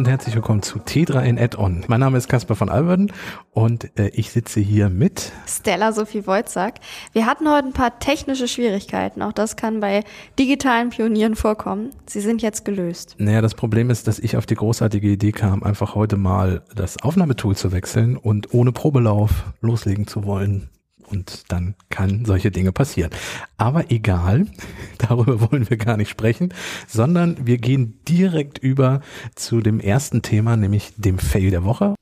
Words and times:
und 0.00 0.08
herzlich 0.08 0.34
willkommen 0.34 0.62
zu 0.62 0.78
T3 0.78 1.24
in 1.24 1.38
Add-on. 1.38 1.84
Mein 1.86 2.00
Name 2.00 2.16
ist 2.16 2.26
Caspar 2.26 2.56
von 2.56 2.70
Alberden 2.70 3.12
und 3.50 3.98
äh, 3.98 4.08
ich 4.14 4.30
sitze 4.30 4.58
hier 4.58 4.88
mit 4.88 5.30
Stella 5.46 5.92
Sophie 5.92 6.26
Wojcak. 6.26 6.76
Wir 7.12 7.26
hatten 7.26 7.46
heute 7.46 7.66
ein 7.66 7.74
paar 7.74 7.98
technische 7.98 8.48
Schwierigkeiten. 8.48 9.20
Auch 9.20 9.34
das 9.34 9.56
kann 9.56 9.80
bei 9.80 10.02
digitalen 10.38 10.88
Pionieren 10.88 11.36
vorkommen. 11.36 11.90
Sie 12.06 12.22
sind 12.22 12.40
jetzt 12.40 12.64
gelöst. 12.64 13.14
Naja, 13.18 13.42
das 13.42 13.54
Problem 13.54 13.90
ist, 13.90 14.08
dass 14.08 14.18
ich 14.18 14.38
auf 14.38 14.46
die 14.46 14.54
großartige 14.54 15.06
Idee 15.06 15.32
kam, 15.32 15.62
einfach 15.62 15.94
heute 15.94 16.16
mal 16.16 16.62
das 16.74 17.02
Aufnahmetool 17.02 17.54
zu 17.54 17.70
wechseln 17.70 18.16
und 18.16 18.54
ohne 18.54 18.72
Probelauf 18.72 19.52
loslegen 19.60 20.06
zu 20.06 20.24
wollen. 20.24 20.70
Und 21.10 21.50
dann 21.50 21.74
kann 21.88 22.24
solche 22.24 22.50
Dinge 22.50 22.72
passieren. 22.72 23.10
Aber 23.56 23.90
egal, 23.90 24.46
darüber 24.98 25.50
wollen 25.50 25.68
wir 25.68 25.76
gar 25.76 25.96
nicht 25.96 26.08
sprechen, 26.08 26.54
sondern 26.86 27.46
wir 27.46 27.58
gehen 27.58 27.98
direkt 28.08 28.58
über 28.58 29.00
zu 29.34 29.60
dem 29.60 29.80
ersten 29.80 30.22
Thema, 30.22 30.56
nämlich 30.56 30.92
dem 30.96 31.18
Fail 31.18 31.50
der 31.50 31.64
Woche. 31.64 31.94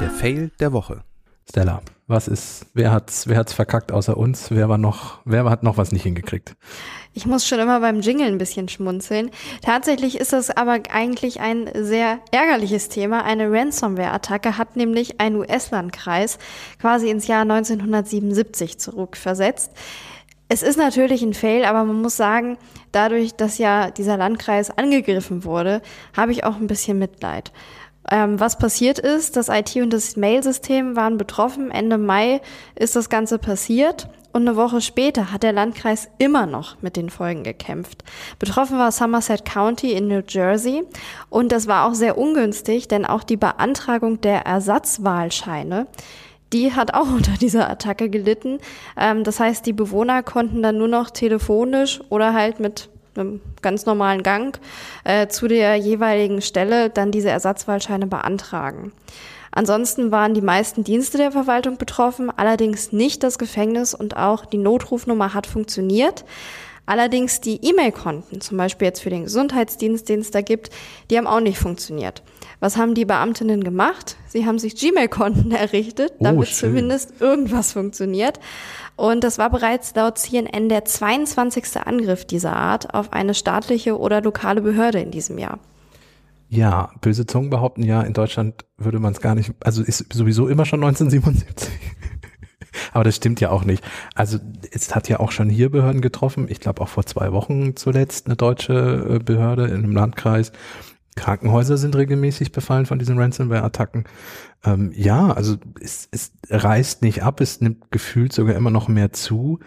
Der 0.00 0.10
Fail 0.10 0.50
der 0.58 0.72
Woche. 0.72 1.04
Stella, 1.48 1.82
was 2.06 2.28
ist, 2.28 2.66
wer 2.74 2.92
hat's, 2.92 3.26
wer 3.28 3.36
hat's 3.36 3.52
verkackt 3.52 3.92
außer 3.92 4.16
uns? 4.16 4.50
Wer 4.50 4.68
war 4.68 4.78
noch, 4.78 5.20
wer 5.24 5.44
hat 5.44 5.62
noch 5.62 5.76
was 5.76 5.92
nicht 5.92 6.02
hingekriegt? 6.02 6.56
Ich 7.14 7.26
muss 7.26 7.46
schon 7.46 7.58
immer 7.58 7.80
beim 7.80 8.00
Jingle 8.00 8.26
ein 8.26 8.38
bisschen 8.38 8.68
schmunzeln. 8.68 9.30
Tatsächlich 9.62 10.18
ist 10.18 10.32
das 10.32 10.48
aber 10.50 10.78
eigentlich 10.90 11.40
ein 11.40 11.70
sehr 11.74 12.20
ärgerliches 12.30 12.88
Thema. 12.88 13.22
Eine 13.22 13.52
Ransomware-Attacke 13.52 14.56
hat 14.56 14.76
nämlich 14.76 15.20
einen 15.20 15.36
US-Landkreis 15.36 16.38
quasi 16.80 17.10
ins 17.10 17.26
Jahr 17.26 17.42
1977 17.42 18.78
zurückversetzt. 18.78 19.72
Es 20.48 20.62
ist 20.62 20.78
natürlich 20.78 21.22
ein 21.22 21.34
Fail, 21.34 21.64
aber 21.64 21.84
man 21.84 22.00
muss 22.00 22.16
sagen, 22.16 22.56
dadurch, 22.92 23.34
dass 23.34 23.58
ja 23.58 23.90
dieser 23.90 24.16
Landkreis 24.16 24.70
angegriffen 24.70 25.44
wurde, 25.44 25.82
habe 26.16 26.32
ich 26.32 26.44
auch 26.44 26.56
ein 26.56 26.66
bisschen 26.66 26.98
Mitleid. 26.98 27.52
Ähm, 28.10 28.40
was 28.40 28.58
passiert 28.58 28.98
ist, 28.98 29.36
das 29.36 29.48
IT 29.48 29.76
und 29.76 29.92
das 29.92 30.16
Mail-System 30.16 30.96
waren 30.96 31.18
betroffen. 31.18 31.70
Ende 31.70 31.98
Mai 31.98 32.40
ist 32.74 32.96
das 32.96 33.08
Ganze 33.10 33.38
passiert. 33.38 34.08
Und 34.32 34.48
eine 34.48 34.56
Woche 34.56 34.80
später 34.80 35.30
hat 35.30 35.42
der 35.42 35.52
Landkreis 35.52 36.08
immer 36.18 36.46
noch 36.46 36.80
mit 36.80 36.96
den 36.96 37.10
Folgen 37.10 37.42
gekämpft. 37.42 38.02
Betroffen 38.38 38.78
war 38.78 38.90
Somerset 38.90 39.44
County 39.44 39.92
in 39.92 40.08
New 40.08 40.22
Jersey. 40.26 40.84
Und 41.28 41.52
das 41.52 41.66
war 41.66 41.86
auch 41.86 41.94
sehr 41.94 42.16
ungünstig, 42.16 42.88
denn 42.88 43.04
auch 43.04 43.24
die 43.24 43.36
Beantragung 43.36 44.20
der 44.22 44.46
Ersatzwahlscheine, 44.46 45.86
die 46.52 46.74
hat 46.74 46.94
auch 46.94 47.06
unter 47.14 47.32
dieser 47.32 47.68
Attacke 47.68 48.08
gelitten. 48.08 48.58
Ähm, 48.96 49.24
das 49.24 49.38
heißt, 49.38 49.66
die 49.66 49.74
Bewohner 49.74 50.22
konnten 50.22 50.62
dann 50.62 50.78
nur 50.78 50.88
noch 50.88 51.10
telefonisch 51.10 52.00
oder 52.08 52.32
halt 52.32 52.58
mit 52.58 52.88
einem 53.14 53.42
ganz 53.60 53.84
normalen 53.84 54.22
Gang 54.22 54.58
äh, 55.04 55.28
zu 55.28 55.46
der 55.46 55.76
jeweiligen 55.76 56.40
Stelle 56.40 56.88
dann 56.88 57.10
diese 57.10 57.28
Ersatzwahlscheine 57.28 58.06
beantragen. 58.06 58.92
Ansonsten 59.52 60.10
waren 60.10 60.34
die 60.34 60.40
meisten 60.40 60.82
Dienste 60.82 61.18
der 61.18 61.30
Verwaltung 61.30 61.76
betroffen, 61.76 62.30
allerdings 62.34 62.90
nicht 62.90 63.22
das 63.22 63.38
Gefängnis 63.38 63.94
und 63.94 64.16
auch 64.16 64.46
die 64.46 64.58
Notrufnummer 64.58 65.34
hat 65.34 65.46
funktioniert. 65.46 66.24
Allerdings 66.84 67.40
die 67.40 67.64
E-Mail-Konten, 67.64 68.40
zum 68.40 68.58
Beispiel 68.58 68.88
jetzt 68.88 69.02
für 69.02 69.10
den 69.10 69.24
Gesundheitsdienst, 69.24 70.08
den 70.08 70.20
es 70.20 70.32
da 70.32 70.40
gibt, 70.40 70.70
die 71.10 71.16
haben 71.16 71.28
auch 71.28 71.40
nicht 71.40 71.58
funktioniert. 71.58 72.22
Was 72.58 72.76
haben 72.76 72.94
die 72.94 73.04
Beamtinnen 73.04 73.62
gemacht? 73.62 74.16
Sie 74.26 74.46
haben 74.46 74.58
sich 74.58 74.74
Gmail-Konten 74.74 75.50
errichtet, 75.52 76.14
oh, 76.18 76.24
damit 76.24 76.48
schön. 76.48 76.70
zumindest 76.70 77.20
irgendwas 77.20 77.72
funktioniert. 77.72 78.40
Und 78.96 79.22
das 79.22 79.38
war 79.38 79.50
bereits 79.50 79.94
laut 79.94 80.18
CNN 80.18 80.68
der 80.68 80.84
22. 80.84 81.64
Angriff 81.84 82.24
dieser 82.24 82.56
Art 82.56 82.94
auf 82.94 83.12
eine 83.12 83.34
staatliche 83.34 83.98
oder 83.98 84.20
lokale 84.20 84.60
Behörde 84.60 85.00
in 85.00 85.12
diesem 85.12 85.38
Jahr. 85.38 85.60
Ja, 86.52 86.90
böse 87.00 87.24
Zungen 87.24 87.48
behaupten 87.48 87.82
ja, 87.82 88.02
in 88.02 88.12
Deutschland 88.12 88.66
würde 88.76 88.98
man 88.98 89.14
es 89.14 89.22
gar 89.22 89.34
nicht, 89.34 89.54
also 89.60 89.82
ist 89.82 90.12
sowieso 90.12 90.48
immer 90.48 90.66
schon 90.66 90.84
1977. 90.84 91.72
Aber 92.92 93.04
das 93.04 93.16
stimmt 93.16 93.40
ja 93.40 93.48
auch 93.48 93.64
nicht. 93.64 93.82
Also 94.14 94.38
es 94.70 94.94
hat 94.94 95.08
ja 95.08 95.18
auch 95.18 95.32
schon 95.32 95.48
hier 95.48 95.70
Behörden 95.70 96.02
getroffen. 96.02 96.48
Ich 96.50 96.60
glaube 96.60 96.82
auch 96.82 96.90
vor 96.90 97.06
zwei 97.06 97.32
Wochen 97.32 97.74
zuletzt 97.74 98.26
eine 98.26 98.36
deutsche 98.36 99.14
äh, 99.14 99.18
Behörde 99.18 99.64
in 99.64 99.76
einem 99.76 99.92
Landkreis. 99.92 100.52
Krankenhäuser 101.14 101.76
sind 101.76 101.94
regelmäßig 101.94 102.52
befallen 102.52 102.86
von 102.86 102.98
diesen 102.98 103.18
Ransomware-Attacken. 103.18 104.04
Ähm, 104.64 104.92
ja, 104.94 105.30
also 105.30 105.56
es, 105.80 106.08
es 106.10 106.32
reißt 106.48 107.02
nicht 107.02 107.22
ab, 107.22 107.40
es 107.40 107.60
nimmt 107.60 107.90
gefühlt 107.90 108.32
sogar 108.32 108.54
immer 108.54 108.70
noch 108.70 108.88
mehr 108.88 109.12
zu. 109.12 109.58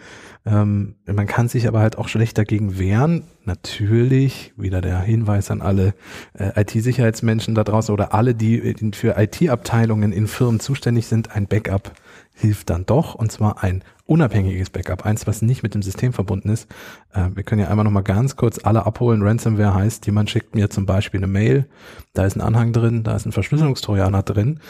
Ähm, 0.44 0.96
man 1.06 1.26
kann 1.26 1.48
sich 1.48 1.68
aber 1.68 1.80
halt 1.80 1.98
auch 1.98 2.08
schlecht 2.08 2.36
dagegen 2.38 2.78
wehren. 2.78 3.22
Natürlich, 3.44 4.54
wieder 4.56 4.80
der 4.80 5.00
Hinweis 5.00 5.50
an 5.52 5.62
alle 5.62 5.94
äh, 6.34 6.60
IT-Sicherheitsmenschen 6.60 7.54
da 7.54 7.62
draußen 7.62 7.92
oder 7.92 8.12
alle, 8.12 8.34
die 8.34 8.74
für 8.94 9.16
IT-Abteilungen 9.16 10.12
in 10.12 10.26
Firmen 10.26 10.58
zuständig 10.58 11.06
sind, 11.06 11.30
ein 11.30 11.46
Backup 11.46 11.92
hilft 12.34 12.70
dann 12.70 12.86
doch, 12.86 13.14
und 13.14 13.32
zwar 13.32 13.62
ein 13.62 13.82
unabhängiges 14.06 14.70
Backup, 14.70 15.04
eins, 15.04 15.26
was 15.26 15.42
nicht 15.42 15.62
mit 15.62 15.74
dem 15.74 15.82
System 15.82 16.12
verbunden 16.12 16.48
ist. 16.48 16.68
Äh, 17.12 17.30
wir 17.34 17.42
können 17.42 17.60
ja 17.60 17.68
einmal 17.68 17.84
nochmal 17.84 18.02
ganz 18.02 18.36
kurz 18.36 18.60
alle 18.64 18.86
abholen. 18.86 19.22
Ransomware 19.22 19.74
heißt, 19.74 20.06
jemand 20.06 20.30
schickt 20.30 20.54
mir 20.54 20.70
zum 20.70 20.86
Beispiel 20.86 21.18
eine 21.18 21.26
Mail, 21.26 21.68
da 22.14 22.24
ist 22.24 22.36
ein 22.36 22.40
Anhang 22.40 22.72
drin, 22.72 23.02
da 23.02 23.16
ist 23.16 23.26
ein 23.26 23.32
Verschlüsselungstrojaner 23.32 24.22
drin 24.22 24.60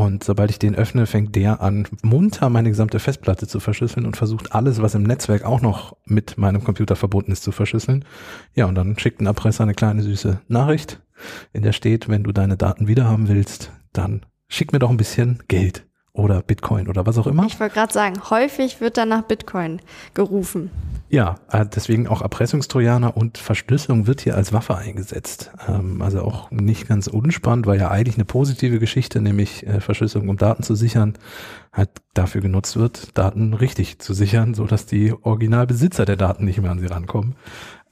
und 0.00 0.24
sobald 0.24 0.50
ich 0.50 0.58
den 0.58 0.74
öffne, 0.74 1.06
fängt 1.06 1.36
der 1.36 1.60
an, 1.60 1.86
munter 2.02 2.48
meine 2.48 2.70
gesamte 2.70 2.98
Festplatte 2.98 3.46
zu 3.46 3.60
verschlüsseln 3.60 4.06
und 4.06 4.16
versucht 4.16 4.54
alles, 4.54 4.80
was 4.80 4.94
im 4.94 5.02
Netzwerk 5.02 5.44
auch 5.44 5.60
noch 5.60 5.96
mit 6.06 6.38
meinem 6.38 6.64
Computer 6.64 6.96
verbunden 6.96 7.32
ist, 7.32 7.42
zu 7.42 7.52
verschlüsseln. 7.52 8.06
Ja, 8.54 8.64
und 8.64 8.76
dann 8.76 8.98
schickt 8.98 9.20
ein 9.20 9.26
Erpresser 9.26 9.64
eine 9.64 9.74
kleine 9.74 10.02
süße 10.02 10.40
Nachricht, 10.48 11.02
in 11.52 11.62
der 11.62 11.72
steht, 11.72 12.08
wenn 12.08 12.24
du 12.24 12.32
deine 12.32 12.56
Daten 12.56 12.88
wiederhaben 12.88 13.28
willst, 13.28 13.72
dann 13.92 14.24
schick 14.48 14.72
mir 14.72 14.78
doch 14.78 14.90
ein 14.90 14.96
bisschen 14.96 15.42
Geld 15.48 15.86
oder 16.20 16.42
Bitcoin 16.42 16.88
oder 16.88 17.06
was 17.06 17.18
auch 17.18 17.26
immer. 17.26 17.46
Ich 17.46 17.58
wollte 17.58 17.74
gerade 17.74 17.92
sagen, 17.92 18.16
häufig 18.30 18.80
wird 18.80 18.96
dann 18.96 19.08
nach 19.08 19.22
Bitcoin 19.22 19.80
gerufen. 20.14 20.70
Ja, 21.12 21.40
äh, 21.50 21.66
deswegen 21.66 22.06
auch 22.06 22.22
Erpressungstrojaner 22.22 23.16
und 23.16 23.36
Verschlüsselung 23.36 24.06
wird 24.06 24.20
hier 24.20 24.36
als 24.36 24.52
Waffe 24.52 24.76
eingesetzt. 24.76 25.50
Ähm, 25.66 26.02
also 26.02 26.22
auch 26.22 26.52
nicht 26.52 26.86
ganz 26.86 27.08
unspannend, 27.08 27.66
weil 27.66 27.80
ja 27.80 27.90
eigentlich 27.90 28.14
eine 28.14 28.24
positive 28.24 28.78
Geschichte, 28.78 29.20
nämlich 29.20 29.66
äh, 29.66 29.80
Verschlüsselung, 29.80 30.28
um 30.28 30.36
Daten 30.36 30.62
zu 30.62 30.76
sichern, 30.76 31.14
halt 31.72 31.90
dafür 32.14 32.40
genutzt 32.40 32.76
wird, 32.76 33.18
Daten 33.18 33.54
richtig 33.54 33.98
zu 33.98 34.14
sichern, 34.14 34.54
so 34.54 34.66
dass 34.66 34.86
die 34.86 35.12
Originalbesitzer 35.12 36.04
der 36.04 36.16
Daten 36.16 36.44
nicht 36.44 36.60
mehr 36.62 36.70
an 36.70 36.78
sie 36.78 36.86
rankommen. 36.86 37.34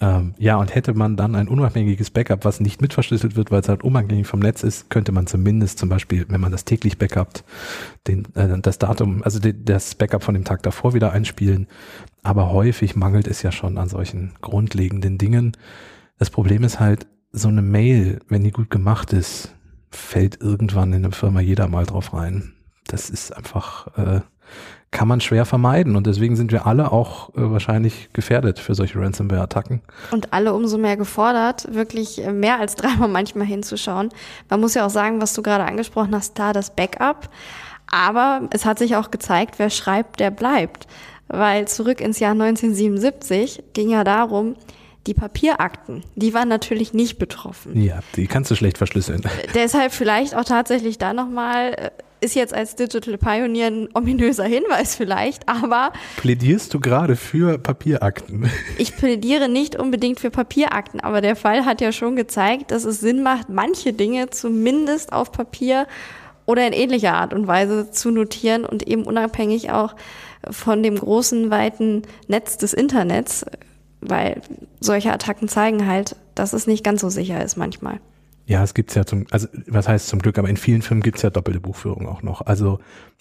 Ähm, 0.01 0.35
ja, 0.39 0.57
und 0.57 0.75
hätte 0.75 0.95
man 0.95 1.17
dann 1.17 1.35
ein 1.35 1.49
unabhängiges 1.49 2.11
Backup, 2.11 2.45
was 2.45 2.61
nicht 2.61 2.81
mitverschlüsselt 2.81 3.35
wird, 3.35 3.51
weil 3.51 3.61
es 3.61 3.69
halt 3.69 3.83
unabhängig 3.83 4.29
vom 4.29 4.39
Netz 4.39 4.63
ist, 4.63 4.91
könnte 4.91 5.11
man 5.11 5.27
zumindest 5.27 5.79
zum 5.79 5.89
Beispiel, 5.89 6.25
wenn 6.29 6.41
man 6.41 6.53
das 6.53 6.65
täglich 6.65 6.99
backupt, 6.99 7.45
den, 8.07 8.33
äh, 8.35 8.59
das 8.61 8.79
Datum, 8.79 9.23
also 9.25 9.41
die, 9.41 9.65
das 9.65 9.97
Backup 9.97 10.23
von 10.23 10.35
dem 10.35 10.45
Tag 10.45 10.63
davor 10.63 10.95
wieder 10.95 11.13
einspielen. 11.13 11.67
Aber 12.23 12.53
häufig 12.53 12.95
mangelt 12.95 13.27
es 13.27 13.43
ja 13.43 13.51
schon 13.51 13.77
an 13.77 13.89
solchen 13.89 14.35
grundlegenden 14.41 15.19
Dingen. 15.19 15.57
Das 16.19 16.31
Problem 16.31 16.63
ist 16.63 16.79
halt, 16.79 17.07
so 17.33 17.49
eine 17.49 17.63
Mail, 17.63 18.21
wenn 18.29 18.43
die 18.43 18.53
gut 18.53 18.71
gemacht 18.71 19.13
ist, 19.13 19.55
fällt 19.91 20.41
irgendwann 20.41 20.93
in 20.93 21.05
einer 21.05 21.15
Firma 21.15 21.41
jeder 21.41 21.69
mal 21.69 21.87
drauf 21.87 22.15
rein. 22.15 22.55
Das 22.87 23.11
ist 23.11 23.37
einfach 23.37 23.99
äh, 23.99 24.21
kann 24.91 25.09
man 25.09 25.21
schwer 25.21 25.45
vermeiden. 25.45 25.97
Und 25.97 26.07
deswegen 26.07 26.37
sind 26.37 26.51
wir 26.51 26.67
alle 26.67 26.93
auch 26.93 27.31
äh, 27.31 27.33
wahrscheinlich 27.37 28.11
gefährdet 28.13 28.59
für 28.59 28.75
solche 28.75 28.99
Ransomware-Attacken. 28.99 29.83
Und 30.11 30.33
alle 30.33 30.55
umso 30.55 30.79
mehr 30.79 30.97
gefordert, 30.97 31.73
wirklich 31.75 32.25
äh, 32.25 32.33
mehr 32.33 32.59
als 32.59 32.75
dreimal 32.75 33.09
manchmal 33.09 33.47
hinzuschauen. 33.47 34.09
Man 34.49 34.61
muss 34.61 34.75
ja 34.75 34.87
auch 34.87 34.91
sagen, 34.91 35.21
was 35.21 35.35
du 35.35 35.43
gerade 35.43 35.65
angesprochen 35.65 36.15
hast, 36.15 36.35
klar, 36.35 36.53
das 36.53 36.75
Backup. 36.75 37.29
Aber 37.91 38.49
es 38.51 38.65
hat 38.65 38.79
sich 38.79 38.97
auch 38.97 39.11
gezeigt, 39.11 39.59
wer 39.59 39.71
schreibt, 39.71 40.21
der 40.21 40.31
bleibt. 40.31 40.87
Weil 41.29 41.69
zurück 41.69 42.01
ins 42.01 42.19
Jahr 42.21 42.33
1977 42.33 43.65
ging 43.75 43.91
ja 43.91 44.05
darum, 44.05 44.57
die 45.09 45.15
Papierakten, 45.15 46.05
die 46.17 46.35
waren 46.35 46.49
natürlich 46.49 46.93
nicht 46.93 47.19
betroffen. 47.19 47.81
Ja, 47.83 48.01
die 48.15 48.27
kannst 48.27 48.51
du 48.51 48.55
schlecht 48.55 48.77
verschlüsseln. 48.77 49.23
Deshalb 49.55 49.93
vielleicht 49.93 50.37
auch 50.37 50.45
tatsächlich 50.45 50.99
da 50.99 51.15
nochmal 51.15 51.73
äh, 51.73 51.91
ist 52.21 52.35
jetzt 52.35 52.53
als 52.53 52.75
Digital 52.77 53.17
Pioneer 53.17 53.69
ein 53.69 53.89
ominöser 53.95 54.45
Hinweis 54.45 54.97
vielleicht, 54.97 55.49
aber. 55.49 55.93
Plädierst 56.17 56.75
du 56.75 56.81
gerade 56.81 57.17
für 57.17 57.59
Papierakten? 57.59 58.51
Ich 58.77 58.97
plädiere 58.97 59.49
nicht 59.49 59.77
unbedingt 59.77 60.21
für 60.21 60.31
Papierakten, 60.31 61.01
aber 61.01 61.21
der 61.21 61.37
Fall 61.37 61.65
hat 61.65 61.81
ja 61.81 61.91
schon 61.91 62.17
gezeigt, 62.17 62.71
dass 62.71 62.85
es 62.85 63.01
Sinn 63.01 63.23
macht, 63.23 63.49
manche 63.49 63.93
Dinge 63.93 64.31
zumindest 64.31 65.13
auf 65.13 65.33
Papier 65.33 65.87
oder 66.45 66.67
in 66.67 66.73
ähnlicher 66.73 67.15
Art 67.15 67.33
und 67.33 67.47
Weise 67.47 67.91
zu 67.91 68.11
notieren 68.11 68.65
und 68.65 68.87
eben 68.87 69.05
unabhängig 69.05 69.71
auch 69.71 69.95
von 70.51 70.83
dem 70.83 70.97
großen, 70.97 71.51
weiten 71.51 72.03
Netz 72.27 72.59
des 72.59 72.73
Internets, 72.73 73.45
weil 74.01 74.41
solche 74.81 75.13
Attacken 75.13 75.49
zeigen 75.49 75.87
halt, 75.87 76.17
dass 76.35 76.53
es 76.53 76.67
nicht 76.67 76.85
ganz 76.85 77.01
so 77.01 77.09
sicher 77.09 77.43
ist 77.45 77.57
manchmal. 77.57 78.01
Ja, 78.47 78.63
es 78.63 78.73
gibt's 78.73 78.95
ja 78.95 79.05
zum, 79.05 79.27
also 79.31 79.47
was 79.67 79.89
heißt 79.89 80.09
zum 80.09 80.21
Glück, 80.21 80.39
aber 80.39 80.49
in 80.49 80.57
vielen 80.57 80.83
Firmen 80.83 81.03
gibt's 81.03 81.23
ja 81.23 81.31
doppelte 81.31 81.61
Buchführung 81.61 82.09
auch 82.09 82.23
noch. 82.23 82.43
Also 82.43 82.79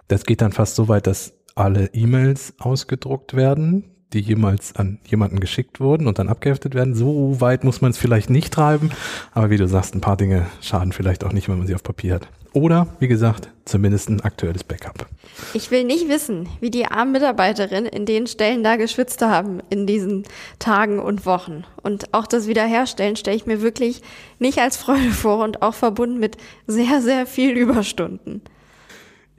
das 0.07 0.23
geht 0.23 0.41
dann 0.41 0.53
fast 0.53 0.75
so 0.75 0.87
weit, 0.87 1.05
dass 1.07 1.33
alle 1.55 1.87
E-Mails 1.93 2.53
ausgedruckt 2.59 3.35
werden, 3.35 3.83
die 4.13 4.19
jemals 4.19 4.75
an 4.75 4.99
jemanden 5.05 5.39
geschickt 5.39 5.79
wurden 5.79 6.07
und 6.07 6.17
dann 6.19 6.29
abgeheftet 6.29 6.75
werden. 6.75 6.95
So 6.95 7.41
weit 7.41 7.63
muss 7.63 7.81
man 7.81 7.91
es 7.91 7.97
vielleicht 7.97 8.29
nicht 8.29 8.53
treiben, 8.53 8.91
aber 9.33 9.49
wie 9.49 9.57
du 9.57 9.67
sagst, 9.67 9.95
ein 9.95 10.01
paar 10.01 10.15
Dinge 10.15 10.45
schaden 10.61 10.93
vielleicht 10.93 11.23
auch 11.25 11.33
nicht, 11.33 11.49
wenn 11.49 11.57
man 11.57 11.67
sie 11.67 11.75
auf 11.75 11.83
Papier 11.83 12.15
hat. 12.15 12.29
Oder, 12.57 12.87
wie 12.97 13.07
gesagt, 13.07 13.49
zumindest 13.65 14.09
ein 14.09 14.21
aktuelles 14.21 14.63
Backup. 14.63 15.05
Ich 15.53 15.69
will 15.69 15.83
nicht 15.83 16.09
wissen, 16.09 16.49
wie 16.59 16.71
die 16.71 16.87
armen 16.87 17.11
Mitarbeiterinnen 17.11 17.85
in 17.85 18.07
den 18.07 18.25
Stellen 18.25 18.63
da 18.63 18.77
geschwitzt 18.77 19.21
haben 19.21 19.59
in 19.69 19.85
diesen 19.85 20.23
Tagen 20.57 20.97
und 20.97 21.27
Wochen. 21.27 21.65
Und 21.83 22.15
auch 22.15 22.25
das 22.25 22.47
Wiederherstellen 22.47 23.15
stelle 23.15 23.37
ich 23.37 23.45
mir 23.45 23.61
wirklich 23.61 24.01
nicht 24.39 24.57
als 24.57 24.75
Freude 24.75 25.11
vor 25.11 25.43
und 25.43 25.61
auch 25.61 25.75
verbunden 25.75 26.17
mit 26.17 26.37
sehr, 26.65 26.99
sehr 26.99 27.27
viel 27.27 27.51
Überstunden. 27.51 28.41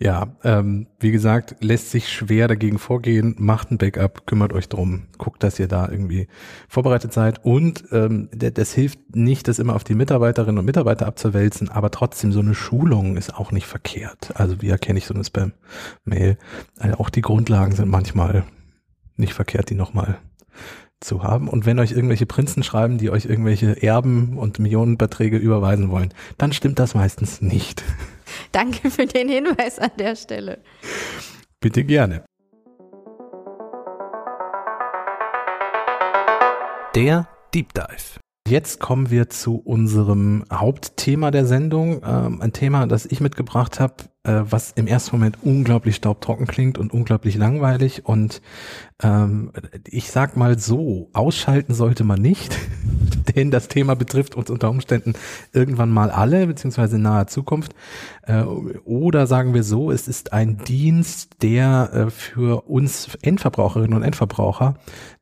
Ja, 0.01 0.37
ähm, 0.45 0.87
wie 1.01 1.11
gesagt, 1.11 1.57
lässt 1.59 1.91
sich 1.91 2.09
schwer 2.09 2.47
dagegen 2.47 2.79
vorgehen. 2.79 3.35
Macht 3.39 3.73
ein 3.73 3.79
Backup, 3.79 4.29
kümmert 4.29 4.53
euch 4.53 4.69
drum, 4.69 5.09
guckt, 5.19 5.43
dass 5.43 5.59
ihr 5.59 5.67
da 5.67 5.89
irgendwie 5.89 6.29
vorbereitet 6.69 7.13
seid. 7.13 7.45
Und 7.45 7.85
ähm, 7.91 8.29
das 8.33 8.73
hilft 8.73 9.17
nicht, 9.17 9.49
das 9.49 9.59
immer 9.59 9.75
auf 9.75 9.83
die 9.83 9.97
Mitarbeiterinnen 9.97 10.59
und 10.59 10.65
Mitarbeiter 10.65 11.07
abzuwälzen, 11.07 11.69
aber 11.69 11.91
trotzdem 11.91 12.31
so 12.31 12.39
eine 12.39 12.55
Schulung 12.55 13.17
ist 13.17 13.35
auch 13.35 13.51
nicht 13.51 13.67
verkehrt. 13.67 14.31
Also 14.35 14.63
wie 14.63 14.69
erkenne 14.69 14.99
ich 14.99 15.07
so 15.07 15.15
eine 15.15 15.25
Spam-Mail? 15.25 16.39
Also 16.79 16.99
auch 16.99 17.11
die 17.11 17.23
Grundlagen 17.23 17.75
sind 17.75 17.89
manchmal 17.89 18.45
nicht 19.17 19.35
verkehrt, 19.35 19.69
die 19.69 19.75
nochmal 19.75 20.19
zu 21.01 21.25
haben. 21.25 21.49
Und 21.49 21.67
wenn 21.67 21.81
euch 21.81 21.91
irgendwelche 21.91 22.27
Prinzen 22.27 22.63
schreiben, 22.63 22.99
die 22.99 23.11
euch 23.11 23.25
irgendwelche 23.27 23.83
Erben 23.83 24.39
und 24.39 24.61
Millionenbeträge 24.61 25.39
überweisen 25.39 25.91
wollen, 25.91 26.15
dann 26.39 26.53
stimmt 26.53 26.79
das 26.79 26.95
meistens 26.95 27.41
nicht. 27.41 27.83
Danke 28.53 28.91
für 28.91 29.07
den 29.07 29.29
Hinweis 29.29 29.79
an 29.79 29.91
der 29.99 30.17
Stelle. 30.17 30.63
Bitte 31.61 31.85
gerne. 31.85 32.25
Der 36.95 37.29
Deep 37.55 37.75
Dive. 37.75 38.21
Jetzt 38.49 38.81
kommen 38.81 39.11
wir 39.11 39.29
zu 39.29 39.57
unserem 39.57 40.45
Hauptthema 40.51 41.31
der 41.31 41.45
Sendung. 41.45 42.01
Ähm, 42.03 42.41
ein 42.41 42.53
Thema, 42.53 42.87
das 42.87 43.05
ich 43.05 43.21
mitgebracht 43.21 43.79
habe, 43.79 43.95
äh, 44.25 44.43
was 44.51 44.73
im 44.73 44.87
ersten 44.87 45.17
Moment 45.17 45.39
unglaublich 45.43 45.97
staubtrocken 45.97 46.47
klingt 46.47 46.77
und 46.77 46.93
unglaublich 46.93 47.37
langweilig. 47.37 48.05
Und 48.05 48.43
ähm, 49.03 49.53
ich 49.87 50.11
sag 50.11 50.37
mal 50.37 50.59
so, 50.59 51.09
ausschalten 51.13 51.73
sollte 51.73 52.05
man 52.05 52.21
nicht, 52.21 52.59
denn 53.37 53.51
das 53.51 53.69
Thema 53.69 53.95
betrifft 53.95 54.35
uns 54.35 54.51
unter 54.51 54.71
Umständen 54.71 55.15
irgendwann 55.53 55.91
mal 55.91 56.11
alle, 56.11 56.47
beziehungsweise 56.47 56.97
in 56.97 57.03
naher 57.03 57.29
Zukunft. 57.29 57.75
Äh, 58.23 58.43
oder 58.43 59.27
sagen 59.27 59.55
wir 59.55 59.63
so, 59.63 59.91
es 59.91 60.09
ist 60.09 60.33
ein 60.33 60.59
Dienst, 60.59 61.43
der 61.43 61.91
äh, 61.93 62.11
für 62.11 62.69
uns 62.69 63.17
Endverbraucherinnen 63.23 63.97
und 63.97 64.03
Endverbraucher 64.03 64.75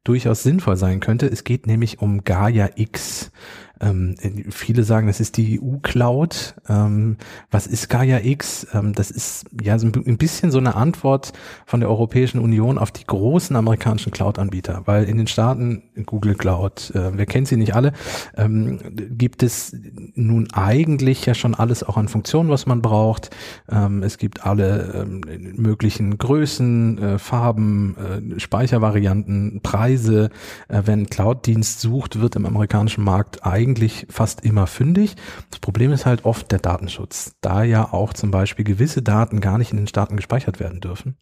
durchaus 0.04 0.42
sinnvoll 0.42 0.76
sein 0.76 1.00
könnte. 1.00 1.26
Es 1.26 1.44
geht 1.44 1.66
nämlich 1.66 2.00
um 2.00 2.24
Gaia 2.24 2.70
X. 2.76 3.30
Ähm, 3.80 4.16
viele 4.50 4.84
sagen, 4.84 5.06
das 5.06 5.20
ist 5.20 5.36
die 5.36 5.60
EU-Cloud. 5.60 6.54
Ähm, 6.68 7.16
was 7.50 7.66
ist 7.66 7.90
Gaia 7.90 8.20
X? 8.22 8.66
Ähm, 8.72 8.94
das 8.94 9.10
ist 9.10 9.46
ja 9.62 9.78
so 9.78 9.86
ein 9.86 10.16
bisschen 10.16 10.50
so 10.50 10.58
eine 10.58 10.76
Antwort 10.76 11.32
von 11.66 11.80
der 11.80 11.90
Europäischen 11.90 12.38
Union 12.38 12.78
auf 12.78 12.90
die 12.90 13.04
großen 13.06 13.54
amerikanischen 13.54 14.12
Cloud-Anbieter, 14.12 14.82
weil 14.86 15.04
in 15.04 15.18
den 15.18 15.26
Staaten 15.26 15.82
Google 16.06 16.34
Cloud, 16.34 16.90
äh, 16.94 17.10
wer 17.14 17.26
kennt 17.26 17.48
sie 17.48 17.56
nicht 17.56 17.74
alle, 17.74 17.92
ähm, 18.36 18.78
gibt 19.10 19.42
es 19.42 19.76
nun 20.14 20.48
eigentlich 20.52 21.26
ja 21.26 21.34
schon 21.34 21.54
alles 21.54 21.82
auch 21.82 21.98
an 21.98 22.08
Funktionen, 22.08 22.48
was 22.48 22.66
man 22.66 22.80
braucht. 22.80 23.30
Ähm, 23.70 24.02
es 24.02 24.16
gibt 24.16 24.46
alle 24.46 25.02
ähm, 25.02 25.20
möglichen 25.56 26.16
Größen, 26.16 26.98
äh, 26.98 27.18
Farben, 27.18 27.96
äh, 27.96 28.40
Speichervarianten, 28.40 29.60
Preise. 29.62 30.30
Äh, 30.68 30.82
wenn 30.86 31.10
Cloud-Dienst 31.10 31.80
sucht, 31.80 32.20
wird 32.20 32.36
im 32.36 32.46
amerikanischen 32.46 33.04
Markt 33.04 33.44
eigentlich 33.44 33.65
eigentlich 33.66 34.06
fast 34.08 34.44
immer 34.44 34.66
fündig. 34.66 35.16
Das 35.50 35.58
Problem 35.58 35.90
ist 35.92 36.06
halt 36.06 36.24
oft 36.24 36.52
der 36.52 36.60
Datenschutz, 36.60 37.34
da 37.40 37.64
ja 37.64 37.92
auch 37.92 38.12
zum 38.12 38.30
Beispiel 38.30 38.64
gewisse 38.64 39.02
Daten 39.02 39.40
gar 39.40 39.58
nicht 39.58 39.72
in 39.72 39.76
den 39.76 39.88
Staaten 39.88 40.16
gespeichert 40.16 40.60
werden 40.60 40.80
dürfen. 40.80 41.16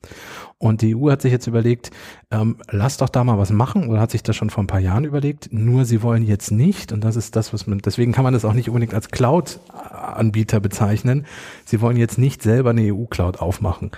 Und 0.58 0.82
die 0.82 0.94
EU 0.94 1.10
hat 1.10 1.22
sich 1.22 1.32
jetzt 1.32 1.46
überlegt, 1.46 1.90
ähm, 2.30 2.58
lass 2.70 2.98
doch 2.98 3.08
da 3.08 3.24
mal 3.24 3.38
was 3.38 3.50
machen 3.50 3.88
oder 3.88 4.00
hat 4.00 4.10
sich 4.10 4.22
das 4.22 4.36
schon 4.36 4.50
vor 4.50 4.62
ein 4.62 4.68
paar 4.68 4.80
Jahren 4.80 5.04
überlegt. 5.04 5.48
Nur 5.52 5.86
sie 5.86 6.02
wollen 6.02 6.22
jetzt 6.22 6.50
nicht, 6.50 6.92
und 6.92 7.02
das 7.02 7.16
ist 7.16 7.34
das, 7.34 7.52
was 7.54 7.66
man, 7.66 7.78
deswegen 7.78 8.12
kann 8.12 8.24
man 8.24 8.34
das 8.34 8.44
auch 8.44 8.52
nicht 8.52 8.68
unbedingt 8.68 8.94
als 8.94 9.10
Cloud-Anbieter 9.10 10.60
bezeichnen. 10.60 11.24
Sie 11.64 11.80
wollen 11.80 11.96
jetzt 11.96 12.18
nicht 12.18 12.42
selber 12.42 12.70
eine 12.70 12.92
EU-Cloud 12.94 13.40
aufmachen. 13.40 13.90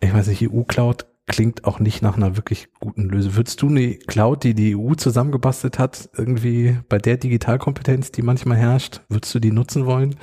Ich 0.00 0.12
weiß 0.12 0.28
nicht, 0.28 0.50
EU-Cloud 0.50 1.06
klingt 1.26 1.64
auch 1.64 1.80
nicht 1.80 2.02
nach 2.02 2.16
einer 2.16 2.36
wirklich 2.36 2.68
guten 2.80 3.08
Lösung. 3.08 3.36
Würdest 3.36 3.62
du 3.62 3.68
eine 3.68 3.94
Cloud, 3.94 4.44
die 4.44 4.54
die 4.54 4.76
EU 4.76 4.94
zusammengebastelt 4.94 5.78
hat, 5.78 6.08
irgendwie 6.16 6.78
bei 6.88 6.98
der 6.98 7.16
Digitalkompetenz, 7.16 8.12
die 8.12 8.22
manchmal 8.22 8.58
herrscht, 8.58 9.00
würdest 9.08 9.34
du 9.34 9.38
die 9.38 9.52
nutzen 9.52 9.86
wollen? 9.86 10.16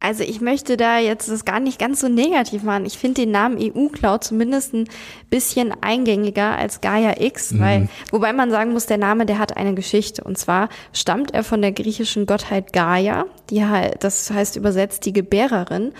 Also 0.00 0.22
ich 0.22 0.40
möchte 0.40 0.76
da 0.76 0.98
jetzt 0.98 1.30
das 1.30 1.46
gar 1.46 1.60
nicht 1.60 1.78
ganz 1.78 2.00
so 2.00 2.08
negativ 2.08 2.62
machen. 2.62 2.84
Ich 2.84 2.98
finde 2.98 3.22
den 3.22 3.30
Namen 3.30 3.56
EU-Cloud 3.58 4.22
zumindest 4.22 4.74
ein 4.74 4.88
bisschen 5.30 5.72
eingängiger 5.80 6.56
als 6.56 6.82
Gaia 6.82 7.20
X, 7.20 7.52
mhm. 7.52 7.60
weil, 7.60 7.88
wobei 8.10 8.32
man 8.34 8.50
sagen 8.50 8.72
muss, 8.72 8.84
der 8.84 8.98
Name, 8.98 9.24
der 9.24 9.38
hat 9.38 9.56
eine 9.56 9.74
Geschichte. 9.74 10.22
Und 10.22 10.36
zwar 10.36 10.68
stammt 10.92 11.32
er 11.32 11.42
von 11.42 11.62
der 11.62 11.72
griechischen 11.72 12.26
Gottheit 12.26 12.72
Gaia, 12.72 13.24
die 13.48 13.64
halt, 13.64 14.04
das 14.04 14.30
heißt 14.30 14.56
übersetzt 14.56 15.06
die 15.06 15.14
Gebärerin, 15.14 15.92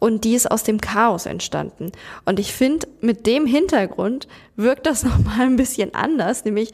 und 0.00 0.24
die 0.24 0.34
ist 0.34 0.50
aus 0.50 0.64
dem 0.64 0.80
Chaos 0.80 1.26
entstanden. 1.26 1.92
Und 2.24 2.40
ich 2.40 2.52
finde, 2.52 2.88
mit 3.00 3.24
dem 3.26 3.46
Hintergrund 3.46 4.26
wirkt 4.56 4.86
das 4.86 5.04
nochmal 5.04 5.42
ein 5.42 5.56
bisschen 5.56 5.94
anders, 5.94 6.44
nämlich 6.44 6.72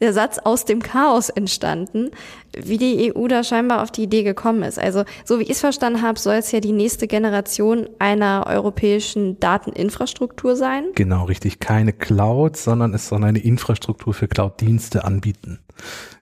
der 0.00 0.12
Satz 0.12 0.38
aus 0.38 0.64
dem 0.64 0.82
Chaos 0.82 1.28
entstanden, 1.28 2.10
wie 2.56 2.78
die 2.78 3.12
EU 3.14 3.26
da 3.28 3.42
scheinbar 3.44 3.82
auf 3.82 3.90
die 3.90 4.04
Idee 4.04 4.22
gekommen 4.22 4.62
ist. 4.62 4.78
Also 4.78 5.04
so 5.24 5.38
wie 5.38 5.44
ich 5.44 5.50
es 5.50 5.60
verstanden 5.60 6.02
habe, 6.02 6.18
soll 6.18 6.36
es 6.36 6.52
ja 6.52 6.60
die 6.60 6.72
nächste 6.72 7.06
Generation 7.06 7.88
einer 7.98 8.44
europäischen 8.46 9.38
Dateninfrastruktur 9.40 10.56
sein. 10.56 10.84
Genau, 10.94 11.24
richtig. 11.24 11.60
Keine 11.60 11.92
Cloud, 11.92 12.56
sondern 12.56 12.94
es 12.94 13.08
soll 13.08 13.24
eine 13.24 13.40
Infrastruktur 13.40 14.14
für 14.14 14.28
Cloud-Dienste 14.28 15.04
anbieten. 15.04 15.60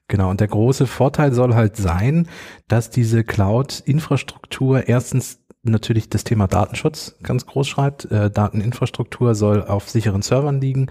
Genau, 0.08 0.30
und 0.30 0.40
der 0.40 0.48
große 0.48 0.86
Vorteil 0.86 1.32
soll 1.32 1.54
halt 1.54 1.76
sein, 1.76 2.28
dass 2.68 2.90
diese 2.90 3.24
Cloud-Infrastruktur 3.24 4.88
erstens 4.88 5.40
natürlich 5.68 6.08
das 6.08 6.22
Thema 6.22 6.46
Datenschutz 6.46 7.16
ganz 7.22 7.46
groß 7.46 7.66
schreibt. 7.66 8.04
Äh, 8.10 8.30
Dateninfrastruktur 8.30 9.34
soll 9.34 9.64
auf 9.64 9.88
sicheren 9.88 10.22
Servern 10.22 10.60
liegen 10.60 10.86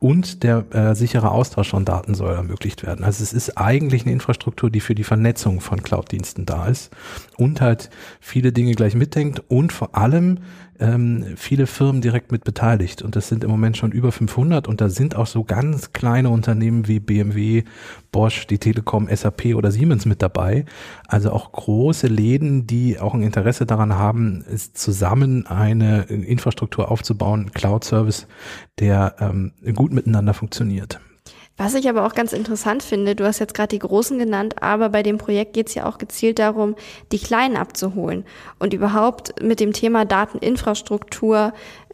und 0.00 0.42
der 0.42 0.64
äh, 0.72 0.94
sichere 0.94 1.30
Austausch 1.30 1.68
von 1.68 1.84
Daten 1.84 2.14
soll 2.14 2.32
ermöglicht 2.32 2.82
werden. 2.82 3.04
Also 3.04 3.22
es 3.22 3.34
ist 3.34 3.58
eigentlich 3.58 4.02
eine 4.02 4.12
Infrastruktur, 4.12 4.70
die 4.70 4.80
für 4.80 4.94
die 4.94 5.04
Vernetzung 5.04 5.60
von 5.60 5.82
Cloud-Diensten 5.82 6.46
da 6.46 6.66
ist 6.66 6.90
und 7.36 7.60
halt 7.60 7.90
viele 8.18 8.50
Dinge 8.50 8.74
gleich 8.74 8.94
mitdenkt 8.94 9.42
und 9.48 9.72
vor 9.72 9.94
allem 9.94 10.38
ähm, 10.80 11.34
viele 11.36 11.66
Firmen 11.66 12.00
direkt 12.00 12.32
mit 12.32 12.44
beteiligt. 12.44 13.02
Und 13.02 13.14
das 13.14 13.28
sind 13.28 13.44
im 13.44 13.50
Moment 13.50 13.76
schon 13.76 13.92
über 13.92 14.10
500 14.10 14.66
und 14.66 14.80
da 14.80 14.88
sind 14.88 15.14
auch 15.14 15.26
so 15.26 15.44
ganz 15.44 15.92
kleine 15.92 16.30
Unternehmen 16.30 16.88
wie 16.88 17.00
BMW, 17.00 17.64
Bosch, 18.10 18.46
die 18.46 18.58
Telekom, 18.58 19.08
SAP 19.14 19.54
oder 19.54 19.70
Siemens 19.70 20.06
mit 20.06 20.22
dabei. 20.22 20.64
Also 21.06 21.30
auch 21.32 21.52
große 21.52 22.06
Läden, 22.06 22.66
die 22.66 22.98
auch 22.98 23.14
ein 23.14 23.22
Interesse 23.22 23.66
daran 23.66 23.94
haben, 23.94 24.44
zusammen 24.72 25.46
eine 25.46 26.04
Infrastruktur 26.04 26.90
aufzubauen, 26.90 27.52
Cloud-Service, 27.52 28.26
der 28.78 29.16
ähm, 29.20 29.52
gut 29.74 29.89
miteinander 29.92 30.34
funktioniert. 30.34 31.00
Was 31.56 31.74
ich 31.74 31.90
aber 31.90 32.06
auch 32.06 32.14
ganz 32.14 32.32
interessant 32.32 32.82
finde, 32.82 33.14
du 33.14 33.26
hast 33.26 33.38
jetzt 33.38 33.52
gerade 33.52 33.68
die 33.68 33.80
Großen 33.80 34.18
genannt, 34.18 34.62
aber 34.62 34.88
bei 34.88 35.02
dem 35.02 35.18
Projekt 35.18 35.52
geht 35.52 35.68
es 35.68 35.74
ja 35.74 35.84
auch 35.84 35.98
gezielt 35.98 36.38
darum, 36.38 36.74
die 37.12 37.18
Kleinen 37.18 37.58
abzuholen 37.58 38.24
und 38.58 38.72
überhaupt 38.72 39.42
mit 39.42 39.60
dem 39.60 39.74
Thema 39.74 40.06
Dateninfrastruktur 40.06 41.52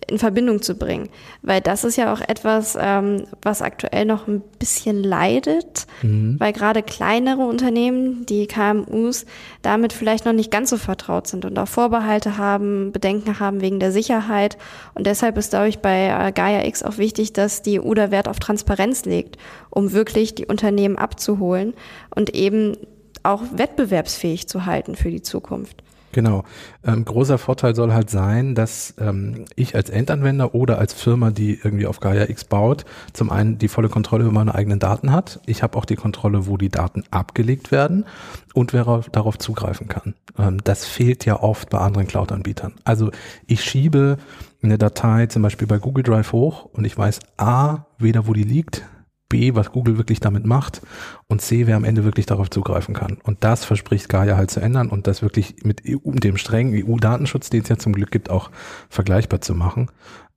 in 0.09 0.19
Verbindung 0.19 0.63
zu 0.63 0.77
bringen. 0.77 1.09
Weil 1.43 1.61
das 1.61 1.85
ist 1.85 1.97
ja 1.97 2.13
auch 2.13 2.21
etwas, 2.21 2.77
ähm, 2.81 3.25
was 3.43 3.63
aktuell 3.63 4.05
noch 4.05 4.29
ein 4.29 4.43
bisschen 4.59 5.03
leidet, 5.03 5.87
mhm. 6.03 6.37
weil 6.39 6.53
gerade 6.53 6.83
kleinere 6.83 7.43
Unternehmen, 7.43 8.25
die 8.27 8.47
KMUs, 8.47 9.27
damit 9.63 9.93
vielleicht 9.93 10.25
noch 10.25 10.33
nicht 10.33 10.51
ganz 10.51 10.71
so 10.71 10.77
vertraut 10.77 11.27
sind 11.27 11.45
und 11.45 11.59
auch 11.59 11.69
Vorbehalte 11.69 12.39
haben, 12.39 12.93
Bedenken 12.93 13.41
haben 13.41 13.61
wegen 13.61 13.81
der 13.81 13.91
Sicherheit. 13.91 14.59
Und 14.95 15.07
deshalb 15.07 15.37
ist, 15.39 15.51
glaube 15.51 15.69
ich, 15.69 15.81
bei 15.81 16.07
äh, 16.09 16.33
Gaia 16.33 16.65
X 16.67 16.83
auch 16.83 16.99
wichtig, 16.99 17.33
dass 17.33 17.63
die 17.63 17.81
EU 17.81 17.95
da 17.95 18.11
Wert 18.11 18.29
auf 18.29 18.39
Transparenz 18.39 19.05
legt, 19.05 19.39
um 19.71 19.93
wirklich 19.93 20.35
die 20.35 20.47
Unternehmen 20.47 20.97
abzuholen 20.97 21.75
und 22.15 22.35
eben 22.35 22.77
auch 23.23 23.43
wettbewerbsfähig 23.53 24.47
zu 24.47 24.67
halten 24.67 24.95
für 24.95 25.11
die 25.11 25.23
Zukunft. 25.23 25.83
Genau. 26.17 26.45
Ähm, 26.83 27.05
großer 27.05 27.37
Vorteil 27.37 27.75
soll 27.75 27.93
halt 27.93 28.09
sein, 28.09 28.55
dass 28.55 28.95
ähm, 28.99 29.45
ich 29.55 29.77
als 29.77 29.91
Endanwender 29.91 30.55
oder 30.55 30.79
als 30.79 30.95
Firma, 30.95 31.31
die 31.31 31.61
irgendwie 31.63 31.87
auf 31.87 32.01
Gaia 32.01 32.31
X 32.31 32.45
baut, 32.45 32.87
zum 33.13 33.31
einen 33.31 33.59
die 33.59 33.69
volle 33.69 33.91
Kontrolle 33.91 34.25
über 34.25 34.33
meine 34.33 34.55
eigenen 34.55 34.79
Daten 34.79 35.13
hat. 35.13 35.41
Ich 35.45 35.63
habe 35.63 35.77
auch 35.77 35.85
die 35.85 35.95
Kontrolle, 35.95 36.47
wo 36.47 36.57
die 36.57 36.71
Daten 36.71 37.05
abgelegt 37.11 37.71
werden 37.71 38.07
und 38.55 38.73
wer 38.73 39.03
darauf 39.13 39.37
zugreifen 39.37 39.89
kann. 39.89 40.15
Ähm, 40.39 40.57
das 40.65 40.87
fehlt 40.87 41.27
ja 41.27 41.43
oft 41.43 41.69
bei 41.69 41.81
anderen 41.81 42.07
Cloud-Anbietern. 42.07 42.73
Also 42.85 43.11
ich 43.47 43.63
schiebe 43.63 44.17
eine 44.63 44.79
Datei 44.79 45.27
zum 45.27 45.43
Beispiel 45.43 45.69
bei 45.69 45.77
Google 45.77 46.03
Drive 46.03 46.33
hoch 46.33 46.65
und 46.73 46.87
ich 46.87 46.97
weiß 46.97 47.21
A, 47.37 47.85
weder 47.99 48.27
wo 48.27 48.33
die 48.33 48.45
liegt, 48.45 48.87
B, 49.29 49.55
was 49.55 49.73
Google 49.73 49.99
wirklich 49.99 50.21
damit 50.21 50.47
macht 50.47 50.83
und 51.27 51.41
C, 51.41 51.67
wer 51.67 51.77
am 51.77 51.85
Ende 51.85 52.05
wirklich 52.05 52.27
darauf 52.27 52.51
zugreifen 52.51 52.95
kann. 52.95 53.19
Und 53.23 53.43
das 53.45 53.65
verspricht 53.65 54.09
Gaia 54.09 54.37
halt 54.37 54.51
zu 54.51 54.61
ändern 54.61 54.89
und 54.89 55.07
das 55.07 55.23
wirklich 55.23 55.57
mit 55.65 55.83
EU, 55.89 56.13
dem 56.13 56.37
strengen 56.37 56.75
EU-Datenschutz, 56.75 57.51
den 57.51 57.63
es 57.63 57.69
ja 57.69 57.77
zum 57.77 57.93
Glück 57.93 58.11
gibt, 58.11 58.31
auch 58.31 58.51
vergleichbar 58.89 59.41
zu 59.41 59.55
machen. 59.55 59.91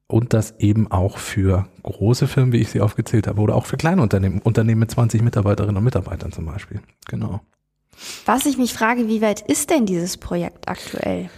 Und 0.08 0.34
das 0.34 0.56
eben 0.58 0.92
auch 0.92 1.20
für 1.20 1.68
große 1.84 2.28
Firmen, 2.28 2.52
wie 2.52 2.58
ich 2.58 2.70
sie 2.70 2.82
aufgezählt 2.82 3.28
habe, 3.28 3.40
oder 3.42 3.56
auch 3.56 3.68
für 3.68 3.78
kleine 3.78 4.02
Unternehmen, 4.02 4.40
Unternehmen 4.40 4.80
mit 4.80 4.90
20 4.90 5.22
Mitarbeiterinnen 5.22 5.78
und 5.78 5.84
Mitarbeitern 5.84 6.32
zum 6.32 6.46
Beispiel. 6.46 6.82
Genau. 7.08 7.42
Was 8.26 8.48
ich 8.48 8.58
mich 8.58 8.74
frage, 8.74 9.08
wie 9.08 9.22
weit 9.22 9.42
ist 9.42 9.70
denn 9.70 9.86
dieses 9.86 10.18
Projekt 10.18 10.68
aktuell? 10.68 11.30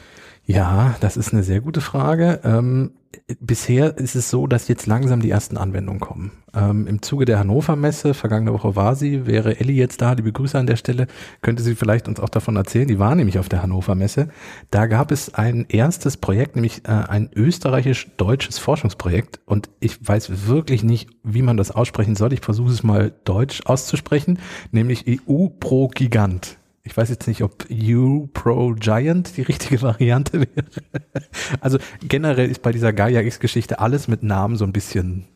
Ja, 0.46 0.96
das 1.02 1.18
ist 1.18 1.34
eine 1.34 1.44
sehr 1.44 1.60
gute 1.60 1.82
Frage. 1.82 2.40
Ähm, 2.44 2.92
bisher 3.40 3.98
ist 3.98 4.16
es 4.16 4.30
so, 4.30 4.48
dass 4.48 4.68
jetzt 4.68 4.88
langsam 4.88 5.22
die 5.22 5.30
ersten 5.30 5.58
Anwendungen 5.58 6.00
kommen. 6.00 6.32
Ähm, 6.54 6.88
Im 6.88 7.02
Zuge 7.02 7.26
der 7.26 7.40
Hannover 7.40 7.76
Messe, 7.76 8.14
vergangene 8.14 8.54
Woche 8.54 8.76
war 8.76 8.96
sie, 8.96 9.26
wäre 9.26 9.60
Elli 9.60 9.74
jetzt 9.74 10.02
da, 10.02 10.16
die 10.16 10.24
Begrüße 10.24 10.58
an 10.58 10.68
der 10.68 10.76
Stelle, 10.76 11.08
könnte 11.42 11.64
sie 11.64 11.76
vielleicht 11.76 12.08
uns 12.08 12.20
auch 12.20 12.30
davon 12.30 12.56
erzählen. 12.56 12.88
Die 12.88 13.00
war 13.00 13.16
nämlich 13.16 13.40
auf 13.40 13.50
der 13.50 13.64
Hannover 13.64 13.96
Messe. 13.96 14.30
Da 14.70 14.88
gab 14.88 15.12
es 15.12 15.34
ein 15.34 15.66
erstes 15.70 16.18
Projekt, 16.18 16.56
nämlich 16.56 16.86
äh, 16.86 16.92
ein 16.92 17.30
österreichisch-deutsches 17.34 18.60
Forschungsprojekt. 18.60 19.40
Und 19.46 19.70
ich 19.80 20.06
weiß 20.06 20.48
wirklich 20.48 20.84
nicht, 20.84 21.10
wie 21.24 21.42
man 21.42 21.58
das 21.58 21.72
aussprechen 21.72 22.16
soll. 22.16 22.34
Ich 22.34 22.42
versuche 22.42 22.72
es 22.72 22.84
mal 22.84 23.14
deutsch 23.24 23.62
auszusprechen, 23.66 24.40
nämlich 24.72 25.06
EU 25.08 25.48
pro 25.48 25.88
Gigant. 25.88 26.58
Ich 26.84 26.98
weiß 26.98 27.10
jetzt 27.10 27.28
nicht, 27.28 27.44
ob 27.44 27.66
U 27.70 28.28
Pro 28.34 28.74
Giant 28.74 29.38
die 29.38 29.44
richtige 29.44 29.82
Variante 29.82 30.42
wäre. 30.42 30.66
Also 31.60 31.78
generell 32.02 32.50
ist 32.50 32.62
bei 32.62 32.72
dieser 32.72 32.94
Gaia 32.94 33.22
X-Geschichte 33.22 33.80
alles 33.80 34.08
mit 34.08 34.24
Namen 34.24 34.56
so 34.56 34.66
ein 34.66 34.74
bisschen 34.74 35.28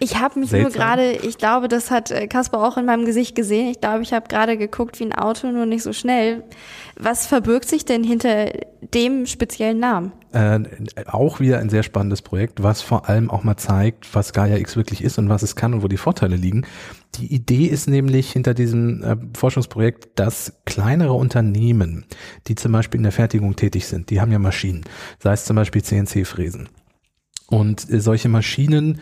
ich 0.00 0.18
habe 0.18 0.40
mich 0.40 0.50
Seltsam. 0.50 0.72
nur 0.72 0.80
gerade, 0.80 1.12
ich 1.12 1.38
glaube, 1.38 1.68
das 1.68 1.90
hat 1.90 2.10
äh, 2.10 2.26
Kasper 2.26 2.62
auch 2.66 2.76
in 2.76 2.84
meinem 2.84 3.04
Gesicht 3.04 3.34
gesehen. 3.34 3.68
Ich 3.68 3.80
glaube, 3.80 4.02
ich 4.02 4.12
habe 4.12 4.28
gerade 4.28 4.56
geguckt 4.56 4.98
wie 5.00 5.04
ein 5.04 5.14
Auto, 5.14 5.48
nur 5.48 5.66
nicht 5.66 5.82
so 5.82 5.92
schnell. 5.92 6.44
Was 7.00 7.28
verbirgt 7.28 7.68
sich 7.68 7.84
denn 7.84 8.02
hinter 8.02 8.50
dem 8.92 9.26
speziellen 9.26 9.78
Namen? 9.78 10.12
Äh, 10.32 10.60
auch 11.06 11.38
wieder 11.38 11.60
ein 11.60 11.70
sehr 11.70 11.84
spannendes 11.84 12.22
Projekt, 12.22 12.62
was 12.62 12.82
vor 12.82 13.08
allem 13.08 13.30
auch 13.30 13.44
mal 13.44 13.56
zeigt, 13.56 14.14
was 14.14 14.32
Gaia 14.32 14.56
X 14.56 14.74
wirklich 14.76 15.04
ist 15.04 15.16
und 15.18 15.28
was 15.28 15.42
es 15.42 15.54
kann 15.54 15.74
und 15.74 15.82
wo 15.82 15.88
die 15.88 15.96
Vorteile 15.96 16.34
liegen. 16.34 16.66
Die 17.14 17.32
Idee 17.32 17.66
ist 17.66 17.88
nämlich 17.88 18.32
hinter 18.32 18.52
diesem 18.52 19.02
äh, 19.04 19.16
Forschungsprojekt, 19.36 20.18
dass 20.18 20.60
kleinere 20.66 21.12
Unternehmen, 21.12 22.04
die 22.48 22.56
zum 22.56 22.72
Beispiel 22.72 22.98
in 22.98 23.04
der 23.04 23.12
Fertigung 23.12 23.54
tätig 23.54 23.86
sind, 23.86 24.10
die 24.10 24.20
haben 24.20 24.32
ja 24.32 24.40
Maschinen, 24.40 24.82
sei 25.22 25.32
es 25.32 25.44
zum 25.44 25.54
Beispiel 25.54 25.82
CNC-Fräsen. 25.82 26.68
Und 27.46 27.88
äh, 27.90 28.00
solche 28.00 28.28
Maschinen 28.28 29.00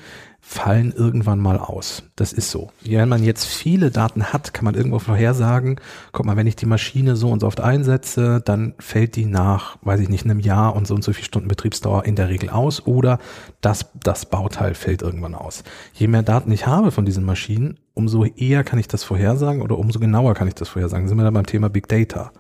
fallen 0.48 0.92
irgendwann 0.92 1.40
mal 1.40 1.58
aus. 1.58 2.04
Das 2.14 2.32
ist 2.32 2.52
so. 2.52 2.70
Wenn 2.84 3.08
man 3.08 3.24
jetzt 3.24 3.46
viele 3.46 3.90
Daten 3.90 4.32
hat, 4.32 4.54
kann 4.54 4.64
man 4.64 4.76
irgendwo 4.76 5.00
vorhersagen, 5.00 5.80
guck 6.12 6.24
mal, 6.24 6.36
wenn 6.36 6.46
ich 6.46 6.54
die 6.54 6.66
Maschine 6.66 7.16
so 7.16 7.30
und 7.30 7.40
so 7.40 7.48
oft 7.48 7.60
einsetze, 7.60 8.40
dann 8.44 8.74
fällt 8.78 9.16
die 9.16 9.26
nach, 9.26 9.76
weiß 9.82 9.98
ich 9.98 10.08
nicht, 10.08 10.24
einem 10.24 10.38
Jahr 10.38 10.76
und 10.76 10.86
so 10.86 10.94
und 10.94 11.02
so 11.02 11.12
viel 11.12 11.24
Stunden 11.24 11.48
Betriebsdauer 11.48 12.04
in 12.04 12.14
der 12.14 12.28
Regel 12.28 12.48
aus 12.48 12.86
oder 12.86 13.18
das, 13.60 13.86
das 14.02 14.26
Bauteil 14.26 14.74
fällt 14.74 15.02
irgendwann 15.02 15.34
aus. 15.34 15.64
Je 15.94 16.06
mehr 16.06 16.22
Daten 16.22 16.52
ich 16.52 16.64
habe 16.64 16.92
von 16.92 17.04
diesen 17.04 17.24
Maschinen, 17.24 17.80
umso 17.96 18.24
eher 18.24 18.62
kann 18.62 18.78
ich 18.78 18.88
das 18.88 19.04
vorhersagen 19.04 19.62
oder 19.62 19.78
umso 19.78 19.98
genauer 19.98 20.34
kann 20.34 20.46
ich 20.46 20.54
das 20.54 20.68
vorhersagen. 20.68 21.08
Sind 21.08 21.16
wir 21.16 21.24
dann 21.24 21.34
beim 21.34 21.46
Thema 21.46 21.70
Big 21.70 21.88
Data. 21.88 22.30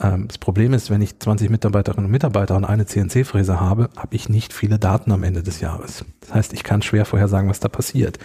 Ähm, 0.00 0.28
das 0.28 0.38
Problem 0.38 0.72
ist, 0.72 0.88
wenn 0.88 1.02
ich 1.02 1.18
20 1.18 1.50
Mitarbeiterinnen 1.50 2.06
und 2.06 2.12
Mitarbeiter 2.12 2.56
und 2.56 2.64
eine 2.64 2.86
CNC-Fräse 2.86 3.60
habe, 3.60 3.90
habe 3.96 4.14
ich 4.14 4.28
nicht 4.28 4.52
viele 4.52 4.78
Daten 4.78 5.10
am 5.10 5.24
Ende 5.24 5.42
des 5.42 5.60
Jahres. 5.60 6.04
Das 6.20 6.32
heißt, 6.32 6.52
ich 6.52 6.62
kann 6.62 6.80
schwer 6.80 7.04
vorhersagen, 7.04 7.50
was 7.50 7.58
da 7.58 7.68
passiert. 7.68 8.18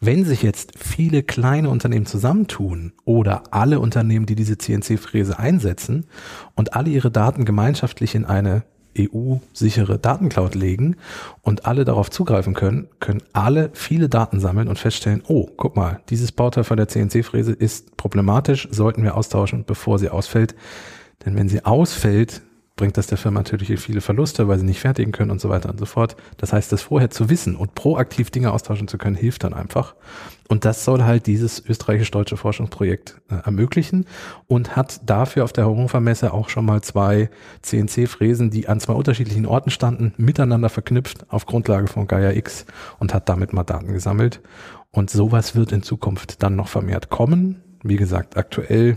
Wenn 0.00 0.24
sich 0.24 0.42
jetzt 0.42 0.76
viele 0.76 1.22
kleine 1.22 1.70
Unternehmen 1.70 2.06
zusammentun 2.06 2.92
oder 3.04 3.44
alle 3.52 3.78
Unternehmen, 3.78 4.26
die 4.26 4.34
diese 4.34 4.58
CNC-Fräse 4.58 5.38
einsetzen 5.38 6.06
und 6.56 6.74
alle 6.74 6.90
ihre 6.90 7.12
Daten 7.12 7.44
gemeinschaftlich 7.44 8.16
in 8.16 8.24
eine 8.24 8.64
EU-sichere 8.96 9.98
Datencloud 9.98 10.54
legen 10.54 10.96
und 11.42 11.66
alle 11.66 11.84
darauf 11.84 12.10
zugreifen 12.10 12.54
können, 12.54 12.88
können 13.00 13.22
alle 13.32 13.70
viele 13.72 14.08
Daten 14.08 14.40
sammeln 14.40 14.68
und 14.68 14.78
feststellen, 14.78 15.22
oh, 15.26 15.48
guck 15.56 15.76
mal, 15.76 16.00
dieses 16.10 16.32
Bauteil 16.32 16.64
von 16.64 16.76
der 16.76 16.88
CNC-Fräse 16.88 17.52
ist 17.52 17.96
problematisch, 17.96 18.68
sollten 18.70 19.02
wir 19.02 19.16
austauschen, 19.16 19.64
bevor 19.66 19.98
sie 19.98 20.10
ausfällt. 20.10 20.54
Denn 21.24 21.36
wenn 21.36 21.48
sie 21.48 21.64
ausfällt, 21.64 22.42
bringt 22.78 22.96
das 22.96 23.08
der 23.08 23.18
Firma 23.18 23.40
natürlich 23.40 23.78
viele 23.80 24.00
Verluste, 24.00 24.48
weil 24.48 24.58
sie 24.58 24.64
nicht 24.64 24.80
fertigen 24.80 25.12
können 25.12 25.30
und 25.30 25.40
so 25.40 25.50
weiter 25.50 25.68
und 25.68 25.78
so 25.78 25.84
fort. 25.84 26.16
Das 26.38 26.54
heißt, 26.54 26.72
das 26.72 26.80
vorher 26.80 27.10
zu 27.10 27.28
wissen 27.28 27.56
und 27.56 27.74
proaktiv 27.74 28.30
Dinge 28.30 28.52
austauschen 28.52 28.88
zu 28.88 28.96
können, 28.96 29.16
hilft 29.16 29.44
dann 29.44 29.52
einfach. 29.52 29.94
Und 30.48 30.64
das 30.64 30.84
soll 30.84 31.02
halt 31.02 31.26
dieses 31.26 31.62
österreichisch-deutsche 31.68 32.38
Forschungsprojekt 32.38 33.20
äh, 33.30 33.34
ermöglichen 33.44 34.06
und 34.46 34.76
hat 34.76 35.00
dafür 35.04 35.44
auf 35.44 35.52
der 35.52 35.66
Hannover 35.66 36.00
Messe 36.00 36.32
auch 36.32 36.48
schon 36.48 36.64
mal 36.64 36.80
zwei 36.80 37.28
CNC-Fräsen, 37.62 38.50
die 38.50 38.68
an 38.68 38.80
zwei 38.80 38.94
unterschiedlichen 38.94 39.44
Orten 39.44 39.70
standen, 39.70 40.14
miteinander 40.16 40.70
verknüpft 40.70 41.30
auf 41.30 41.44
Grundlage 41.44 41.88
von 41.88 42.06
Gaia 42.06 42.30
X 42.30 42.64
und 42.98 43.12
hat 43.12 43.28
damit 43.28 43.52
mal 43.52 43.64
Daten 43.64 43.92
gesammelt. 43.92 44.40
Und 44.90 45.10
sowas 45.10 45.54
wird 45.54 45.72
in 45.72 45.82
Zukunft 45.82 46.42
dann 46.42 46.56
noch 46.56 46.68
vermehrt 46.68 47.10
kommen. 47.10 47.60
Wie 47.82 47.96
gesagt, 47.96 48.36
aktuell 48.36 48.96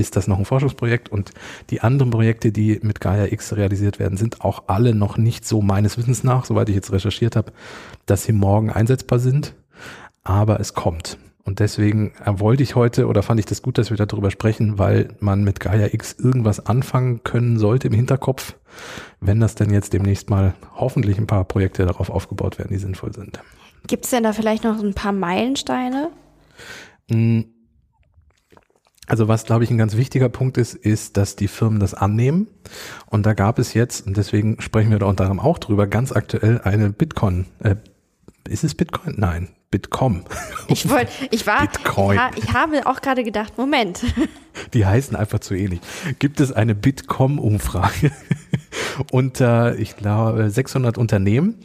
ist 0.00 0.16
das 0.16 0.26
noch 0.26 0.38
ein 0.38 0.44
Forschungsprojekt 0.44 1.08
und 1.08 1.32
die 1.70 1.80
anderen 1.80 2.10
Projekte, 2.10 2.52
die 2.52 2.80
mit 2.82 3.00
Gaia 3.00 3.26
X 3.26 3.54
realisiert 3.54 3.98
werden, 3.98 4.16
sind 4.16 4.40
auch 4.42 4.64
alle 4.66 4.94
noch 4.94 5.16
nicht 5.16 5.46
so 5.46 5.62
meines 5.62 5.98
Wissens 5.98 6.24
nach, 6.24 6.44
soweit 6.44 6.68
ich 6.68 6.74
jetzt 6.74 6.92
recherchiert 6.92 7.36
habe, 7.36 7.52
dass 8.06 8.24
sie 8.24 8.32
morgen 8.32 8.70
einsetzbar 8.70 9.18
sind. 9.18 9.54
Aber 10.22 10.60
es 10.60 10.74
kommt. 10.74 11.18
Und 11.44 11.60
deswegen 11.60 12.12
wollte 12.26 12.62
ich 12.62 12.74
heute 12.74 13.06
oder 13.06 13.22
fand 13.22 13.40
ich 13.40 13.46
das 13.46 13.62
gut, 13.62 13.78
dass 13.78 13.90
wir 13.90 13.96
darüber 13.96 14.30
sprechen, 14.30 14.78
weil 14.78 15.08
man 15.20 15.42
mit 15.42 15.58
Gaia 15.58 15.88
X 15.92 16.12
irgendwas 16.12 16.64
anfangen 16.66 17.24
können 17.24 17.58
sollte 17.58 17.88
im 17.88 17.94
Hinterkopf, 17.94 18.54
wenn 19.20 19.40
das 19.40 19.54
denn 19.54 19.70
jetzt 19.72 19.92
demnächst 19.92 20.28
mal 20.28 20.54
hoffentlich 20.74 21.18
ein 21.18 21.26
paar 21.26 21.44
Projekte 21.44 21.86
darauf 21.86 22.10
aufgebaut 22.10 22.58
werden, 22.58 22.70
die 22.70 22.78
sinnvoll 22.78 23.14
sind. 23.14 23.40
Gibt 23.86 24.04
es 24.04 24.10
denn 24.10 24.22
da 24.22 24.32
vielleicht 24.32 24.62
noch 24.62 24.78
ein 24.78 24.94
paar 24.94 25.12
Meilensteine? 25.12 26.10
Hm 27.10 27.46
also 29.10 29.26
was, 29.26 29.44
glaube 29.44 29.64
ich, 29.64 29.70
ein 29.70 29.78
ganz 29.78 29.96
wichtiger 29.96 30.28
Punkt 30.28 30.56
ist, 30.56 30.74
ist, 30.74 31.16
dass 31.16 31.34
die 31.34 31.48
Firmen 31.48 31.80
das 31.80 31.94
annehmen. 31.94 32.46
Und 33.06 33.26
da 33.26 33.34
gab 33.34 33.58
es 33.58 33.74
jetzt, 33.74 34.06
und 34.06 34.16
deswegen 34.16 34.60
sprechen 34.60 34.92
wir 34.92 35.00
da 35.00 35.06
unter 35.06 35.24
anderem 35.24 35.40
auch 35.40 35.58
drüber, 35.58 35.88
ganz 35.88 36.12
aktuell 36.12 36.60
eine 36.62 36.90
Bitcoin. 36.90 37.46
Äh, 37.58 37.74
ist 38.48 38.62
es 38.62 38.76
Bitcoin? 38.76 39.14
Nein, 39.18 39.48
Bitkom. 39.72 40.24
Ich 40.68 40.88
wollte, 40.88 41.10
ich 41.32 41.44
war, 41.48 41.62
Bitcoin. 41.62 42.20
Ich, 42.36 42.44
ich 42.44 42.52
habe 42.52 42.86
auch 42.86 43.00
gerade 43.00 43.24
gedacht, 43.24 43.58
Moment. 43.58 44.04
Die 44.72 44.86
heißen 44.86 45.16
einfach 45.16 45.40
zu 45.40 45.54
ähnlich. 45.54 45.80
Gibt 46.20 46.38
es 46.38 46.52
eine 46.52 46.76
Bitkom-Umfrage 46.76 48.12
unter, 49.10 49.78
ich 49.78 49.96
glaube, 49.96 50.50
600 50.50 50.98
Unternehmen 50.98 51.56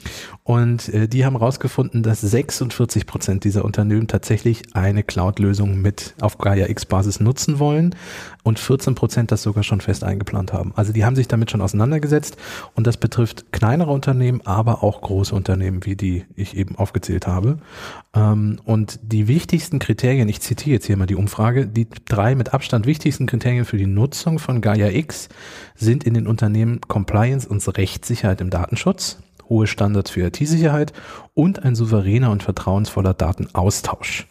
und 0.44 0.90
äh, 0.90 1.08
die 1.08 1.26
haben 1.26 1.38
herausgefunden, 1.38 2.04
dass 2.04 2.22
46 2.22 3.06
Prozent 3.06 3.44
dieser 3.44 3.66
Unternehmen 3.66 4.08
tatsächlich 4.08 4.76
eine 4.76 5.04
Cloud-Lösung 5.04 5.82
mit 5.82 6.14
auf 6.22 6.38
Gaia 6.38 6.68
X-Basis 6.68 7.20
nutzen 7.20 7.60
wollen 7.60 7.96
und 8.44 8.60
14 8.60 8.94
Prozent 8.94 9.32
das 9.32 9.42
sogar 9.42 9.64
schon 9.64 9.82
fest 9.82 10.04
eingeplant 10.04 10.54
haben. 10.54 10.72
Also 10.76 10.94
die 10.94 11.04
haben 11.04 11.16
sich 11.16 11.28
damit 11.28 11.50
schon 11.50 11.62
auseinandergesetzt 11.62 12.38
und 12.76 12.86
das 12.86 12.98
betrifft 12.98 13.52
kleinere 13.52 13.92
Unternehmen, 13.92 14.42
aber 14.46 14.84
auch 14.84 15.02
große 15.02 15.34
Unternehmen, 15.34 15.86
wie 15.86 15.96
die 15.96 16.26
ich 16.36 16.56
eben 16.56 16.76
aufgezählt 16.76 17.26
habe. 17.26 17.58
Ähm, 18.14 18.60
und 18.66 19.00
die 19.02 19.28
wichtigsten 19.28 19.80
Kriterien, 19.80 20.30
ich 20.30 20.42
zitiere 20.42 20.76
jetzt 20.76 20.86
hier 20.86 20.96
mal 20.96 21.08
die 21.08 21.16
Umfrage, 21.16 21.66
die 21.66 21.88
drei 22.06 22.36
mit 22.36 22.54
Abstand 22.54 22.86
wichtigsten 22.86 23.26
Kriterien 23.26 23.66
für 23.66 23.78
die 23.78 23.88
Nutzung 23.88 24.38
von 24.38 24.62
Gaia 24.62 24.90
X 24.90 25.30
sind 25.76 26.04
in 26.04 26.14
den 26.14 26.28
Unternehmen 26.28 26.82
Compliance 26.96 27.46
und 27.46 27.78
Rechtssicherheit 27.78 28.40
im 28.40 28.50
Datenschutz, 28.50 29.18
hohe 29.50 29.68
Standards 29.68 30.12
für 30.12 30.28
IT-Sicherheit 30.28 30.94
und 31.34 31.62
ein 31.62 31.76
souveräner 31.76 32.32
und 32.32 32.42
vertrauensvoller 32.42 33.14
Datenaustausch. 33.14 34.28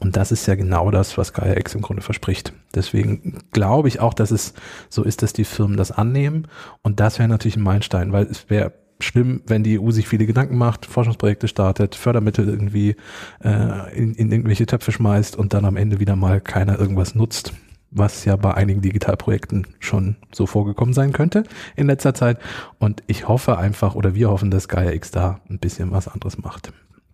Und 0.00 0.14
das 0.14 0.30
ist 0.30 0.44
ja 0.44 0.54
genau 0.54 0.90
das, 0.90 1.16
was 1.16 1.32
Gaia 1.32 1.56
X 1.56 1.74
im 1.74 1.80
Grunde 1.80 2.02
verspricht. 2.02 2.52
Deswegen 2.74 3.38
glaube 3.52 3.88
ich 3.88 4.00
auch, 4.00 4.12
dass 4.12 4.32
es 4.32 4.52
so 4.90 5.02
ist, 5.02 5.22
dass 5.22 5.32
die 5.32 5.44
Firmen 5.44 5.78
das 5.78 5.92
annehmen. 5.92 6.46
Und 6.82 7.00
das 7.00 7.18
wäre 7.18 7.30
natürlich 7.30 7.56
ein 7.56 7.62
Meilenstein, 7.62 8.12
weil 8.12 8.24
es 8.24 8.50
wäre 8.50 8.74
schlimm, 9.00 9.40
wenn 9.46 9.64
die 9.64 9.80
EU 9.80 9.90
sich 9.90 10.06
viele 10.06 10.26
Gedanken 10.26 10.58
macht, 10.58 10.84
Forschungsprojekte 10.84 11.48
startet, 11.48 11.94
Fördermittel 11.94 12.46
irgendwie 12.46 12.96
äh, 13.42 13.96
in, 13.96 14.12
in 14.14 14.30
irgendwelche 14.30 14.66
Töpfe 14.66 14.92
schmeißt 14.92 15.36
und 15.36 15.54
dann 15.54 15.64
am 15.64 15.78
Ende 15.78 16.00
wieder 16.00 16.16
mal 16.16 16.42
keiner 16.42 16.78
irgendwas 16.78 17.14
nutzt 17.14 17.54
was 17.94 18.24
ja 18.24 18.36
bei 18.36 18.52
einigen 18.52 18.82
Digitalprojekten 18.82 19.66
schon 19.78 20.16
so 20.32 20.46
vorgekommen 20.46 20.92
sein 20.92 21.12
könnte 21.12 21.44
in 21.76 21.86
letzter 21.86 22.12
Zeit. 22.12 22.38
Und 22.78 23.02
ich 23.06 23.28
hoffe 23.28 23.56
einfach, 23.56 23.94
oder 23.94 24.14
wir 24.14 24.28
hoffen, 24.30 24.50
dass 24.50 24.68
Gaia 24.68 24.92
X 24.92 25.12
da 25.12 25.40
ein 25.48 25.58
bisschen 25.58 25.92
was 25.92 26.08
anderes 26.08 26.36
macht. 26.36 26.72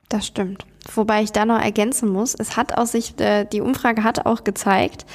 Das 0.08 0.26
stimmt. 0.26 0.66
Wobei 0.92 1.22
ich 1.22 1.30
da 1.30 1.44
noch 1.44 1.60
ergänzen 1.60 2.08
muss, 2.08 2.34
es 2.34 2.56
hat 2.56 2.76
aus 2.76 2.92
sich, 2.92 3.20
äh, 3.20 3.44
die 3.44 3.60
Umfrage 3.60 4.02
hat 4.02 4.26
auch 4.26 4.42
gezeigt, 4.42 5.06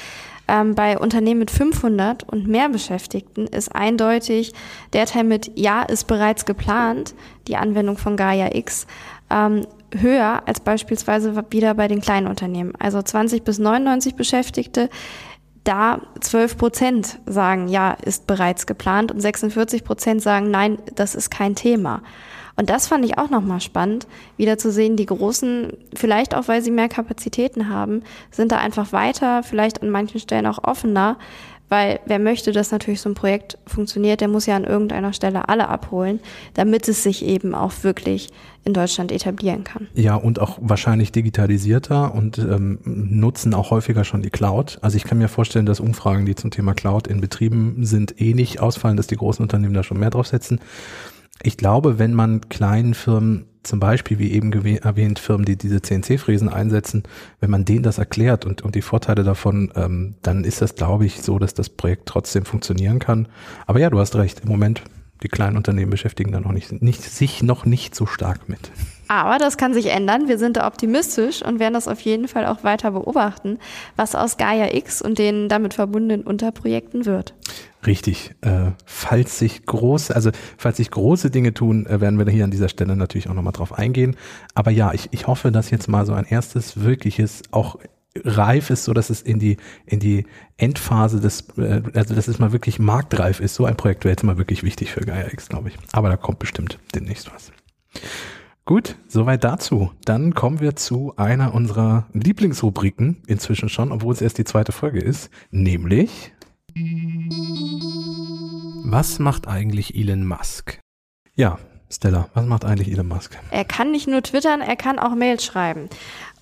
ähm, 0.47 0.75
bei 0.75 0.97
Unternehmen 0.97 1.39
mit 1.39 1.51
500 1.51 2.23
und 2.23 2.47
mehr 2.47 2.69
Beschäftigten 2.69 3.47
ist 3.47 3.75
eindeutig 3.75 4.53
der 4.93 5.07
Teil 5.07 5.23
mit 5.23 5.51
Ja 5.55 5.81
ist 5.81 6.05
bereits 6.05 6.45
geplant, 6.45 7.15
die 7.47 7.57
Anwendung 7.57 7.97
von 7.97 8.15
Gaia 8.15 8.55
X, 8.55 8.85
ähm, 9.29 9.65
höher 9.91 10.43
als 10.45 10.59
beispielsweise 10.59 11.35
wieder 11.49 11.73
bei 11.73 11.87
den 11.87 12.01
kleinen 12.01 12.27
Unternehmen. 12.27 12.73
Also 12.77 13.01
20 13.01 13.43
bis 13.43 13.59
99 13.59 14.15
Beschäftigte, 14.15 14.89
da 15.65 15.99
12 16.21 16.57
Prozent 16.57 17.19
sagen, 17.25 17.67
ja, 17.67 17.91
ist 17.91 18.27
bereits 18.27 18.65
geplant 18.65 19.11
und 19.11 19.19
46 19.19 19.83
Prozent 19.83 20.21
sagen, 20.21 20.49
nein, 20.49 20.77
das 20.95 21.15
ist 21.15 21.29
kein 21.29 21.55
Thema. 21.55 22.01
Und 22.57 22.69
das 22.69 22.87
fand 22.87 23.03
ich 23.03 23.17
auch 23.17 23.29
nochmal 23.29 23.59
spannend, 23.59 24.07
wieder 24.37 24.57
zu 24.57 24.71
sehen, 24.71 24.95
die 24.95 25.05
Großen, 25.05 25.73
vielleicht 25.93 26.35
auch 26.35 26.47
weil 26.47 26.61
sie 26.61 26.71
mehr 26.71 26.87
Kapazitäten 26.87 27.69
haben, 27.69 28.03
sind 28.31 28.51
da 28.51 28.59
einfach 28.59 28.93
weiter, 28.93 29.43
vielleicht 29.43 29.81
an 29.81 29.89
manchen 29.89 30.21
Stellen 30.21 30.47
auch 30.47 30.63
offener, 30.63 31.17
weil 31.69 31.99
wer 32.05 32.19
möchte, 32.19 32.51
dass 32.51 32.71
natürlich 32.71 33.01
so 33.01 33.09
ein 33.09 33.15
Projekt 33.15 33.57
funktioniert, 33.65 34.21
der 34.21 34.27
muss 34.27 34.45
ja 34.45 34.55
an 34.55 34.63
irgendeiner 34.63 35.13
Stelle 35.13 35.49
alle 35.49 35.67
abholen, 35.67 36.19
damit 36.53 36.87
es 36.87 37.03
sich 37.03 37.25
eben 37.25 37.55
auch 37.55 37.71
wirklich 37.81 38.29
in 38.63 38.73
Deutschland 38.73 39.11
etablieren 39.11 39.63
kann. 39.63 39.87
Ja, 39.93 40.15
und 40.15 40.39
auch 40.39 40.57
wahrscheinlich 40.61 41.11
digitalisierter 41.11 42.13
und 42.13 42.37
ähm, 42.39 42.79
nutzen 42.83 43.53
auch 43.53 43.71
häufiger 43.71 44.03
schon 44.03 44.21
die 44.21 44.31
Cloud. 44.31 44.79
Also 44.81 44.97
ich 44.97 45.03
kann 45.03 45.17
mir 45.17 45.27
vorstellen, 45.27 45.65
dass 45.65 45.79
Umfragen, 45.79 46.25
die 46.25 46.35
zum 46.35 46.51
Thema 46.51 46.73
Cloud 46.73 47.07
in 47.07 47.21
Betrieben 47.21 47.85
sind, 47.85 48.19
eh 48.19 48.33
nicht 48.33 48.59
ausfallen, 48.59 48.97
dass 48.97 49.07
die 49.07 49.17
großen 49.17 49.43
Unternehmen 49.43 49.73
da 49.73 49.83
schon 49.83 49.99
mehr 49.99 50.09
draufsetzen. 50.09 50.59
Ich 51.43 51.57
glaube, 51.57 51.99
wenn 51.99 52.13
man 52.13 52.49
kleinen 52.49 52.93
Firmen 52.93 53.45
zum 53.65 53.79
Beispiel, 53.79 54.19
wie 54.19 54.31
eben 54.31 54.51
erwähnt, 54.77 55.19
Firmen, 55.19 55.45
die 55.45 55.57
diese 55.57 55.81
CNC-Fräsen 55.81 56.49
einsetzen, 56.49 57.03
wenn 57.39 57.49
man 57.49 57.65
denen 57.65 57.83
das 57.83 57.97
erklärt 57.97 58.45
und, 58.45 58.61
und 58.61 58.75
die 58.75 58.81
Vorteile 58.81 59.23
davon, 59.23 59.71
ähm, 59.75 60.15
dann 60.21 60.43
ist 60.43 60.61
das, 60.61 60.75
glaube 60.75 61.05
ich, 61.05 61.21
so, 61.21 61.39
dass 61.39 61.53
das 61.53 61.69
Projekt 61.69 62.07
trotzdem 62.07 62.45
funktionieren 62.45 62.99
kann. 62.99 63.27
Aber 63.65 63.79
ja, 63.79 63.89
du 63.89 63.99
hast 63.99 64.15
recht, 64.15 64.41
im 64.41 64.49
Moment, 64.49 64.81
die 65.23 65.29
kleinen 65.29 65.57
Unternehmen 65.57 65.91
beschäftigen 65.91 66.31
da 66.31 66.39
noch 66.39 66.51
nicht, 66.51 66.81
nicht 66.81 67.01
sich 67.01 67.41
noch 67.41 67.65
nicht 67.65 67.95
so 67.95 68.05
stark 68.05 68.49
mit. 68.49 68.71
Aber 69.07 69.37
das 69.37 69.57
kann 69.57 69.73
sich 69.73 69.87
ändern. 69.87 70.27
Wir 70.27 70.37
sind 70.37 70.57
da 70.57 70.67
optimistisch 70.67 71.41
und 71.43 71.59
werden 71.59 71.73
das 71.73 71.87
auf 71.87 71.99
jeden 72.01 72.27
Fall 72.27 72.45
auch 72.45 72.63
weiter 72.63 72.91
beobachten, 72.91 73.59
was 73.95 74.15
aus 74.15 74.37
Gaia 74.37 74.73
X 74.73 75.01
und 75.01 75.19
den 75.19 75.49
damit 75.49 75.73
verbundenen 75.73 76.23
Unterprojekten 76.23 77.05
wird. 77.05 77.33
Richtig. 77.85 78.33
Äh, 78.41 78.71
falls 78.85 79.37
sich 79.37 79.65
große, 79.65 80.15
also 80.15 80.31
falls 80.57 80.77
sich 80.77 80.89
große 80.89 81.29
Dinge 81.29 81.53
tun, 81.53 81.85
äh, 81.85 82.01
werden 82.01 82.17
wir 82.17 82.31
hier 82.31 82.43
an 82.43 82.51
dieser 82.51 82.69
Stelle 82.69 82.95
natürlich 82.95 83.29
auch 83.29 83.33
nochmal 83.33 83.53
drauf 83.53 83.73
eingehen. 83.73 84.15
Aber 84.55 84.71
ja, 84.71 84.93
ich, 84.93 85.09
ich 85.11 85.27
hoffe, 85.27 85.51
dass 85.51 85.69
jetzt 85.69 85.87
mal 85.87 86.05
so 86.05 86.13
ein 86.13 86.25
erstes 86.25 86.81
wirkliches, 86.81 87.43
auch 87.51 87.77
reif 88.23 88.69
ist, 88.69 88.85
so 88.85 88.93
dass 88.93 89.09
es 89.09 89.21
in 89.21 89.39
die 89.39 89.57
in 89.85 89.99
die 89.99 90.25
Endphase 90.57 91.19
des, 91.19 91.49
äh, 91.57 91.81
also 91.93 92.15
dass 92.15 92.27
es 92.27 92.39
mal 92.39 92.53
wirklich 92.53 92.79
marktreif 92.79 93.39
ist. 93.39 93.55
So 93.55 93.65
ein 93.65 93.75
Projekt 93.75 94.05
wäre 94.05 94.13
jetzt 94.13 94.23
mal 94.23 94.37
wirklich 94.37 94.63
wichtig 94.63 94.91
für 94.91 95.01
Gaia 95.01 95.27
X, 95.31 95.49
glaube 95.49 95.69
ich. 95.69 95.77
Aber 95.91 96.09
da 96.09 96.17
kommt 96.17 96.39
bestimmt 96.39 96.79
demnächst 96.93 97.29
was. 97.33 97.51
Gut, 98.67 98.95
soweit 99.07 99.43
dazu. 99.43 99.91
Dann 100.05 100.33
kommen 100.33 100.59
wir 100.59 100.75
zu 100.75 101.13
einer 101.17 101.53
unserer 101.53 102.07
Lieblingsrubriken 102.13 103.21
inzwischen 103.27 103.69
schon, 103.69 103.91
obwohl 103.91 104.11
es 104.11 104.21
erst 104.21 104.39
die 104.39 104.43
zweite 104.43 104.71
Folge 104.71 104.99
ist, 104.99 105.29
nämlich 105.51 106.33
was 108.83 109.19
macht 109.19 109.47
eigentlich 109.47 109.93
Elon 109.95 110.25
Musk? 110.25 110.79
Ja, 111.35 111.59
Stella, 111.91 112.27
was 112.33 112.47
macht 112.47 112.65
eigentlich 112.65 112.89
Elon 112.91 113.07
Musk? 113.07 113.37
Er 113.51 113.65
kann 113.65 113.91
nicht 113.91 114.07
nur 114.07 114.23
twittern, 114.23 114.61
er 114.61 114.75
kann 114.75 114.97
auch 114.97 115.13
Mails 115.13 115.45
schreiben. 115.45 115.87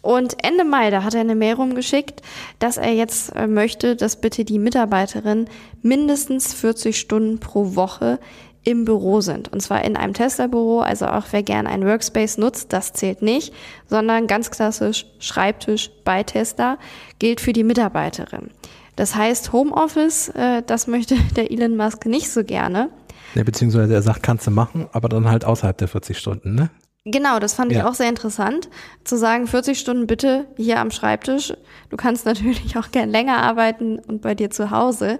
Und 0.01 0.41
Ende 0.45 0.63
Mai, 0.63 0.91
da 0.91 1.03
hat 1.03 1.15
er 1.15 1.21
eine 1.21 1.35
Mail 1.35 1.55
rumgeschickt, 1.55 2.21
dass 2.59 2.77
er 2.77 2.93
jetzt 2.93 3.35
äh, 3.35 3.47
möchte, 3.47 3.97
dass 3.97 4.21
bitte 4.21 4.45
die 4.45 4.59
Mitarbeiterin 4.59 5.49
mindestens 5.81 6.53
40 6.53 6.97
Stunden 6.97 7.39
pro 7.39 7.75
Woche 7.75 8.19
im 8.63 8.85
Büro 8.85 9.21
sind. 9.21 9.51
Und 9.51 9.61
zwar 9.61 9.83
in 9.83 9.97
einem 9.97 10.13
Tesla-Büro, 10.13 10.79
also 10.79 11.07
auch 11.07 11.25
wer 11.31 11.43
gern 11.43 11.67
einen 11.67 11.85
Workspace 11.85 12.37
nutzt, 12.37 12.71
das 12.73 12.93
zählt 12.93 13.21
nicht, 13.21 13.53
sondern 13.87 14.27
ganz 14.27 14.51
klassisch 14.51 15.05
Schreibtisch 15.19 15.91
bei 16.03 16.23
Tesla 16.23 16.77
gilt 17.19 17.41
für 17.41 17.53
die 17.53 17.63
Mitarbeiterin. 17.63 18.49
Das 18.95 19.15
heißt, 19.15 19.51
Homeoffice, 19.53 20.29
äh, 20.29 20.61
das 20.65 20.87
möchte 20.87 21.15
der 21.35 21.51
Elon 21.51 21.75
Musk 21.75 22.05
nicht 22.05 22.29
so 22.29 22.43
gerne. 22.43 22.89
Ja, 23.35 23.43
beziehungsweise 23.43 23.93
er 23.93 24.01
sagt, 24.01 24.23
kannst 24.23 24.45
du 24.47 24.51
machen, 24.51 24.87
aber 24.91 25.09
dann 25.09 25.27
halt 25.27 25.43
außerhalb 25.43 25.77
der 25.77 25.87
40 25.87 26.17
Stunden, 26.17 26.55
ne? 26.55 26.69
Genau, 27.05 27.39
das 27.39 27.53
fand 27.53 27.73
ja. 27.73 27.79
ich 27.79 27.83
auch 27.83 27.95
sehr 27.95 28.07
interessant, 28.07 28.69
zu 29.03 29.17
sagen, 29.17 29.45
40 29.45 29.77
Stunden 29.77 30.07
bitte 30.07 30.45
hier 30.55 30.79
am 30.79 30.89
Schreibtisch. 30.89 31.53
Du 31.89 31.97
kannst 31.97 32.25
natürlich 32.25 32.77
auch 32.77 32.91
gern 32.91 33.09
länger 33.09 33.37
arbeiten 33.37 33.99
und 33.99 34.21
bei 34.21 34.35
dir 34.35 34.49
zu 34.49 34.71
Hause. 34.71 35.19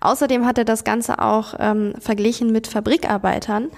Außerdem 0.00 0.44
hat 0.44 0.58
er 0.58 0.66
das 0.66 0.84
Ganze 0.84 1.20
auch 1.20 1.54
ähm, 1.58 1.94
verglichen 1.98 2.52
mit 2.52 2.66
Fabrikarbeitern. 2.66 3.70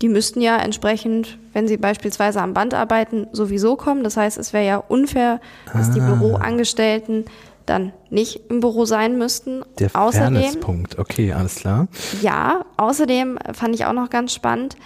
Die 0.00 0.08
müssten 0.08 0.40
ja 0.40 0.56
entsprechend, 0.56 1.38
wenn 1.52 1.68
sie 1.68 1.76
beispielsweise 1.76 2.40
am 2.42 2.54
Band 2.54 2.74
arbeiten, 2.74 3.28
sowieso 3.30 3.76
kommen. 3.76 4.02
Das 4.02 4.16
heißt, 4.16 4.36
es 4.36 4.52
wäre 4.52 4.66
ja 4.66 4.76
unfair, 4.78 5.40
dass 5.72 5.90
ah. 5.90 5.92
die 5.92 6.00
Büroangestellten 6.00 7.26
dann 7.64 7.92
nicht 8.10 8.50
im 8.50 8.58
Büro 8.58 8.86
sein 8.86 9.16
müssten. 9.18 9.62
Der 9.78 9.90
außerdem, 9.94 10.58
Punkt. 10.58 10.98
Okay, 10.98 11.32
alles 11.32 11.54
klar. 11.54 11.86
Ja, 12.20 12.64
außerdem 12.76 13.38
fand 13.52 13.76
ich 13.76 13.84
auch 13.84 13.92
noch 13.92 14.10
ganz 14.10 14.34
spannend, 14.34 14.76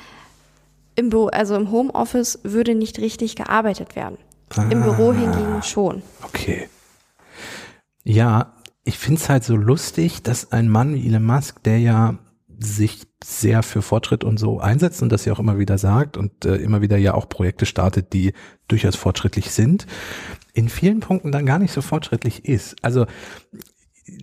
im 0.96 1.10
Büro, 1.10 1.26
also 1.26 1.54
im 1.54 1.70
Homeoffice 1.70 2.40
würde 2.42 2.74
nicht 2.74 2.98
richtig 2.98 3.36
gearbeitet 3.36 3.94
werden. 3.94 4.18
Ah, 4.56 4.68
Im 4.70 4.82
Büro 4.82 5.12
hingegen 5.12 5.62
schon. 5.62 6.02
Okay. 6.22 6.68
Ja, 8.04 8.54
ich 8.84 8.98
finde 8.98 9.20
es 9.20 9.28
halt 9.28 9.44
so 9.44 9.56
lustig, 9.56 10.22
dass 10.22 10.52
ein 10.52 10.68
Mann 10.68 10.94
wie 10.94 11.06
Elon 11.06 11.24
Musk, 11.24 11.62
der 11.64 11.78
ja 11.80 12.18
sich 12.58 13.06
sehr 13.22 13.62
für 13.62 13.82
Fortschritt 13.82 14.24
und 14.24 14.38
so 14.38 14.60
einsetzt 14.60 15.02
und 15.02 15.10
das 15.10 15.24
ja 15.24 15.32
auch 15.32 15.40
immer 15.40 15.58
wieder 15.58 15.76
sagt 15.76 16.16
und 16.16 16.44
äh, 16.44 16.56
immer 16.56 16.80
wieder 16.80 16.96
ja 16.96 17.14
auch 17.14 17.28
Projekte 17.28 17.66
startet, 17.66 18.12
die 18.12 18.32
durchaus 18.68 18.96
fortschrittlich 18.96 19.50
sind, 19.50 19.86
in 20.54 20.68
vielen 20.68 21.00
Punkten 21.00 21.32
dann 21.32 21.44
gar 21.44 21.58
nicht 21.58 21.72
so 21.72 21.82
fortschrittlich 21.82 22.46
ist. 22.46 22.76
Also 22.82 23.06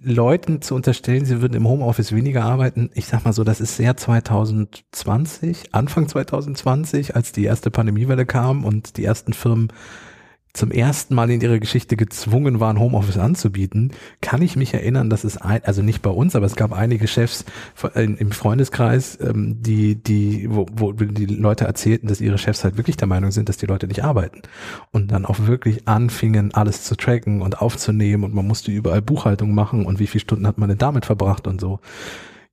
Leuten 0.02 0.62
zu 0.62 0.76
unterstellen, 0.76 1.26
sie 1.26 1.42
würden 1.42 1.56
im 1.56 1.68
Homeoffice 1.68 2.14
weniger 2.14 2.44
arbeiten, 2.44 2.90
ich 2.94 3.06
sag 3.06 3.26
mal 3.26 3.34
so, 3.34 3.44
das 3.44 3.60
ist 3.60 3.76
sehr 3.76 3.98
2020, 3.98 5.74
Anfang 5.74 6.08
2020, 6.08 7.16
als 7.16 7.34
die 7.34 7.44
erste 7.44 7.70
Pandemiewelle 7.70 8.26
kam 8.26 8.64
und 8.64 8.98
die 8.98 9.04
ersten 9.04 9.34
Firmen 9.34 9.74
zum 10.54 10.70
ersten 10.70 11.16
Mal 11.16 11.32
in 11.32 11.42
ihrer 11.42 11.58
Geschichte 11.58 11.98
gezwungen 11.98 12.60
waren, 12.60 12.80
Homeoffice 12.80 13.18
anzubieten, 13.18 13.92
kann 14.22 14.44
ich 14.44 14.56
mich 14.56 14.72
erinnern, 14.74 15.10
dass 15.10 15.24
es 15.24 15.38
ein, 15.38 15.64
also 15.66 15.82
nicht 15.82 16.04
bei 16.04 16.12
uns, 16.12 16.36
aber 16.36 16.46
es 16.46 16.56
gab 16.56 16.74
einige 16.74 17.08
Chefs 17.08 17.44
im 17.96 18.32
Freundeskreis, 18.32 19.18
ähm, 19.20 19.64
die, 19.64 19.96
die, 19.96 20.48
wo, 20.52 20.68
wo 20.72 20.92
die 20.92 21.26
Leute 21.26 21.66
erzählten, 21.66 22.08
dass 22.08 22.22
ihre 22.22 22.38
Chefs 22.38 22.64
halt 22.64 22.78
wirklich 22.78 22.98
der 22.98 23.08
Meinung 23.08 23.32
sind, 23.32 23.50
dass 23.50 23.58
die 23.58 23.66
Leute 23.66 23.88
nicht 23.88 24.04
arbeiten. 24.04 24.44
Und 24.92 25.12
dann 25.12 25.26
auch 25.26 25.40
wirklich 25.48 25.88
anfingen, 25.88 26.54
alles 26.54 26.84
zu 26.84 26.96
tracken 26.96 27.42
und 27.42 27.60
aufzunehmen 27.60 28.24
und 28.24 28.36
man 28.36 28.46
musste 28.46 28.72
überall 28.72 29.02
Buchhaltung 29.02 29.56
machen 29.56 29.88
und 29.88 29.98
wie 29.98 30.08
viele 30.08 30.22
Stunden 30.22 30.46
hat 30.46 30.60
man 30.60 30.70
denn 30.70 30.78
damit 30.78 31.06
verbracht 31.06 31.48
und 31.48 31.60
so. 31.60 31.80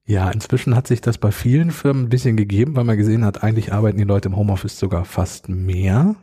Ja, 0.06 0.30
inzwischen 0.30 0.74
hat 0.74 0.86
sich 0.86 1.02
das 1.02 1.18
bei 1.18 1.32
vielen 1.32 1.70
Firmen 1.70 2.04
ein 2.04 2.08
bisschen 2.08 2.38
gegeben, 2.38 2.76
weil 2.76 2.84
man 2.84 2.96
gesehen 2.96 3.26
hat, 3.26 3.42
eigentlich 3.42 3.74
arbeiten 3.74 3.98
die 3.98 4.04
Leute 4.04 4.30
im 4.30 4.36
Homeoffice 4.36 4.78
sogar 4.78 5.04
fast 5.04 5.50
mehr 5.50 6.16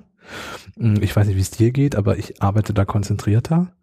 ich 0.75 1.15
weiß 1.15 1.27
nicht, 1.27 1.35
wie 1.35 1.41
es 1.41 1.51
dir 1.51 1.71
geht, 1.71 1.95
aber 1.95 2.17
ich 2.17 2.41
arbeite 2.41 2.73
da 2.73 2.85
konzentrierter. 2.85 3.73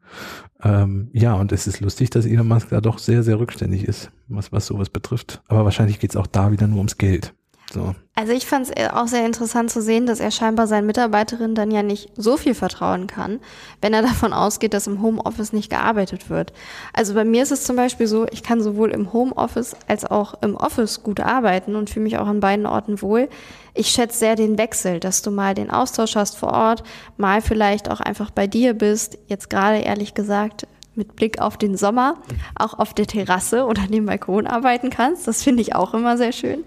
Ähm, 0.63 1.11
ja, 1.13 1.35
und 1.35 1.53
es 1.53 1.67
ist 1.67 1.81
lustig, 1.81 2.11
dass 2.11 2.27
Elon 2.27 2.49
Musk 2.49 2.69
da 2.71 2.81
doch 2.81 2.99
sehr, 2.99 3.23
sehr 3.23 3.39
rückständig 3.39 3.85
ist, 3.85 4.11
was, 4.29 4.53
was 4.53 4.67
sowas 4.67 4.89
betrifft. 4.89 5.43
Aber 5.49 5.65
wahrscheinlich 5.65 5.99
geht 5.99 6.11
es 6.11 6.17
auch 6.17 6.27
da 6.27 6.53
wieder 6.53 6.67
nur 6.67 6.79
ums 6.79 6.99
Geld. 6.99 7.35
So. 7.75 7.95
Also 8.15 8.33
ich 8.33 8.47
fand 8.47 8.69
es 8.71 8.91
auch 8.93 9.09
sehr 9.09 9.27
interessant 9.27 9.69
zu 9.71 9.83
sehen, 9.83 10.07
dass 10.07 10.21
er 10.21 10.31
scheinbar 10.31 10.69
seinen 10.69 10.87
Mitarbeiterinnen 10.87 11.57
dann 11.57 11.73
ja 11.73 11.83
nicht 11.83 12.11
so 12.17 12.37
viel 12.37 12.55
vertrauen 12.55 13.09
kann, 13.09 13.41
wenn 13.83 13.93
er 13.93 14.03
davon 14.03 14.33
ausgeht, 14.33 14.73
dass 14.73 14.87
im 14.87 15.03
Homeoffice 15.03 15.53
nicht 15.53 15.71
gearbeitet 15.71 16.31
wird. 16.31 16.53
Also 16.93 17.15
bei 17.15 17.25
mir 17.25 17.43
ist 17.43 17.51
es 17.51 17.65
zum 17.65 17.75
Beispiel 17.75 18.07
so, 18.07 18.27
ich 18.31 18.45
kann 18.45 18.63
sowohl 18.63 18.93
im 18.93 19.13
Homeoffice 19.13 19.75
als 19.89 20.05
auch 20.05 20.35
im 20.43 20.55
Office 20.55 21.03
gut 21.03 21.19
arbeiten 21.19 21.75
und 21.75 21.91
fühle 21.91 22.05
mich 22.05 22.19
auch 22.19 22.29
an 22.29 22.39
beiden 22.39 22.67
Orten 22.67 23.03
wohl. 23.03 23.29
Ich 23.75 23.89
schätze 23.89 24.19
sehr 24.19 24.37
den 24.37 24.57
Wechsel, 24.57 25.01
dass 25.01 25.23
du 25.23 25.33
mal 25.33 25.55
den 25.55 25.71
Austausch 25.71 26.15
hast 26.15 26.37
vor 26.37 26.53
Ort, 26.53 26.85
mal 27.17 27.43
vielleicht 27.43 27.91
auch 27.91 28.01
einfach 28.01 28.31
bei 28.31 28.47
dir 28.47 28.75
bist. 28.75 29.19
Jetzt 29.27 29.51
gerade 29.51 29.79
ehrlich 29.79 30.15
gesagt 30.15 30.69
mit 30.95 31.17
Blick 31.17 31.41
auf 31.41 31.57
den 31.57 31.77
Sommer 31.77 32.19
auch 32.55 32.79
auf 32.79 32.95
der 32.95 33.09
Terrasse 33.09 33.65
oder 33.65 33.83
dem 33.89 34.07
Balkon 34.07 34.47
arbeiten 34.47 34.91
kannst. 34.91 35.27
Das 35.27 35.43
finde 35.43 35.63
ich 35.63 35.75
auch 35.75 35.93
immer 35.93 36.17
sehr 36.17 36.31
schön 36.31 36.65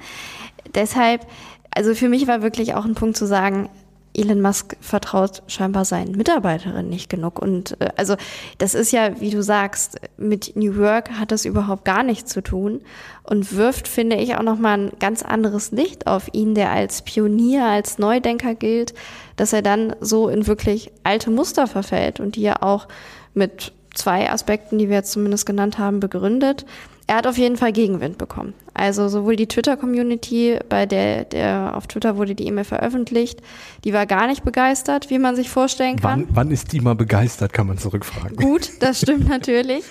deshalb, 0.76 1.26
also 1.72 1.94
für 1.94 2.10
mich 2.10 2.28
war 2.28 2.42
wirklich 2.42 2.74
auch 2.74 2.86
ein 2.86 2.96
Punkt 2.96 3.18
zu 3.18 3.26
sagen, 3.26 3.70
Elon 4.18 4.42
Musk 4.42 4.76
vertraut 4.82 5.44
scheinbar 5.48 5.86
seinen 5.86 6.14
Mitarbeiterinnen 6.14 6.90
nicht 6.90 7.10
genug. 7.10 7.40
Und 7.40 7.80
äh, 7.80 7.90
also 7.96 8.16
das 8.58 8.74
ist 8.74 8.92
ja, 8.92 9.22
wie 9.22 9.30
du 9.30 9.44
sagst, 9.44 10.00
mit 10.18 10.56
New 10.56 10.76
Work 10.78 11.12
hat 11.12 11.32
das 11.32 11.46
überhaupt 11.46 11.86
gar 11.86 12.04
nichts 12.04 12.32
zu 12.32 12.42
tun 12.42 12.82
und 13.24 13.56
wirft, 13.56 13.88
finde 13.88 14.16
ich, 14.16 14.36
auch 14.36 14.42
nochmal 14.42 14.80
ein 14.80 14.92
ganz 15.00 15.22
anderes 15.22 15.72
Licht 15.72 16.08
auf 16.08 16.30
ihn, 16.34 16.56
der 16.56 16.72
als 16.72 17.04
Pionier, 17.04 17.66
als 17.66 18.00
Neudenker 18.00 18.56
gilt, 18.56 18.96
dass 19.36 19.54
er 19.54 19.62
dann 19.62 19.96
so 20.02 20.30
in 20.30 20.48
wirklich 20.48 20.92
alte 21.04 21.30
Muster 21.30 21.68
verfällt 21.68 22.20
und 22.20 22.36
die 22.36 22.46
er 22.46 22.64
auch 22.64 22.88
mit 23.36 23.72
zwei 23.94 24.32
Aspekten, 24.32 24.80
die 24.80 24.90
wir 24.90 24.98
jetzt 24.98 25.12
zumindest 25.12 25.46
genannt 25.46 25.78
haben, 25.78 26.00
begründet. 26.00 26.66
Er 27.06 27.18
hat 27.18 27.28
auf 27.28 27.38
jeden 27.38 27.56
Fall 27.56 27.72
Gegenwind 27.72 28.18
bekommen. 28.18 28.54
Also 28.78 29.08
sowohl 29.08 29.36
die 29.36 29.48
Twitter-Community, 29.48 30.60
bei 30.70 30.86
der, 30.86 31.26
der 31.26 31.76
auf 31.76 31.88
Twitter 31.88 32.16
wurde 32.16 32.36
die 32.36 32.46
E-Mail 32.46 32.64
veröffentlicht, 32.64 33.42
die 33.84 33.92
war 33.92 34.06
gar 34.06 34.28
nicht 34.28 34.46
begeistert, 34.46 35.10
wie 35.10 35.18
man 35.18 35.36
sich 35.36 35.50
vorstellen 35.50 35.96
kann. 35.96 36.28
Wann, 36.28 36.36
wann 36.36 36.52
ist 36.52 36.72
die 36.74 36.80
mal 36.80 36.94
begeistert, 36.94 37.54
kann 37.54 37.66
man 37.66 37.80
zurückfragen. 37.80 38.38
Gut, 38.38 38.70
das 38.80 39.00
stimmt 39.02 39.28
natürlich. 39.28 39.84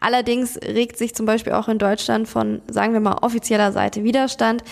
Allerdings 0.00 0.58
regt 0.58 0.98
sich 0.98 1.14
zum 1.14 1.26
Beispiel 1.26 1.52
auch 1.52 1.68
in 1.68 1.78
Deutschland 1.78 2.28
von, 2.28 2.60
sagen 2.66 2.92
wir 2.92 3.00
mal, 3.00 3.18
offizieller 3.22 3.70
Seite 3.70 4.02
Widerstand, 4.02 4.64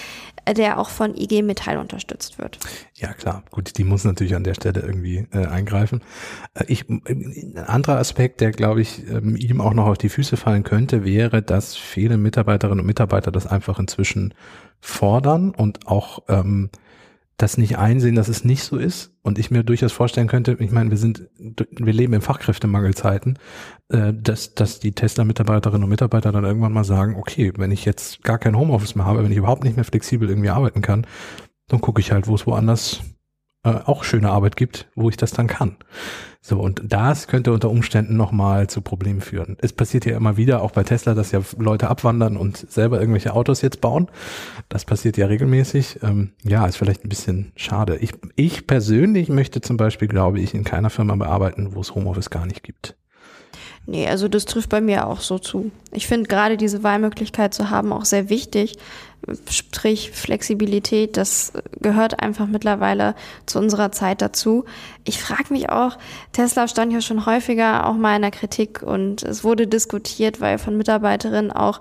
der 0.48 0.78
auch 0.78 0.88
von 0.88 1.16
IG 1.16 1.42
Metall 1.42 1.78
unterstützt 1.78 2.38
wird. 2.38 2.58
Ja, 2.94 3.12
klar. 3.12 3.44
Gut, 3.50 3.78
die 3.78 3.84
muss 3.84 4.04
natürlich 4.04 4.34
an 4.34 4.44
der 4.44 4.54
Stelle 4.54 4.80
irgendwie 4.80 5.26
äh, 5.32 5.46
eingreifen. 5.46 6.02
Äh, 6.54 6.64
ich, 6.68 6.88
ein 6.88 7.54
anderer 7.66 7.98
Aspekt, 7.98 8.40
der, 8.40 8.50
glaube 8.50 8.80
ich, 8.80 9.06
ähm, 9.08 9.36
ihm 9.36 9.60
auch 9.60 9.74
noch 9.74 9.86
auf 9.86 9.98
die 9.98 10.08
Füße 10.08 10.36
fallen 10.36 10.64
könnte, 10.64 11.04
wäre, 11.04 11.42
dass 11.42 11.76
viele 11.76 12.16
Mitarbeiterinnen 12.16 12.80
und 12.80 12.86
Mitarbeiter 12.86 13.30
das 13.30 13.46
einfach 13.46 13.78
inzwischen 13.78 14.34
fordern 14.80 15.50
und 15.50 15.86
auch 15.86 16.22
ähm, 16.28 16.70
das 17.36 17.58
nicht 17.58 17.78
einsehen, 17.78 18.14
dass 18.14 18.28
es 18.28 18.44
nicht 18.44 18.62
so 18.62 18.76
ist 18.76 19.12
und 19.22 19.38
ich 19.38 19.50
mir 19.50 19.64
durchaus 19.64 19.92
vorstellen 19.92 20.28
könnte, 20.28 20.56
ich 20.60 20.70
meine, 20.70 20.90
wir 20.90 20.98
sind, 20.98 21.28
wir 21.38 21.92
leben 21.92 22.12
in 22.12 22.20
Fachkräftemangelzeiten, 22.20 23.38
äh, 23.88 24.12
dass, 24.14 24.54
dass 24.54 24.80
die 24.80 24.92
Tesla-Mitarbeiterinnen 24.92 25.84
und 25.84 25.90
Mitarbeiter 25.90 26.30
dann 26.32 26.44
irgendwann 26.44 26.72
mal 26.72 26.84
sagen, 26.84 27.16
okay, 27.16 27.52
wenn 27.56 27.72
ich 27.72 27.84
jetzt 27.84 28.22
gar 28.22 28.38
kein 28.38 28.56
Homeoffice 28.56 28.94
mehr 28.94 29.06
habe, 29.06 29.24
wenn 29.24 29.32
ich 29.32 29.38
überhaupt 29.38 29.64
nicht 29.64 29.76
mehr 29.76 29.84
flexibel 29.84 30.28
irgendwie 30.28 30.50
arbeiten 30.50 30.82
kann, 30.82 31.06
dann 31.68 31.80
gucke 31.80 32.00
ich 32.00 32.12
halt, 32.12 32.26
wo 32.26 32.34
es 32.34 32.46
woanders 32.46 33.00
äh, 33.64 33.70
auch 33.84 34.04
schöne 34.04 34.30
Arbeit 34.30 34.56
gibt, 34.56 34.88
wo 34.94 35.08
ich 35.08 35.16
das 35.16 35.30
dann 35.30 35.46
kann. 35.46 35.76
So, 36.40 36.58
und 36.58 36.82
das 36.84 37.28
könnte 37.28 37.52
unter 37.52 37.70
Umständen 37.70 38.16
nochmal 38.16 38.66
zu 38.66 38.80
Problemen 38.80 39.20
führen. 39.20 39.56
Es 39.60 39.72
passiert 39.72 40.04
ja 40.04 40.16
immer 40.16 40.36
wieder, 40.36 40.62
auch 40.62 40.72
bei 40.72 40.82
Tesla, 40.82 41.14
dass 41.14 41.30
ja 41.30 41.40
Leute 41.56 41.88
abwandern 41.88 42.36
und 42.36 42.56
selber 42.56 42.98
irgendwelche 42.98 43.32
Autos 43.32 43.62
jetzt 43.62 43.80
bauen. 43.80 44.08
Das 44.68 44.84
passiert 44.84 45.16
ja 45.16 45.26
regelmäßig. 45.26 46.00
Ähm, 46.02 46.32
ja, 46.42 46.66
ist 46.66 46.76
vielleicht 46.76 47.04
ein 47.04 47.08
bisschen 47.08 47.52
schade. 47.54 47.96
Ich, 47.98 48.12
ich 48.34 48.66
persönlich 48.66 49.28
möchte 49.28 49.60
zum 49.60 49.76
Beispiel, 49.76 50.08
glaube 50.08 50.40
ich, 50.40 50.54
in 50.54 50.64
keiner 50.64 50.90
Firma 50.90 51.14
bearbeiten, 51.14 51.76
wo 51.76 51.80
es 51.80 51.94
Homeoffice 51.94 52.30
gar 52.30 52.46
nicht 52.46 52.64
gibt. 52.64 52.96
Nee, 53.86 54.06
also 54.06 54.28
das 54.28 54.44
trifft 54.44 54.68
bei 54.68 54.80
mir 54.80 55.06
auch 55.06 55.20
so 55.20 55.38
zu. 55.38 55.70
Ich 55.92 56.06
finde 56.06 56.28
gerade 56.28 56.56
diese 56.56 56.82
Wahlmöglichkeit 56.82 57.52
zu 57.54 57.70
haben 57.70 57.92
auch 57.92 58.04
sehr 58.04 58.28
wichtig. 58.28 58.78
Strich 59.48 60.10
Flexibilität, 60.10 61.16
das 61.16 61.52
gehört 61.80 62.20
einfach 62.20 62.46
mittlerweile 62.46 63.14
zu 63.46 63.58
unserer 63.58 63.92
Zeit 63.92 64.20
dazu. 64.20 64.64
Ich 65.04 65.22
frage 65.22 65.52
mich 65.52 65.70
auch, 65.70 65.96
Tesla 66.32 66.66
stand 66.66 66.92
ja 66.92 67.00
schon 67.00 67.24
häufiger 67.24 67.86
auch 67.86 67.94
mal 67.94 68.16
in 68.16 68.22
der 68.22 68.30
Kritik 68.32 68.82
und 68.82 69.22
es 69.22 69.44
wurde 69.44 69.66
diskutiert, 69.66 70.40
weil 70.40 70.58
von 70.58 70.76
Mitarbeiterinnen 70.76 71.52
auch 71.52 71.80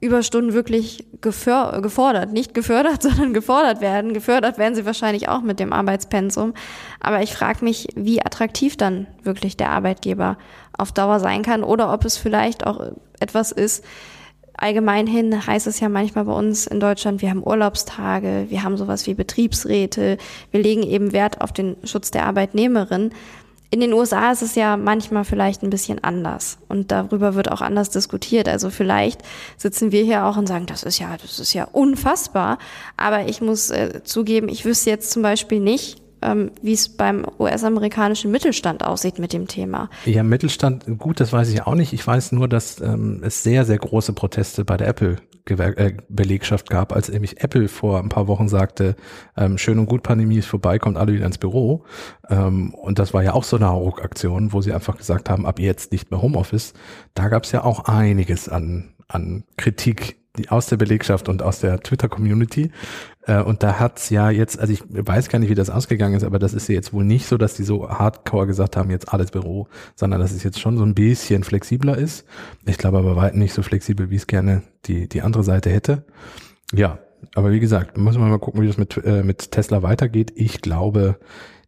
Überstunden 0.00 0.52
wirklich 0.52 1.06
gefordert, 1.20 2.32
nicht 2.32 2.54
gefördert, 2.54 3.02
sondern 3.02 3.34
gefordert 3.34 3.80
werden. 3.80 4.14
Gefördert 4.14 4.56
werden 4.58 4.74
sie 4.74 4.86
wahrscheinlich 4.86 5.28
auch 5.28 5.42
mit 5.42 5.58
dem 5.58 5.72
Arbeitspensum. 5.72 6.54
Aber 7.00 7.22
ich 7.22 7.32
frage 7.32 7.64
mich, 7.64 7.88
wie 7.96 8.24
attraktiv 8.24 8.76
dann 8.76 9.06
wirklich 9.22 9.56
der 9.56 9.70
Arbeitgeber 9.70 10.38
auf 10.76 10.92
Dauer 10.92 11.18
sein 11.18 11.42
kann 11.42 11.64
oder 11.64 11.92
ob 11.92 12.04
es 12.04 12.16
vielleicht 12.16 12.66
auch 12.66 12.92
etwas 13.18 13.50
ist, 13.50 13.84
allgemeinhin 14.58 15.46
heißt 15.46 15.66
es 15.66 15.80
ja 15.80 15.88
manchmal 15.88 16.24
bei 16.24 16.32
uns 16.32 16.66
in 16.66 16.80
Deutschland, 16.80 17.22
wir 17.22 17.30
haben 17.30 17.46
Urlaubstage, 17.46 18.46
wir 18.48 18.62
haben 18.62 18.76
sowas 18.76 19.06
wie 19.06 19.14
Betriebsräte, 19.14 20.18
wir 20.50 20.60
legen 20.60 20.82
eben 20.82 21.12
Wert 21.12 21.40
auf 21.40 21.52
den 21.52 21.76
Schutz 21.84 22.10
der 22.10 22.26
Arbeitnehmerin. 22.26 23.12
In 23.70 23.80
den 23.80 23.92
USA 23.92 24.32
ist 24.32 24.42
es 24.42 24.54
ja 24.54 24.76
manchmal 24.78 25.24
vielleicht 25.24 25.62
ein 25.62 25.68
bisschen 25.70 26.02
anders 26.02 26.58
und 26.68 26.90
darüber 26.90 27.34
wird 27.34 27.52
auch 27.52 27.60
anders 27.60 27.90
diskutiert. 27.90 28.48
Also 28.48 28.70
vielleicht 28.70 29.20
sitzen 29.58 29.92
wir 29.92 30.02
hier 30.04 30.24
auch 30.24 30.38
und 30.38 30.46
sagen, 30.46 30.66
das 30.66 30.82
ist 30.82 30.98
ja, 30.98 31.16
das 31.20 31.38
ist 31.38 31.52
ja 31.52 31.64
unfassbar. 31.64 32.58
Aber 32.96 33.28
ich 33.28 33.42
muss 33.42 33.68
äh, 33.68 34.02
zugeben, 34.04 34.48
ich 34.48 34.64
wüsste 34.64 34.88
jetzt 34.88 35.10
zum 35.10 35.22
Beispiel 35.22 35.60
nicht, 35.60 36.00
ähm, 36.22 36.50
wie 36.62 36.72
es 36.72 36.88
beim 36.88 37.26
US-amerikanischen 37.38 38.30
Mittelstand 38.30 38.84
aussieht 38.84 39.18
mit 39.18 39.32
dem 39.32 39.46
Thema. 39.48 39.90
Ja, 40.04 40.22
Mittelstand, 40.22 40.86
gut, 40.98 41.20
das 41.20 41.32
weiß 41.32 41.50
ich 41.50 41.62
auch 41.62 41.74
nicht. 41.74 41.92
Ich 41.92 42.06
weiß 42.06 42.32
nur, 42.32 42.48
dass 42.48 42.80
ähm, 42.80 43.20
es 43.22 43.42
sehr, 43.42 43.64
sehr 43.64 43.78
große 43.78 44.12
Proteste 44.12 44.64
bei 44.64 44.76
der 44.76 44.88
Apple 44.88 45.16
äh, 45.50 45.92
gab, 46.68 46.92
als 46.92 47.08
nämlich 47.08 47.42
Apple 47.42 47.68
vor 47.68 48.00
ein 48.00 48.08
paar 48.08 48.28
Wochen 48.28 48.48
sagte, 48.48 48.96
ähm, 49.36 49.56
schön 49.58 49.78
und 49.78 49.86
gut, 49.86 50.02
Pandemie 50.02 50.38
ist 50.38 50.46
vorbei, 50.46 50.78
kommt 50.78 50.98
alle 50.98 51.14
wieder 51.14 51.26
ins 51.26 51.38
Büro. 51.38 51.84
Ähm, 52.28 52.74
und 52.74 52.98
das 52.98 53.14
war 53.14 53.22
ja 53.22 53.32
auch 53.32 53.44
so 53.44 53.56
eine 53.56 53.68
Hauruck-Aktion, 53.68 54.52
wo 54.52 54.60
sie 54.60 54.72
einfach 54.72 54.96
gesagt 54.96 55.30
haben, 55.30 55.46
ab 55.46 55.58
jetzt 55.58 55.92
nicht 55.92 56.10
mehr 56.10 56.20
Homeoffice. 56.20 56.74
Da 57.14 57.28
gab 57.28 57.44
es 57.44 57.52
ja 57.52 57.64
auch 57.64 57.86
einiges 57.86 58.48
an, 58.48 58.94
an 59.08 59.44
Kritik 59.56 60.18
aus 60.48 60.66
der 60.66 60.76
Belegschaft 60.76 61.28
und 61.28 61.42
aus 61.42 61.60
der 61.60 61.80
Twitter-Community. 61.80 62.70
Äh, 63.28 63.42
und 63.42 63.62
da 63.62 63.78
hat's 63.78 64.10
ja 64.10 64.30
jetzt, 64.30 64.58
also 64.58 64.72
ich 64.72 64.82
weiß 64.88 65.28
gar 65.28 65.38
nicht, 65.38 65.50
wie 65.50 65.54
das 65.54 65.70
ausgegangen 65.70 66.16
ist, 66.16 66.24
aber 66.24 66.38
das 66.38 66.54
ist 66.54 66.68
ja 66.68 66.74
jetzt 66.74 66.92
wohl 66.92 67.04
nicht 67.04 67.26
so, 67.26 67.36
dass 67.36 67.54
die 67.54 67.62
so 67.62 67.88
hardcore 67.88 68.46
gesagt 68.46 68.76
haben, 68.76 68.90
jetzt 68.90 69.12
alles 69.12 69.30
Büro, 69.30 69.68
sondern 69.94 70.20
dass 70.20 70.32
es 70.32 70.42
jetzt 70.42 70.58
schon 70.58 70.78
so 70.78 70.84
ein 70.84 70.94
bisschen 70.94 71.44
flexibler 71.44 71.96
ist. 71.96 72.24
Ich 72.64 72.78
glaube 72.78 72.98
aber 72.98 73.14
weit 73.16 73.36
nicht 73.36 73.52
so 73.52 73.62
flexibel, 73.62 74.10
wie 74.10 74.16
es 74.16 74.26
gerne 74.26 74.62
die, 74.86 75.08
die 75.08 75.22
andere 75.22 75.44
Seite 75.44 75.70
hätte. 75.70 76.04
Ja, 76.72 76.98
aber 77.34 77.52
wie 77.52 77.60
gesagt, 77.60 77.98
müssen 77.98 78.20
wir 78.20 78.28
mal 78.28 78.38
gucken, 78.38 78.62
wie 78.62 78.66
das 78.66 78.78
mit, 78.78 78.96
äh, 79.04 79.22
mit 79.22 79.52
Tesla 79.52 79.82
weitergeht. 79.82 80.32
Ich 80.34 80.62
glaube, 80.62 81.18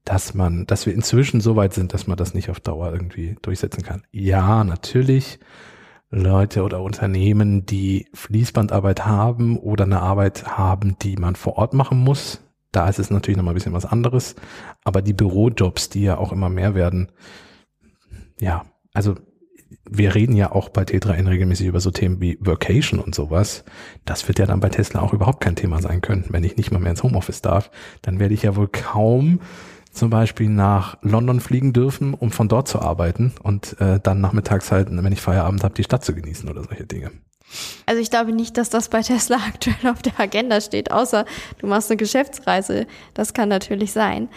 dass 0.04 0.32
man, 0.32 0.64
dass 0.66 0.86
wir 0.86 0.94
inzwischen 0.94 1.42
so 1.42 1.56
weit 1.56 1.74
sind, 1.74 1.92
dass 1.92 2.06
man 2.06 2.16
das 2.16 2.32
nicht 2.32 2.48
auf 2.48 2.60
Dauer 2.60 2.90
irgendwie 2.90 3.36
durchsetzen 3.42 3.82
kann. 3.82 4.02
Ja, 4.12 4.64
natürlich 4.64 5.38
Leute 6.10 6.64
oder 6.64 6.82
Unternehmen, 6.82 7.66
die 7.66 8.06
Fließbandarbeit 8.14 9.06
haben 9.06 9.58
oder 9.58 9.84
eine 9.84 10.00
Arbeit 10.00 10.58
haben, 10.58 10.96
die 11.02 11.16
man 11.16 11.36
vor 11.36 11.56
Ort 11.56 11.72
machen 11.72 11.98
muss. 11.98 12.40
Da 12.72 12.88
ist 12.88 12.98
es 12.98 13.10
natürlich 13.10 13.36
nochmal 13.36 13.54
ein 13.54 13.56
bisschen 13.56 13.72
was 13.72 13.86
anderes. 13.86 14.34
Aber 14.84 15.02
die 15.02 15.12
Bürojobs, 15.12 15.88
die 15.88 16.02
ja 16.02 16.18
auch 16.18 16.32
immer 16.32 16.48
mehr 16.48 16.74
werden, 16.74 17.12
ja, 18.40 18.64
also 18.92 19.16
wir 19.88 20.14
reden 20.14 20.36
ja 20.36 20.52
auch 20.52 20.68
bei 20.68 20.82
T3N 20.82 21.28
regelmäßig 21.28 21.66
über 21.66 21.80
so 21.80 21.90
Themen 21.90 22.20
wie 22.20 22.38
Workation 22.40 23.00
und 23.00 23.14
sowas. 23.14 23.64
Das 24.04 24.26
wird 24.28 24.38
ja 24.38 24.46
dann 24.46 24.60
bei 24.60 24.68
Tesla 24.68 25.00
auch 25.00 25.12
überhaupt 25.12 25.40
kein 25.40 25.56
Thema 25.56 25.80
sein 25.80 26.00
können. 26.00 26.26
Wenn 26.28 26.44
ich 26.44 26.56
nicht 26.56 26.70
mal 26.70 26.80
mehr 26.80 26.90
ins 26.90 27.02
Homeoffice 27.02 27.42
darf, 27.42 27.70
dann 28.02 28.18
werde 28.18 28.34
ich 28.34 28.42
ja 28.42 28.56
wohl 28.56 28.68
kaum 28.68 29.40
zum 29.90 30.10
Beispiel 30.10 30.48
nach 30.48 30.96
London 31.02 31.40
fliegen 31.40 31.72
dürfen, 31.72 32.14
um 32.14 32.30
von 32.30 32.48
dort 32.48 32.68
zu 32.68 32.80
arbeiten 32.80 33.32
und 33.42 33.80
äh, 33.80 34.00
dann 34.00 34.20
nachmittags 34.20 34.70
halt, 34.70 34.88
wenn 34.90 35.12
ich 35.12 35.20
Feierabend 35.20 35.64
habe, 35.64 35.74
die 35.74 35.84
Stadt 35.84 36.04
zu 36.04 36.14
genießen 36.14 36.48
oder 36.48 36.62
solche 36.64 36.86
Dinge. 36.86 37.10
Also 37.86 38.00
ich 38.00 38.10
glaube 38.10 38.32
nicht, 38.32 38.56
dass 38.56 38.70
das 38.70 38.88
bei 38.88 39.02
Tesla 39.02 39.36
aktuell 39.46 39.90
auf 39.90 40.02
der 40.02 40.18
Agenda 40.18 40.60
steht, 40.60 40.92
außer 40.92 41.24
du 41.58 41.66
machst 41.66 41.90
eine 41.90 41.96
Geschäftsreise. 41.96 42.86
Das 43.14 43.34
kann 43.34 43.48
natürlich 43.48 43.92
sein. 43.92 44.28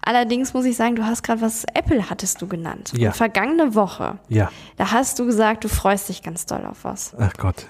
Allerdings 0.00 0.54
muss 0.54 0.64
ich 0.64 0.76
sagen, 0.76 0.96
du 0.96 1.04
hast 1.04 1.22
gerade 1.22 1.40
was 1.42 1.64
Apple 1.74 2.08
hattest 2.08 2.40
du 2.40 2.48
genannt. 2.48 2.92
Ja. 2.96 3.10
Und 3.10 3.16
vergangene 3.16 3.74
Woche. 3.74 4.18
Ja. 4.28 4.50
Da 4.76 4.92
hast 4.92 5.18
du 5.18 5.26
gesagt, 5.26 5.64
du 5.64 5.68
freust 5.68 6.08
dich 6.08 6.22
ganz 6.22 6.46
doll 6.46 6.64
auf 6.64 6.84
was. 6.84 7.14
Ach 7.18 7.34
Gott. 7.34 7.66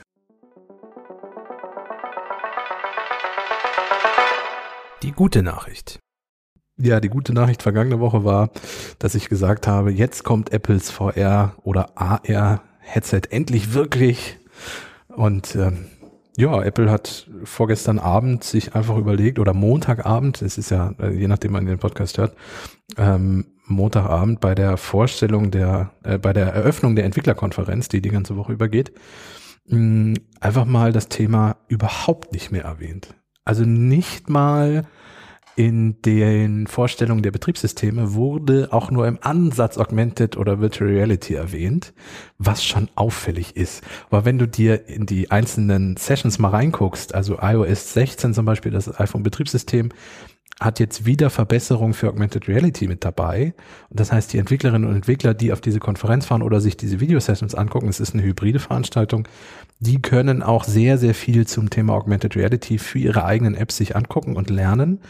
Die 5.03 5.11
gute 5.11 5.43
Nachricht. 5.43 5.99
Ja, 6.85 6.99
die 6.99 7.11
gute 7.11 7.33
Nachricht 7.33 7.63
vergangene 7.63 8.01
Woche 8.01 8.25
war, 8.25 8.51
dass 8.99 9.15
ich 9.15 9.29
gesagt 9.29 9.69
habe, 9.69 9.93
jetzt 9.93 10.25
kommt 10.25 10.53
Apples 10.53 10.91
VR 10.91 11.55
oder 11.63 11.91
AR 11.95 12.61
Headset 12.81 13.21
endlich 13.31 13.73
wirklich. 13.73 14.41
Und 15.07 15.55
ähm, 15.55 15.87
ja, 16.37 16.61
Apple 16.61 16.91
hat 16.91 17.31
vorgestern 17.45 18.01
Abend 18.01 18.43
sich 18.43 18.75
einfach 18.75 18.97
überlegt, 18.97 19.39
oder 19.39 19.55
Montagabend, 19.55 20.43
es 20.43 20.59
ist 20.59 20.73
ja, 20.73 20.93
äh, 20.99 21.13
je 21.13 21.29
nachdem 21.29 21.53
man 21.53 21.67
den 21.67 21.79
Podcast 21.79 22.19
hört, 22.19 22.35
ähm, 22.97 23.47
Montagabend 23.67 24.41
bei 24.41 24.57
der 24.57 24.77
Vorstellung 24.77 25.53
der, 25.53 25.93
äh, 26.03 26.19
bei 26.19 26.33
der 26.33 26.53
Eröffnung 26.53 26.97
der 26.97 27.05
Entwicklerkonferenz, 27.05 27.91
die 27.91 28.03
die 28.03 28.11
ganze 28.11 28.37
Woche 28.37 28.55
übergeht, 28.55 28.91
mh, 29.69 30.17
einfach 30.41 30.65
mal 30.65 30.93
das 30.93 31.09
Thema 31.09 31.59
überhaupt 31.69 32.33
nicht 32.33 32.51
mehr 32.51 32.65
erwähnt. 32.65 33.15
Also 33.45 33.65
nicht 33.65 34.29
mal 34.29 34.85
in 35.55 36.01
den 36.03 36.67
Vorstellungen 36.67 37.23
der 37.23 37.31
Betriebssysteme 37.31 38.15
wurde 38.15 38.69
auch 38.71 38.91
nur 38.91 39.07
im 39.07 39.19
Ansatz 39.21 39.77
Augmented 39.77 40.37
oder 40.37 40.61
Virtual 40.61 40.91
Reality 40.91 41.35
erwähnt, 41.35 41.93
was 42.39 42.65
schon 42.65 42.89
auffällig 42.95 43.57
ist. 43.57 43.83
Aber 44.11 44.25
wenn 44.25 44.39
du 44.39 44.49
dir 44.49 44.89
in 44.89 45.05
die 45.05 45.31
einzelnen 45.31 45.97
Sessions 45.97 46.39
mal 46.39 46.49
reinguckst, 46.49 47.15
also 47.15 47.39
iOS 47.41 47.93
16 47.93 48.35
zum 48.35 48.47
Beispiel, 48.47 48.73
das 48.73 48.99
iPhone-Betriebssystem, 48.99 49.91
hat 50.61 50.79
jetzt 50.79 51.07
wieder 51.07 51.31
Verbesserungen 51.31 51.95
für 51.95 52.09
Augmented 52.09 52.49
Reality 52.49 52.87
mit 52.87 53.05
dabei. 53.05 53.55
Und 53.91 54.01
das 54.01 54.13
heißt, 54.13 54.33
die 54.33 54.39
Entwicklerinnen 54.39 54.89
und 54.89 54.95
Entwickler, 54.95 55.35
die 55.35 55.53
auf 55.53 55.61
diese 55.61 55.81
Konferenz 55.81 56.27
fahren 56.27 56.43
oder 56.43 56.61
sich 56.61 56.77
diese 56.77 57.01
Video-Sessions 57.01 57.55
angucken, 57.55 57.89
es 57.89 58.01
ist 58.01 58.15
eine 58.15 58.23
hybride 58.23 58.59
Veranstaltung, 58.59 59.27
die 59.81 60.01
können 60.01 60.43
auch 60.43 60.65
sehr, 60.65 60.99
sehr 60.99 61.15
viel 61.15 61.47
zum 61.47 61.71
Thema 61.71 61.95
Augmented 61.95 62.37
Reality 62.37 62.79
für 62.79 62.99
ihre 62.99 63.25
eigenen 63.25 63.55
Apps 63.55 63.77
sich 63.77 63.97
angucken 63.97 64.37
und 64.37 64.51
lernen. 64.51 65.01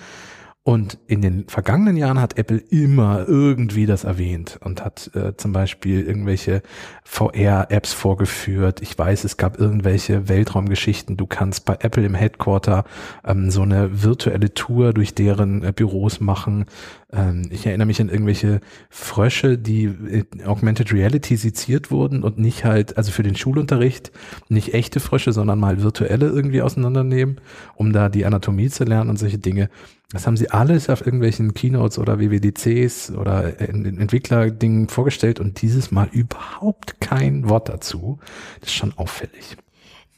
Und 0.65 0.99
in 1.09 1.23
den 1.23 1.49
vergangenen 1.49 1.97
Jahren 1.97 2.21
hat 2.21 2.39
Apple 2.39 2.59
immer 2.59 3.27
irgendwie 3.27 3.85
das 3.85 4.05
erwähnt 4.05 4.61
und 4.63 4.85
hat 4.85 5.11
äh, 5.13 5.37
zum 5.37 5.53
Beispiel 5.53 6.07
irgendwelche 6.07 6.63
VR-Apps 7.03 7.93
vorgeführt. 7.93 8.81
Ich 8.81 8.97
weiß, 8.97 9.25
es 9.25 9.37
gab 9.37 9.59
irgendwelche 9.59 10.29
Weltraumgeschichten. 10.29 11.17
Du 11.17 11.27
kannst 11.27 11.65
bei 11.65 11.79
Apple 11.81 12.07
im 12.07 12.15
Headquarter 12.15 12.85
ähm, 13.27 13.51
so 13.51 13.63
eine 13.63 14.05
virtuelle 14.05 14.55
Tour 14.55 14.93
durch 14.93 15.17
deren 15.17 15.65
äh, 15.65 15.73
Büros 15.75 16.21
machen. 16.21 16.67
Ähm, 17.13 17.49
ich 17.51 17.67
erinnere 17.67 17.87
mich 17.87 18.01
an 18.01 18.09
irgendwelche 18.09 18.61
Frösche, 18.89 19.59
die 19.59 19.85
in 19.85 20.45
Augmented 20.47 20.93
Reality 20.93 21.37
seziert 21.37 21.91
wurden 21.91 22.23
und 22.23 22.39
nicht 22.39 22.65
halt, 22.65 22.97
also 22.97 23.11
für 23.11 23.25
den 23.25 23.35
Schulunterricht, 23.35 24.13
nicht 24.49 24.75
echte 24.75 25.01
Frösche, 25.01 25.33
sondern 25.33 25.59
mal 25.59 25.83
virtuelle 25.83 26.27
irgendwie 26.29 26.63
auseinandernehmen, 26.63 27.41
um 27.75 27.93
da 27.93 28.09
die 28.09 28.25
Anatomie 28.25 28.71
zu 28.71 28.85
lernen 28.85 29.11
und 29.11 29.19
solche 29.19 29.39
Dinge. 29.39 29.69
Das 30.13 30.27
haben 30.27 30.37
sie 30.37 30.51
alles 30.51 30.91
auf 30.91 31.05
irgendwelchen 31.05 31.55
Keynotes 31.55 31.99
oder 31.99 32.21
WWDCs 32.21 33.13
oder 33.13 33.59
Entwicklerdingen 33.61 34.89
vorgestellt 34.89 35.41
und 35.41 35.63
dieses 35.63 35.91
Mal 35.91 36.09
überhaupt 36.13 37.01
kein 37.01 37.49
Wort 37.49 37.69
dazu. 37.69 38.19
Das 38.61 38.69
ist 38.69 38.75
schon 38.75 38.93
auffällig. 38.97 39.57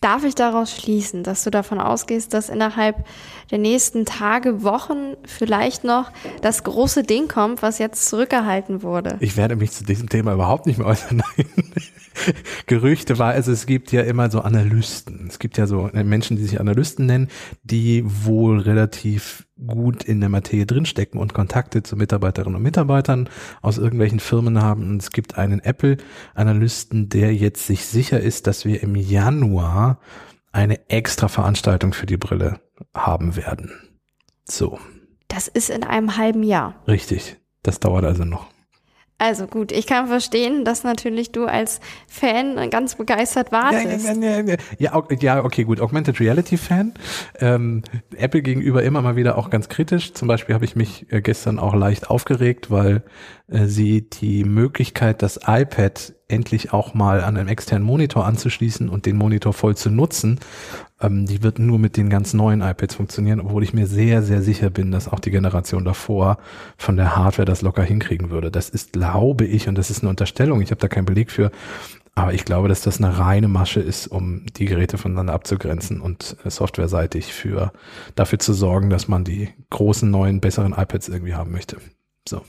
Darf 0.00 0.24
ich 0.24 0.34
daraus 0.34 0.76
schließen, 0.76 1.22
dass 1.22 1.44
du 1.44 1.50
davon 1.50 1.80
ausgehst, 1.80 2.34
dass 2.34 2.50
innerhalb 2.50 3.06
der 3.50 3.58
nächsten 3.58 4.04
Tage, 4.04 4.62
Wochen 4.62 5.14
vielleicht 5.24 5.84
noch 5.84 6.10
das 6.42 6.62
große 6.62 7.04
Ding 7.04 7.26
kommt, 7.28 7.62
was 7.62 7.78
jetzt 7.78 8.06
zurückgehalten 8.10 8.82
wurde? 8.82 9.16
Ich 9.20 9.38
werde 9.38 9.56
mich 9.56 9.72
zu 9.72 9.82
diesem 9.82 10.10
Thema 10.10 10.34
überhaupt 10.34 10.66
nicht 10.66 10.76
mehr 10.76 10.88
äußern. 10.88 11.22
Gerüchte 12.66 13.18
war, 13.18 13.32
also 13.32 13.52
es 13.52 13.66
gibt 13.66 13.92
ja 13.92 14.02
immer 14.02 14.30
so 14.30 14.40
Analysten. 14.40 15.26
Es 15.28 15.38
gibt 15.38 15.58
ja 15.58 15.66
so 15.66 15.90
Menschen, 15.92 16.36
die 16.36 16.44
sich 16.44 16.60
Analysten 16.60 17.06
nennen, 17.06 17.28
die 17.62 18.02
wohl 18.04 18.60
relativ 18.60 19.46
gut 19.66 20.04
in 20.04 20.20
der 20.20 20.28
Materie 20.28 20.66
drinstecken 20.66 21.20
und 21.20 21.34
Kontakte 21.34 21.82
zu 21.82 21.96
Mitarbeiterinnen 21.96 22.56
und 22.56 22.62
Mitarbeitern 22.62 23.28
aus 23.62 23.78
irgendwelchen 23.78 24.20
Firmen 24.20 24.62
haben. 24.62 24.88
Und 24.88 25.02
es 25.02 25.10
gibt 25.10 25.38
einen 25.38 25.60
Apple-Analysten, 25.60 27.08
der 27.08 27.34
jetzt 27.34 27.66
sich 27.66 27.86
sicher 27.86 28.20
ist, 28.20 28.46
dass 28.46 28.64
wir 28.64 28.82
im 28.82 28.96
Januar 28.96 30.00
eine 30.52 30.88
extra 30.88 31.28
Veranstaltung 31.28 31.92
für 31.92 32.06
die 32.06 32.16
Brille 32.16 32.60
haben 32.94 33.36
werden. 33.36 33.72
So. 34.44 34.78
Das 35.28 35.48
ist 35.48 35.70
in 35.70 35.82
einem 35.84 36.16
halben 36.16 36.42
Jahr. 36.42 36.82
Richtig. 36.86 37.36
Das 37.62 37.80
dauert 37.80 38.04
also 38.04 38.24
noch. 38.24 38.53
Also 39.24 39.46
gut, 39.46 39.72
ich 39.72 39.86
kann 39.86 40.06
verstehen, 40.08 40.66
dass 40.66 40.84
natürlich 40.84 41.32
du 41.32 41.46
als 41.46 41.80
Fan 42.06 42.68
ganz 42.68 42.96
begeistert 42.96 43.52
wartest. 43.52 44.04
Ja, 44.04 44.12
ja, 44.12 44.40
ja, 44.40 44.56
ja, 44.78 44.96
ja 45.18 45.44
okay, 45.44 45.64
gut. 45.64 45.80
Augmented 45.80 46.20
Reality 46.20 46.58
Fan. 46.58 46.92
Ähm, 47.40 47.84
Apple 48.18 48.42
gegenüber 48.42 48.82
immer 48.82 49.00
mal 49.00 49.16
wieder 49.16 49.38
auch 49.38 49.48
ganz 49.48 49.70
kritisch. 49.70 50.12
Zum 50.12 50.28
Beispiel 50.28 50.54
habe 50.54 50.66
ich 50.66 50.76
mich 50.76 51.10
äh, 51.10 51.22
gestern 51.22 51.58
auch 51.58 51.74
leicht 51.74 52.10
aufgeregt, 52.10 52.70
weil 52.70 53.02
äh, 53.48 53.64
sie 53.64 54.10
die 54.10 54.44
Möglichkeit, 54.44 55.22
das 55.22 55.40
iPad 55.46 56.12
endlich 56.28 56.74
auch 56.74 56.92
mal 56.92 57.22
an 57.22 57.38
einem 57.38 57.48
externen 57.48 57.86
Monitor 57.86 58.26
anzuschließen 58.26 58.90
und 58.90 59.06
den 59.06 59.16
Monitor 59.16 59.54
voll 59.54 59.74
zu 59.74 59.88
nutzen, 59.88 60.38
ähm, 61.04 61.26
die 61.26 61.42
wird 61.42 61.58
nur 61.58 61.78
mit 61.78 61.96
den 61.96 62.10
ganz 62.10 62.34
neuen 62.34 62.62
iPads 62.62 62.94
funktionieren, 62.94 63.40
obwohl 63.40 63.62
ich 63.62 63.74
mir 63.74 63.86
sehr, 63.86 64.22
sehr 64.22 64.42
sicher 64.42 64.70
bin, 64.70 64.90
dass 64.90 65.08
auch 65.08 65.20
die 65.20 65.30
Generation 65.30 65.84
davor 65.84 66.38
von 66.76 66.96
der 66.96 67.16
Hardware 67.16 67.46
das 67.46 67.62
locker 67.62 67.82
hinkriegen 67.82 68.30
würde. 68.30 68.50
Das 68.50 68.68
ist, 68.68 68.92
glaube 68.92 69.44
ich, 69.44 69.68
und 69.68 69.76
das 69.76 69.90
ist 69.90 70.02
eine 70.02 70.10
Unterstellung, 70.10 70.60
ich 70.60 70.70
habe 70.70 70.80
da 70.80 70.88
keinen 70.88 71.06
Beleg 71.06 71.30
für, 71.30 71.50
aber 72.14 72.32
ich 72.32 72.44
glaube, 72.44 72.68
dass 72.68 72.82
das 72.82 72.98
eine 72.98 73.18
reine 73.18 73.48
Masche 73.48 73.80
ist, 73.80 74.06
um 74.06 74.46
die 74.56 74.66
Geräte 74.66 74.98
voneinander 74.98 75.32
abzugrenzen 75.32 76.00
und 76.00 76.36
äh, 76.44 76.50
softwareseitig 76.50 77.32
für 77.32 77.72
dafür 78.14 78.38
zu 78.38 78.52
sorgen, 78.52 78.88
dass 78.88 79.08
man 79.08 79.24
die 79.24 79.48
großen, 79.70 80.10
neuen, 80.10 80.40
besseren 80.40 80.72
iPads 80.72 81.08
irgendwie 81.08 81.34
haben 81.34 81.50
möchte. 81.50 81.78
So. 82.28 82.42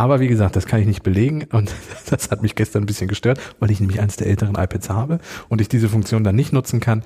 Aber 0.00 0.18
wie 0.18 0.28
gesagt, 0.28 0.56
das 0.56 0.64
kann 0.64 0.80
ich 0.80 0.86
nicht 0.86 1.02
belegen 1.02 1.46
und 1.52 1.74
das 2.08 2.30
hat 2.30 2.40
mich 2.40 2.54
gestern 2.54 2.84
ein 2.84 2.86
bisschen 2.86 3.06
gestört, 3.06 3.38
weil 3.58 3.70
ich 3.70 3.80
nämlich 3.80 4.00
eines 4.00 4.16
der 4.16 4.28
älteren 4.28 4.54
iPads 4.54 4.88
habe 4.88 5.18
und 5.50 5.60
ich 5.60 5.68
diese 5.68 5.90
Funktion 5.90 6.24
dann 6.24 6.34
nicht 6.34 6.54
nutzen 6.54 6.80
kann. 6.80 7.02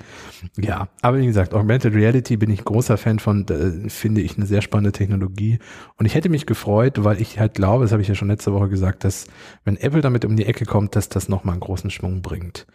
Ja, 0.57 0.87
aber 1.01 1.17
wie 1.17 1.25
gesagt, 1.25 1.53
Augmented 1.53 1.93
Reality 1.93 2.37
bin 2.37 2.49
ich 2.49 2.63
großer 2.63 2.95
Fan 2.95 3.19
von, 3.19 3.47
finde 3.89 4.21
ich 4.21 4.37
eine 4.37 4.45
sehr 4.45 4.61
spannende 4.61 4.93
Technologie 4.93 5.59
und 5.97 6.05
ich 6.05 6.15
hätte 6.15 6.29
mich 6.29 6.45
gefreut, 6.45 7.03
weil 7.03 7.19
ich 7.19 7.37
halt 7.37 7.55
glaube, 7.55 7.83
das 7.83 7.91
habe 7.91 8.01
ich 8.01 8.07
ja 8.07 8.15
schon 8.15 8.29
letzte 8.29 8.53
Woche 8.53 8.69
gesagt, 8.69 9.03
dass 9.03 9.27
wenn 9.65 9.75
Apple 9.75 9.99
damit 9.99 10.23
um 10.23 10.37
die 10.37 10.45
Ecke 10.45 10.63
kommt, 10.63 10.95
dass 10.95 11.09
das 11.09 11.27
nochmal 11.27 11.55
einen 11.55 11.59
großen 11.59 11.89
Schwung 11.89 12.21
bringt. 12.21 12.65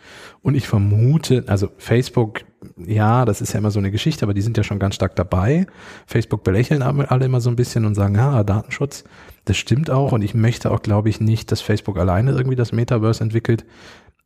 Und 0.42 0.54
ich 0.54 0.68
vermute, 0.68 1.44
also 1.46 1.70
Facebook 1.78 2.42
ja, 2.76 3.24
das 3.24 3.40
ist 3.40 3.52
ja 3.52 3.58
immer 3.58 3.70
so 3.70 3.78
eine 3.78 3.90
Geschichte, 3.90 4.24
aber 4.24 4.34
die 4.34 4.42
sind 4.42 4.56
ja 4.56 4.64
schon 4.64 4.78
ganz 4.78 4.94
stark 4.94 5.16
dabei. 5.16 5.66
Facebook 6.06 6.44
belächeln 6.44 6.82
alle 6.82 7.24
immer 7.24 7.40
so 7.40 7.50
ein 7.50 7.56
bisschen 7.56 7.84
und 7.84 7.94
sagen, 7.94 8.14
ja, 8.14 8.42
Datenschutz. 8.44 9.04
Das 9.46 9.56
stimmt 9.56 9.90
auch 9.90 10.12
und 10.12 10.22
ich 10.22 10.34
möchte 10.34 10.70
auch, 10.70 10.82
glaube 10.82 11.08
ich, 11.08 11.20
nicht, 11.20 11.50
dass 11.50 11.60
Facebook 11.60 11.98
alleine 11.98 12.32
irgendwie 12.32 12.56
das 12.56 12.72
Metaverse 12.72 13.24
entwickelt. 13.24 13.64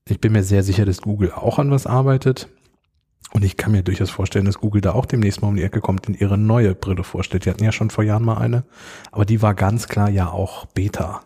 Ich 0.07 0.21
bin 0.21 0.33
mir 0.33 0.43
sehr 0.43 0.63
sicher, 0.63 0.85
dass 0.85 1.01
Google 1.01 1.33
auch 1.33 1.59
an 1.59 1.71
was 1.71 1.87
arbeitet. 1.87 2.49
Und 3.33 3.45
ich 3.45 3.57
kann 3.57 3.73
mir 3.73 3.83
durchaus 3.83 4.11
vorstellen, 4.11 4.45
dass 4.45 4.59
Google 4.59 4.81
da 4.81 4.93
auch 4.93 5.07
demnächst 5.07 5.43
mal 5.43 5.49
um 5.49 5.57
die 5.57 5.63
Ecke 5.63 5.81
kommt 5.81 6.07
und 6.07 6.21
ihre 6.21 6.39
neue 6.39 6.75
Brille 6.75 7.03
vorstellt. 7.03 7.45
Die 7.45 7.51
hatten 7.51 7.65
ja 7.65 7.73
schon 7.73 7.91
vor 7.91 8.05
Jahren 8.05 8.25
mal 8.25 8.39
eine, 8.39 8.65
aber 9.11 9.25
die 9.25 9.43
war 9.43 9.55
ganz 9.55 9.89
klar 9.89 10.09
ja 10.09 10.29
auch 10.29 10.67
Beta. 10.67 11.23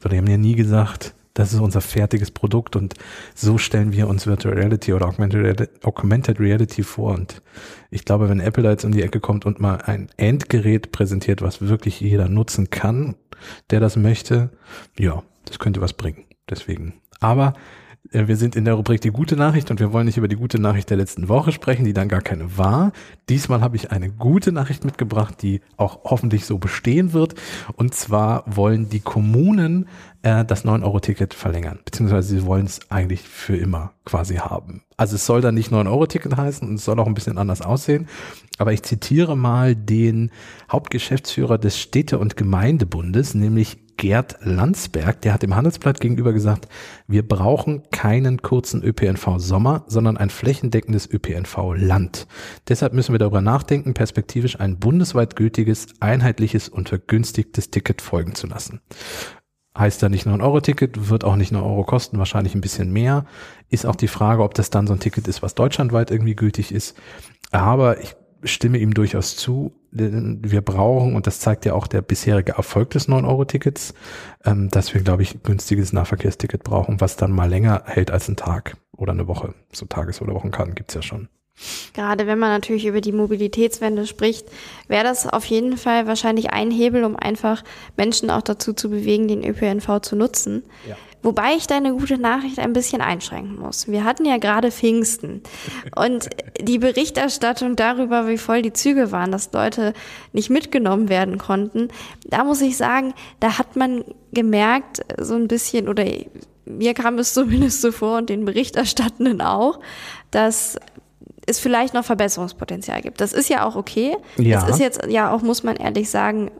So, 0.00 0.08
die 0.08 0.18
haben 0.18 0.28
ja 0.28 0.36
nie 0.36 0.54
gesagt, 0.54 1.14
das 1.38 1.52
ist 1.52 1.60
unser 1.60 1.80
fertiges 1.80 2.32
Produkt 2.32 2.74
und 2.74 2.94
so 3.32 3.58
stellen 3.58 3.92
wir 3.92 4.08
uns 4.08 4.26
Virtual 4.26 4.54
Reality 4.54 4.92
oder 4.92 5.06
Augmented 5.06 6.40
Reality 6.40 6.82
vor. 6.82 7.14
Und 7.14 7.42
ich 7.92 8.04
glaube, 8.04 8.28
wenn 8.28 8.40
Apple 8.40 8.64
da 8.64 8.70
jetzt 8.70 8.84
um 8.84 8.90
die 8.90 9.02
Ecke 9.02 9.20
kommt 9.20 9.46
und 9.46 9.60
mal 9.60 9.76
ein 9.76 10.08
Endgerät 10.16 10.90
präsentiert, 10.90 11.40
was 11.40 11.60
wirklich 11.60 12.00
jeder 12.00 12.28
nutzen 12.28 12.70
kann, 12.70 13.14
der 13.70 13.78
das 13.78 13.94
möchte, 13.94 14.50
ja, 14.98 15.22
das 15.44 15.60
könnte 15.60 15.80
was 15.80 15.92
bringen. 15.92 16.24
Deswegen. 16.50 16.94
Aber 17.20 17.54
wir 18.10 18.36
sind 18.36 18.56
in 18.56 18.64
der 18.64 18.74
Rubrik 18.74 19.00
die 19.00 19.10
gute 19.10 19.36
Nachricht 19.36 19.70
und 19.70 19.80
wir 19.80 19.92
wollen 19.92 20.06
nicht 20.06 20.16
über 20.16 20.28
die 20.28 20.36
gute 20.36 20.58
Nachricht 20.58 20.88
der 20.88 20.96
letzten 20.96 21.28
Woche 21.28 21.52
sprechen, 21.52 21.84
die 21.84 21.92
dann 21.92 22.08
gar 22.08 22.22
keine 22.22 22.56
war. 22.56 22.92
Diesmal 23.28 23.60
habe 23.60 23.76
ich 23.76 23.90
eine 23.90 24.10
gute 24.10 24.50
Nachricht 24.50 24.84
mitgebracht, 24.84 25.42
die 25.42 25.60
auch 25.76 26.00
hoffentlich 26.04 26.46
so 26.46 26.58
bestehen 26.58 27.12
wird. 27.12 27.34
Und 27.76 27.94
zwar 27.94 28.44
wollen 28.46 28.88
die 28.88 29.00
Kommunen 29.00 29.88
äh, 30.22 30.44
das 30.44 30.64
9-Euro-Ticket 30.64 31.34
verlängern, 31.34 31.80
beziehungsweise 31.84 32.28
sie 32.28 32.46
wollen 32.46 32.66
es 32.66 32.80
eigentlich 32.90 33.22
für 33.22 33.56
immer 33.56 33.92
quasi 34.04 34.36
haben. 34.36 34.82
Also 34.96 35.16
es 35.16 35.26
soll 35.26 35.42
dann 35.42 35.54
nicht 35.54 35.70
9-Euro-Ticket 35.70 36.36
heißen 36.36 36.66
und 36.66 36.76
es 36.76 36.84
soll 36.84 36.98
auch 37.00 37.06
ein 37.06 37.14
bisschen 37.14 37.36
anders 37.36 37.60
aussehen. 37.60 38.08
Aber 38.56 38.72
ich 38.72 38.82
zitiere 38.82 39.36
mal 39.36 39.76
den 39.76 40.30
Hauptgeschäftsführer 40.72 41.58
des 41.58 41.78
Städte- 41.78 42.18
und 42.18 42.36
Gemeindebundes, 42.36 43.34
nämlich 43.34 43.78
Gerd 43.98 44.38
Landsberg, 44.42 45.20
der 45.22 45.34
hat 45.34 45.42
im 45.42 45.56
Handelsblatt 45.56 46.00
gegenüber 46.00 46.32
gesagt, 46.32 46.68
wir 47.08 47.26
brauchen 47.26 47.82
keinen 47.90 48.40
kurzen 48.40 48.82
ÖPNV-Sommer, 48.82 49.84
sondern 49.88 50.16
ein 50.16 50.30
flächendeckendes 50.30 51.10
ÖPNV-Land. 51.10 52.28
Deshalb 52.68 52.94
müssen 52.94 53.12
wir 53.12 53.18
darüber 53.18 53.40
nachdenken, 53.40 53.94
perspektivisch 53.94 54.60
ein 54.60 54.78
bundesweit 54.78 55.34
gültiges, 55.34 55.88
einheitliches 55.98 56.68
und 56.68 56.88
vergünstigtes 56.88 57.70
Ticket 57.70 58.00
folgen 58.00 58.36
zu 58.36 58.46
lassen. 58.46 58.80
Heißt 59.76 60.00
da 60.00 60.08
nicht 60.08 60.26
nur 60.26 60.34
ein 60.36 60.42
Euro-Ticket, 60.42 61.10
wird 61.10 61.24
auch 61.24 61.36
nicht 61.36 61.50
nur 61.50 61.64
Euro 61.64 61.82
kosten, 61.82 62.18
wahrscheinlich 62.18 62.54
ein 62.54 62.60
bisschen 62.60 62.92
mehr. 62.92 63.26
Ist 63.68 63.84
auch 63.84 63.96
die 63.96 64.08
Frage, 64.08 64.44
ob 64.44 64.54
das 64.54 64.70
dann 64.70 64.86
so 64.86 64.92
ein 64.92 65.00
Ticket 65.00 65.26
ist, 65.26 65.42
was 65.42 65.56
deutschlandweit 65.56 66.12
irgendwie 66.12 66.36
gültig 66.36 66.72
ist. 66.72 66.96
Aber 67.50 68.00
ich 68.00 68.14
stimme 68.44 68.78
ihm 68.78 68.94
durchaus 68.94 69.36
zu. 69.36 69.72
Wir 69.90 70.60
brauchen, 70.60 71.16
und 71.16 71.26
das 71.26 71.40
zeigt 71.40 71.64
ja 71.64 71.72
auch 71.72 71.86
der 71.86 72.02
bisherige 72.02 72.52
Erfolg 72.52 72.90
des 72.90 73.08
9-Euro-Tickets, 73.08 73.94
ähm, 74.44 74.68
dass 74.68 74.92
wir, 74.92 75.00
glaube 75.00 75.22
ich, 75.22 75.34
ein 75.34 75.42
günstiges 75.42 75.92
Nahverkehrsticket 75.92 76.62
brauchen, 76.62 77.00
was 77.00 77.16
dann 77.16 77.32
mal 77.32 77.48
länger 77.48 77.82
hält 77.86 78.10
als 78.10 78.28
ein 78.28 78.36
Tag 78.36 78.76
oder 78.96 79.12
eine 79.12 79.26
Woche. 79.26 79.54
So 79.72 79.86
Tages- 79.86 80.20
oder 80.20 80.34
Wochenkarten 80.34 80.74
gibt's 80.74 80.94
ja 80.94 81.02
schon. 81.02 81.28
Gerade 81.94 82.26
wenn 82.26 82.38
man 82.38 82.50
natürlich 82.50 82.86
über 82.86 83.00
die 83.00 83.12
Mobilitätswende 83.12 84.06
spricht, 84.06 84.46
wäre 84.86 85.04
das 85.04 85.26
auf 85.26 85.44
jeden 85.46 85.76
Fall 85.76 86.06
wahrscheinlich 86.06 86.50
ein 86.50 86.70
Hebel, 86.70 87.04
um 87.04 87.16
einfach 87.16 87.64
Menschen 87.96 88.30
auch 88.30 88.42
dazu 88.42 88.72
zu 88.72 88.90
bewegen, 88.90 89.26
den 89.26 89.44
ÖPNV 89.44 90.00
zu 90.02 90.14
nutzen. 90.14 90.62
Ja. 90.88 90.96
Wobei 91.22 91.54
ich 91.56 91.66
deine 91.66 91.92
gute 91.92 92.16
Nachricht 92.16 92.58
ein 92.60 92.72
bisschen 92.72 93.00
einschränken 93.00 93.58
muss. 93.58 93.88
Wir 93.88 94.04
hatten 94.04 94.24
ja 94.24 94.38
gerade 94.38 94.70
Pfingsten 94.70 95.42
und 95.96 96.28
die 96.60 96.78
Berichterstattung 96.78 97.74
darüber, 97.74 98.28
wie 98.28 98.38
voll 98.38 98.62
die 98.62 98.72
Züge 98.72 99.10
waren, 99.10 99.32
dass 99.32 99.52
Leute 99.52 99.94
nicht 100.32 100.48
mitgenommen 100.48 101.08
werden 101.08 101.38
konnten, 101.38 101.88
da 102.24 102.44
muss 102.44 102.60
ich 102.60 102.76
sagen, 102.76 103.14
da 103.40 103.58
hat 103.58 103.74
man 103.74 104.04
gemerkt, 104.32 105.00
so 105.18 105.34
ein 105.34 105.48
bisschen, 105.48 105.88
oder 105.88 106.04
mir 106.64 106.94
kam 106.94 107.18
es 107.18 107.34
zumindest 107.34 107.80
so 107.80 107.90
vor 107.90 108.18
und 108.18 108.28
den 108.28 108.44
Berichterstattenden 108.44 109.40
auch, 109.40 109.80
dass 110.30 110.78
es 111.46 111.58
vielleicht 111.58 111.94
noch 111.94 112.04
Verbesserungspotenzial 112.04 113.00
gibt. 113.00 113.20
Das 113.20 113.32
ist 113.32 113.48
ja 113.48 113.66
auch 113.66 113.74
okay. 113.74 114.16
Ja. 114.36 114.60
Das 114.60 114.70
ist 114.70 114.80
jetzt 114.80 115.06
ja 115.08 115.32
auch, 115.32 115.42
muss 115.42 115.62
man 115.62 115.76
ehrlich 115.76 116.10
sagen, 116.10 116.50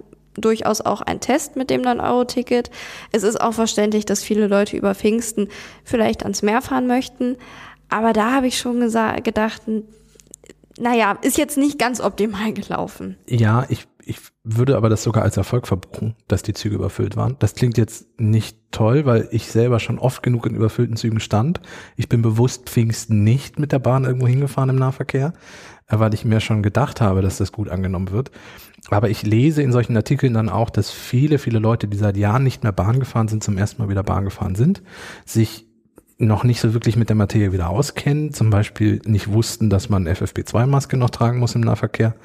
durchaus 0.40 0.80
auch 0.80 1.00
ein 1.00 1.20
Test 1.20 1.56
mit 1.56 1.70
dem 1.70 1.82
9-Euro-Ticket. 1.82 2.70
Es 3.12 3.22
ist 3.22 3.40
auch 3.40 3.54
verständlich, 3.54 4.04
dass 4.06 4.22
viele 4.22 4.46
Leute 4.46 4.76
über 4.76 4.94
Pfingsten 4.94 5.48
vielleicht 5.84 6.22
ans 6.22 6.42
Meer 6.42 6.62
fahren 6.62 6.86
möchten. 6.86 7.36
Aber 7.88 8.12
da 8.12 8.32
habe 8.32 8.46
ich 8.46 8.58
schon 8.58 8.80
gedacht, 8.80 9.62
naja, 10.78 11.18
ist 11.22 11.38
jetzt 11.38 11.56
nicht 11.56 11.78
ganz 11.78 12.00
optimal 12.00 12.52
gelaufen. 12.52 13.16
Ja, 13.26 13.64
ich, 13.68 13.86
ich 14.04 14.18
würde 14.44 14.76
aber 14.76 14.88
das 14.88 15.02
sogar 15.02 15.22
als 15.22 15.36
Erfolg 15.36 15.66
verbuchen, 15.66 16.14
dass 16.28 16.42
die 16.42 16.54
Züge 16.54 16.76
überfüllt 16.76 17.16
waren. 17.16 17.36
Das 17.38 17.54
klingt 17.54 17.76
jetzt 17.76 18.06
nicht 18.18 18.58
toll, 18.70 19.04
weil 19.04 19.28
ich 19.32 19.48
selber 19.48 19.80
schon 19.80 19.98
oft 19.98 20.22
genug 20.22 20.46
in 20.46 20.54
überfüllten 20.54 20.96
Zügen 20.96 21.20
stand. 21.20 21.60
Ich 21.96 22.08
bin 22.08 22.22
bewusst 22.22 22.68
Pfingsten 22.68 23.24
nicht 23.24 23.58
mit 23.58 23.72
der 23.72 23.78
Bahn 23.78 24.04
irgendwo 24.04 24.28
hingefahren 24.28 24.70
im 24.70 24.76
Nahverkehr, 24.76 25.32
äh, 25.88 25.98
weil 25.98 26.14
ich 26.14 26.24
mir 26.24 26.40
schon 26.40 26.62
gedacht 26.62 27.00
habe, 27.00 27.22
dass 27.22 27.38
das 27.38 27.52
gut 27.52 27.68
angenommen 27.68 28.10
wird. 28.10 28.30
Aber 28.90 29.10
ich 29.10 29.22
lese 29.22 29.62
in 29.62 29.72
solchen 29.72 29.96
Artikeln 29.96 30.34
dann 30.34 30.48
auch, 30.48 30.70
dass 30.70 30.90
viele, 30.90 31.38
viele 31.38 31.58
Leute, 31.58 31.88
die 31.88 31.96
seit 31.96 32.16
Jahren 32.16 32.42
nicht 32.42 32.62
mehr 32.62 32.72
Bahn 32.72 33.00
gefahren 33.00 33.28
sind, 33.28 33.44
zum 33.44 33.58
ersten 33.58 33.82
Mal 33.82 33.88
wieder 33.88 34.02
Bahn 34.02 34.24
gefahren 34.24 34.54
sind, 34.54 34.82
sich 35.24 35.67
noch 36.20 36.42
nicht 36.42 36.60
so 36.60 36.74
wirklich 36.74 36.96
mit 36.96 37.08
der 37.08 37.16
Materie 37.16 37.52
wieder 37.52 37.70
auskennen, 37.70 38.32
zum 38.32 38.50
Beispiel 38.50 39.00
nicht 39.06 39.32
wussten, 39.32 39.70
dass 39.70 39.88
man 39.88 40.08
FFP2-Maske 40.08 40.96
noch 40.96 41.10
tragen 41.10 41.38
muss 41.38 41.54
im 41.54 41.60
Nahverkehr, 41.60 42.16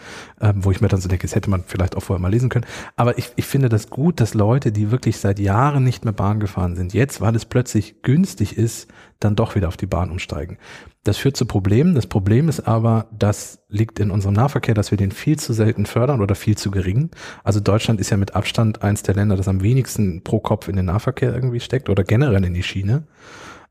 ähm, 0.41 0.65
wo 0.65 0.71
ich 0.71 0.81
mir 0.81 0.87
dann 0.87 0.99
so 0.99 1.07
denke, 1.07 1.27
das 1.27 1.35
hätte 1.35 1.51
man 1.51 1.63
vielleicht 1.67 1.95
auch 1.95 2.01
vorher 2.01 2.21
mal 2.21 2.31
lesen 2.31 2.49
können. 2.49 2.65
Aber 2.95 3.19
ich, 3.19 3.31
ich 3.35 3.45
finde 3.45 3.69
das 3.69 3.91
gut, 3.91 4.19
dass 4.19 4.33
Leute, 4.33 4.71
die 4.71 4.89
wirklich 4.89 5.17
seit 5.17 5.39
Jahren 5.39 5.83
nicht 5.83 6.05
mehr 6.05 6.13
Bahn 6.13 6.39
gefahren 6.39 6.75
sind, 6.75 6.95
jetzt, 6.95 7.21
weil 7.21 7.35
es 7.35 7.45
plötzlich 7.45 8.01
günstig 8.01 8.57
ist, 8.57 8.87
dann 9.19 9.35
doch 9.35 9.53
wieder 9.53 9.67
auf 9.67 9.77
die 9.77 9.85
Bahn 9.85 10.09
umsteigen. 10.09 10.57
Das 11.03 11.17
führt 11.17 11.37
zu 11.37 11.45
Problemen. 11.45 11.93
Das 11.93 12.07
Problem 12.07 12.49
ist 12.49 12.61
aber, 12.61 13.07
das 13.11 13.59
liegt 13.69 13.99
in 13.99 14.09
unserem 14.09 14.33
Nahverkehr, 14.33 14.73
dass 14.73 14.89
wir 14.89 14.97
den 14.97 15.11
viel 15.11 15.37
zu 15.37 15.53
selten 15.53 15.85
fördern 15.85 16.19
oder 16.21 16.33
viel 16.33 16.57
zu 16.57 16.71
gering. 16.71 17.11
Also 17.43 17.59
Deutschland 17.59 17.99
ist 17.99 18.09
ja 18.09 18.17
mit 18.17 18.35
Abstand 18.35 18.81
eins 18.81 19.03
der 19.03 19.13
Länder, 19.13 19.35
das 19.35 19.47
am 19.47 19.61
wenigsten 19.61 20.23
pro 20.23 20.39
Kopf 20.39 20.67
in 20.67 20.77
den 20.77 20.85
Nahverkehr 20.85 21.33
irgendwie 21.33 21.59
steckt 21.59 21.89
oder 21.89 22.03
generell 22.03 22.43
in 22.43 22.55
die 22.55 22.63
Schiene. 22.63 23.03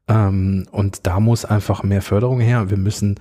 Ähm, 0.09 0.67
und 0.71 1.07
da 1.07 1.21
muss 1.21 1.45
einfach 1.45 1.83
mehr 1.83 2.03
Förderung 2.03 2.41
her. 2.41 2.71
Wir 2.71 2.77
müssen 2.77 3.21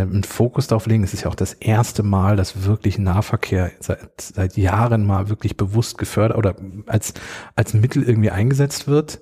einen 0.00 0.24
Fokus 0.24 0.66
darauf 0.66 0.86
legen. 0.86 1.04
Es 1.04 1.14
ist 1.14 1.24
ja 1.24 1.30
auch 1.30 1.34
das 1.34 1.54
erste 1.54 2.02
Mal, 2.02 2.36
dass 2.36 2.64
wirklich 2.64 2.98
Nahverkehr 2.98 3.70
seit, 3.80 4.20
seit 4.20 4.56
Jahren 4.56 5.06
mal 5.06 5.28
wirklich 5.28 5.56
bewusst 5.56 5.98
gefördert 5.98 6.36
oder 6.36 6.56
als, 6.86 7.14
als 7.56 7.74
Mittel 7.74 8.02
irgendwie 8.02 8.30
eingesetzt 8.30 8.88
wird. 8.88 9.20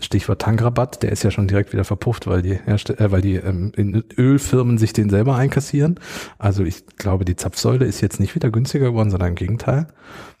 Stichwort 0.00 0.42
Tankrabatt, 0.42 1.02
der 1.02 1.12
ist 1.12 1.22
ja 1.22 1.30
schon 1.30 1.46
direkt 1.46 1.72
wieder 1.72 1.84
verpufft, 1.84 2.26
weil 2.26 2.42
die, 2.42 2.52
äh, 2.52 3.10
weil 3.10 3.22
die 3.22 3.36
ähm, 3.36 3.72
Ölfirmen 4.18 4.78
sich 4.78 4.92
den 4.92 5.08
selber 5.08 5.36
einkassieren. 5.36 6.00
Also 6.38 6.64
ich 6.64 6.86
glaube, 6.96 7.24
die 7.24 7.36
Zapfsäule 7.36 7.84
ist 7.84 8.00
jetzt 8.00 8.20
nicht 8.20 8.34
wieder 8.34 8.50
günstiger 8.50 8.86
geworden, 8.86 9.10
sondern 9.10 9.30
im 9.30 9.34
Gegenteil. 9.36 9.86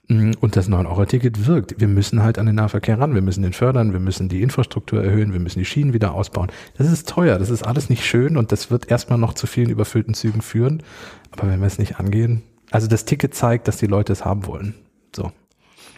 Mm, 0.08 0.32
und 0.40 0.56
das 0.56 0.68
9-Euro-Ticket 0.68 1.46
wirkt. 1.46 1.80
Wir 1.80 1.88
müssen 1.88 2.22
halt 2.22 2.38
an 2.38 2.46
den 2.46 2.56
Nahverkehr 2.56 2.98
ran. 2.98 3.14
Wir 3.14 3.22
müssen 3.22 3.42
den 3.42 3.54
fördern. 3.54 3.92
Wir 3.92 4.00
müssen 4.00 4.28
die 4.28 4.42
Infrastruktur 4.42 5.02
erhöhen. 5.02 5.32
Wir 5.32 5.40
müssen 5.40 5.60
die 5.60 5.64
Schienen 5.64 5.94
wieder 5.94 6.12
ausbauen. 6.12 6.50
Das 6.76 6.90
ist 6.90 7.08
teuer. 7.08 7.38
Das 7.38 7.48
ist 7.48 7.62
alles 7.62 7.88
nicht 7.88 8.04
schön 8.04 8.36
und 8.36 8.52
das 8.52 8.70
wird 8.70 8.90
erstmal 8.90 9.18
noch 9.18 9.34
zu 9.34 9.46
vielen 9.46 9.70
überfüllten 9.74 10.14
Zügen 10.14 10.42
führen. 10.42 10.82
Aber 11.30 11.48
wenn 11.50 11.60
wir 11.60 11.66
es 11.66 11.78
nicht 11.78 11.98
angehen, 11.98 12.42
also 12.70 12.86
das 12.86 13.04
Ticket 13.04 13.34
zeigt, 13.34 13.68
dass 13.68 13.76
die 13.76 13.86
Leute 13.86 14.12
es 14.12 14.24
haben 14.24 14.46
wollen. 14.46 14.74
So. 15.14 15.30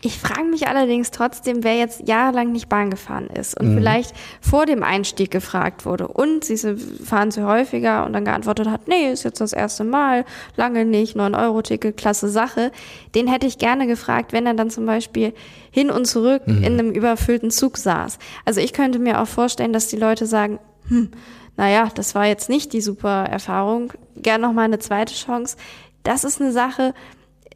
Ich 0.02 0.18
frage 0.18 0.44
mich 0.44 0.68
allerdings 0.68 1.10
trotzdem, 1.10 1.64
wer 1.64 1.76
jetzt 1.76 2.06
jahrelang 2.06 2.52
nicht 2.52 2.68
Bahn 2.68 2.90
gefahren 2.90 3.28
ist 3.28 3.58
und 3.58 3.72
mhm. 3.72 3.78
vielleicht 3.78 4.14
vor 4.40 4.66
dem 4.66 4.82
Einstieg 4.82 5.30
gefragt 5.30 5.86
wurde 5.86 6.06
und 6.06 6.44
sie 6.44 6.76
fahren 6.76 7.30
sie 7.30 7.44
häufiger 7.44 8.04
und 8.04 8.12
dann 8.12 8.24
geantwortet 8.24 8.68
hat, 8.68 8.88
nee, 8.88 9.10
ist 9.10 9.24
jetzt 9.24 9.40
das 9.40 9.52
erste 9.52 9.84
Mal, 9.84 10.24
lange 10.54 10.84
nicht, 10.84 11.16
9-Euro-Ticket, 11.16 11.96
klasse 11.96 12.28
Sache. 12.28 12.72
Den 13.14 13.26
hätte 13.26 13.46
ich 13.46 13.58
gerne 13.58 13.86
gefragt, 13.86 14.32
wenn 14.32 14.46
er 14.46 14.54
dann 14.54 14.70
zum 14.70 14.84
Beispiel 14.84 15.32
hin 15.70 15.90
und 15.90 16.06
zurück 16.06 16.42
mhm. 16.46 16.62
in 16.62 16.78
einem 16.78 16.90
überfüllten 16.90 17.50
Zug 17.50 17.78
saß. 17.78 18.18
Also 18.44 18.60
ich 18.60 18.74
könnte 18.74 18.98
mir 18.98 19.20
auch 19.20 19.28
vorstellen, 19.28 19.72
dass 19.72 19.88
die 19.88 19.96
Leute 19.96 20.26
sagen, 20.26 20.58
hm, 20.88 21.10
naja, 21.56 21.88
das 21.94 22.14
war 22.14 22.26
jetzt 22.26 22.48
nicht 22.48 22.72
die 22.72 22.80
super 22.80 23.24
Erfahrung, 23.24 23.92
gern 24.16 24.40
noch 24.40 24.52
mal 24.52 24.62
eine 24.62 24.78
zweite 24.78 25.14
Chance. 25.14 25.56
Das 26.02 26.24
ist 26.24 26.40
eine 26.40 26.52
Sache, 26.52 26.94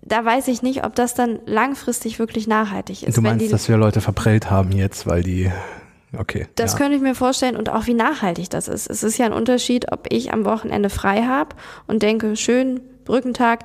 da 0.02 0.24
weiß 0.24 0.48
ich 0.48 0.62
nicht, 0.62 0.84
ob 0.84 0.94
das 0.94 1.14
dann 1.14 1.40
langfristig 1.46 2.18
wirklich 2.18 2.46
nachhaltig 2.46 3.02
ist. 3.02 3.16
Du 3.16 3.22
meinst, 3.22 3.44
die, 3.44 3.50
dass 3.50 3.68
wir 3.68 3.76
Leute 3.76 4.00
verprellt 4.00 4.50
haben 4.50 4.72
jetzt, 4.72 5.06
weil 5.06 5.22
die 5.22 5.50
Okay. 6.18 6.48
Das 6.56 6.72
ja. 6.72 6.78
könnte 6.78 6.96
ich 6.96 7.02
mir 7.02 7.14
vorstellen 7.14 7.56
und 7.56 7.68
auch 7.68 7.86
wie 7.86 7.94
nachhaltig 7.94 8.50
das 8.50 8.66
ist. 8.66 8.90
Es 8.90 9.04
ist 9.04 9.16
ja 9.18 9.26
ein 9.26 9.32
Unterschied, 9.32 9.92
ob 9.92 10.12
ich 10.12 10.32
am 10.32 10.44
Wochenende 10.44 10.90
frei 10.90 11.22
habe 11.22 11.54
und 11.86 12.02
denke, 12.02 12.34
schön, 12.34 12.80
Brückentag, 13.04 13.60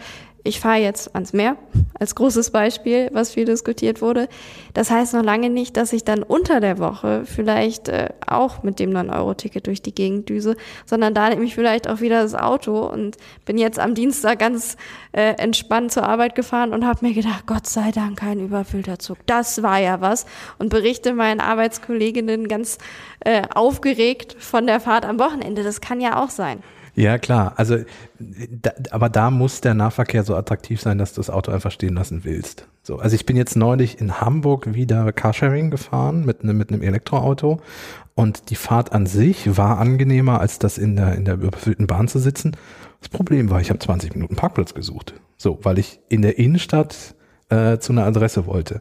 ich 0.45 0.59
fahre 0.59 0.77
jetzt 0.77 1.15
ans 1.15 1.33
Meer, 1.33 1.57
als 1.99 2.13
großes 2.13 2.51
Beispiel, 2.51 3.09
was 3.11 3.31
viel 3.31 3.45
diskutiert 3.45 4.01
wurde. 4.01 4.29
Das 4.75 4.91
heißt 4.91 5.15
noch 5.15 5.23
lange 5.23 5.49
nicht, 5.49 5.75
dass 5.75 5.91
ich 5.91 6.03
dann 6.03 6.21
unter 6.21 6.59
der 6.59 6.77
Woche 6.77 7.23
vielleicht 7.25 7.89
äh, 7.89 8.09
auch 8.27 8.61
mit 8.61 8.79
dem 8.79 8.91
9-Euro-Ticket 8.91 9.65
durch 9.65 9.81
die 9.81 9.95
Gegend 9.95 10.29
düse, 10.29 10.55
sondern 10.85 11.15
da 11.15 11.29
nehme 11.29 11.43
ich 11.45 11.55
vielleicht 11.55 11.89
auch 11.89 11.99
wieder 11.99 12.21
das 12.21 12.35
Auto 12.35 12.85
und 12.85 13.17
bin 13.45 13.57
jetzt 13.57 13.79
am 13.79 13.95
Dienstag 13.95 14.37
ganz 14.37 14.77
äh, 15.13 15.33
entspannt 15.37 15.91
zur 15.91 16.03
Arbeit 16.03 16.35
gefahren 16.35 16.73
und 16.73 16.85
habe 16.85 17.07
mir 17.07 17.13
gedacht, 17.13 17.47
Gott 17.47 17.65
sei 17.65 17.91
Dank 17.91 18.19
kein 18.19 18.39
überfüllter 18.39 18.99
Zug. 18.99 19.17
Das 19.25 19.63
war 19.63 19.79
ja 19.79 19.99
was. 19.99 20.27
Und 20.59 20.69
berichte 20.69 21.13
meinen 21.13 21.39
Arbeitskolleginnen 21.39 22.47
ganz 22.47 22.77
äh, 23.21 23.41
aufgeregt 23.55 24.35
von 24.37 24.67
der 24.67 24.79
Fahrt 24.79 25.05
am 25.05 25.17
Wochenende. 25.17 25.63
Das 25.63 25.81
kann 25.81 25.99
ja 26.01 26.23
auch 26.23 26.29
sein. 26.29 26.61
Ja, 26.95 27.17
klar. 27.17 27.53
Also, 27.57 27.79
da, 28.19 28.71
aber 28.91 29.09
da 29.09 29.29
muss 29.29 29.61
der 29.61 29.73
Nahverkehr 29.73 30.23
so 30.23 30.35
attraktiv 30.35 30.81
sein, 30.81 30.97
dass 30.97 31.13
du 31.13 31.19
das 31.19 31.29
Auto 31.29 31.51
einfach 31.51 31.71
stehen 31.71 31.93
lassen 31.93 32.23
willst. 32.23 32.67
So, 32.83 32.99
also 32.99 33.15
ich 33.15 33.25
bin 33.25 33.35
jetzt 33.35 33.55
neulich 33.55 33.99
in 33.99 34.21
Hamburg 34.21 34.73
wieder 34.73 35.11
Carsharing 35.11 35.71
gefahren 35.71 36.25
mit, 36.25 36.43
ne, 36.43 36.53
mit 36.53 36.71
einem 36.71 36.81
Elektroauto 36.81 37.59
und 38.15 38.49
die 38.49 38.55
Fahrt 38.55 38.93
an 38.93 39.07
sich 39.07 39.57
war 39.57 39.77
angenehmer, 39.77 40.39
als 40.39 40.57
das 40.57 40.77
in 40.77 40.95
der, 40.95 41.15
in 41.15 41.25
der 41.25 41.35
überfüllten 41.35 41.87
Bahn 41.87 42.07
zu 42.07 42.19
sitzen. 42.19 42.55
Das 43.01 43.09
Problem 43.09 43.49
war, 43.49 43.59
ich 43.59 43.69
habe 43.69 43.79
20 43.79 44.15
Minuten 44.15 44.35
Parkplatz 44.35 44.73
gesucht. 44.73 45.13
So, 45.37 45.59
weil 45.63 45.79
ich 45.79 45.99
in 46.07 46.21
der 46.21 46.39
Innenstadt 46.39 47.15
äh, 47.49 47.77
zu 47.77 47.91
einer 47.91 48.05
Adresse 48.05 48.45
wollte. 48.45 48.79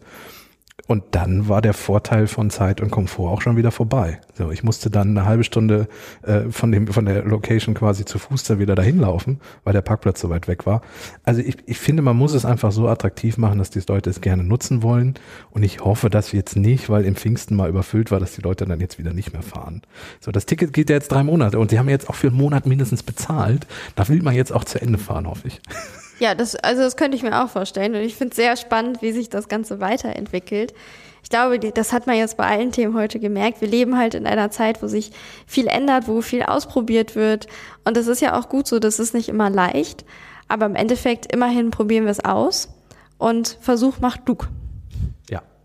Und 0.86 1.04
dann 1.12 1.48
war 1.48 1.62
der 1.62 1.72
Vorteil 1.72 2.26
von 2.26 2.50
Zeit 2.50 2.80
und 2.80 2.90
Komfort 2.90 3.30
auch 3.30 3.40
schon 3.40 3.56
wieder 3.56 3.70
vorbei. 3.70 4.20
So, 4.34 4.50
ich 4.50 4.62
musste 4.62 4.90
dann 4.90 5.16
eine 5.16 5.24
halbe 5.24 5.44
Stunde 5.44 5.88
äh, 6.22 6.50
von 6.50 6.72
dem 6.72 6.88
von 6.88 7.06
der 7.06 7.24
Location 7.24 7.74
quasi 7.74 8.04
zu 8.04 8.18
Fuß 8.18 8.42
dann 8.42 8.58
wieder 8.58 8.74
dahin 8.74 8.98
laufen, 8.98 9.40
weil 9.62 9.72
der 9.72 9.80
Parkplatz 9.80 10.20
so 10.20 10.28
weit 10.28 10.46
weg 10.46 10.66
war. 10.66 10.82
Also 11.22 11.40
ich, 11.40 11.56
ich 11.66 11.78
finde, 11.78 12.02
man 12.02 12.16
muss 12.16 12.34
es 12.34 12.44
einfach 12.44 12.70
so 12.70 12.88
attraktiv 12.88 13.38
machen, 13.38 13.58
dass 13.58 13.70
die 13.70 13.82
Leute 13.86 14.10
es 14.10 14.20
gerne 14.20 14.44
nutzen 14.44 14.82
wollen. 14.82 15.14
Und 15.50 15.62
ich 15.62 15.80
hoffe, 15.80 16.10
dass 16.10 16.32
jetzt 16.32 16.56
nicht, 16.56 16.90
weil 16.90 17.04
im 17.04 17.14
Pfingsten 17.14 17.56
mal 17.56 17.70
überfüllt 17.70 18.10
war, 18.10 18.20
dass 18.20 18.34
die 18.34 18.42
Leute 18.42 18.66
dann 18.66 18.80
jetzt 18.80 18.98
wieder 18.98 19.14
nicht 19.14 19.32
mehr 19.32 19.42
fahren. 19.42 19.80
So, 20.20 20.32
das 20.32 20.44
Ticket 20.44 20.72
geht 20.74 20.90
ja 20.90 20.96
jetzt 20.96 21.10
drei 21.10 21.22
Monate 21.22 21.58
und 21.58 21.70
sie 21.70 21.78
haben 21.78 21.88
jetzt 21.88 22.10
auch 22.10 22.16
für 22.16 22.26
einen 22.26 22.36
Monat 22.36 22.66
mindestens 22.66 23.02
bezahlt. 23.02 23.66
Da 23.94 24.08
will 24.08 24.22
man 24.22 24.34
jetzt 24.34 24.52
auch 24.52 24.64
zu 24.64 24.82
Ende 24.82 24.98
fahren, 24.98 25.28
hoffe 25.28 25.48
ich. 25.48 25.62
Ja, 26.18 26.34
das, 26.34 26.54
also 26.56 26.82
das 26.82 26.96
könnte 26.96 27.16
ich 27.16 27.22
mir 27.22 27.42
auch 27.42 27.48
vorstellen. 27.48 27.94
Und 27.94 28.02
ich 28.02 28.14
finde 28.14 28.30
es 28.30 28.36
sehr 28.36 28.56
spannend, 28.56 29.02
wie 29.02 29.12
sich 29.12 29.28
das 29.28 29.48
Ganze 29.48 29.80
weiterentwickelt. 29.80 30.74
Ich 31.22 31.30
glaube, 31.30 31.58
das 31.58 31.92
hat 31.92 32.06
man 32.06 32.16
jetzt 32.16 32.36
bei 32.36 32.46
allen 32.46 32.70
Themen 32.70 32.94
heute 32.94 33.18
gemerkt. 33.18 33.60
Wir 33.60 33.68
leben 33.68 33.96
halt 33.96 34.14
in 34.14 34.26
einer 34.26 34.50
Zeit, 34.50 34.82
wo 34.82 34.88
sich 34.88 35.10
viel 35.46 35.66
ändert, 35.68 36.06
wo 36.06 36.20
viel 36.20 36.42
ausprobiert 36.42 37.16
wird. 37.16 37.46
Und 37.84 37.96
das 37.96 38.06
ist 38.06 38.20
ja 38.20 38.38
auch 38.38 38.48
gut 38.48 38.66
so, 38.66 38.78
das 38.78 38.98
ist 38.98 39.14
nicht 39.14 39.30
immer 39.30 39.48
leicht. 39.48 40.04
Aber 40.48 40.66
im 40.66 40.76
Endeffekt, 40.76 41.32
immerhin 41.32 41.70
probieren 41.70 42.04
wir 42.04 42.12
es 42.12 42.24
aus. 42.24 42.68
Und 43.16 43.58
Versuch 43.62 44.00
macht 44.00 44.28
Dug. 44.28 44.48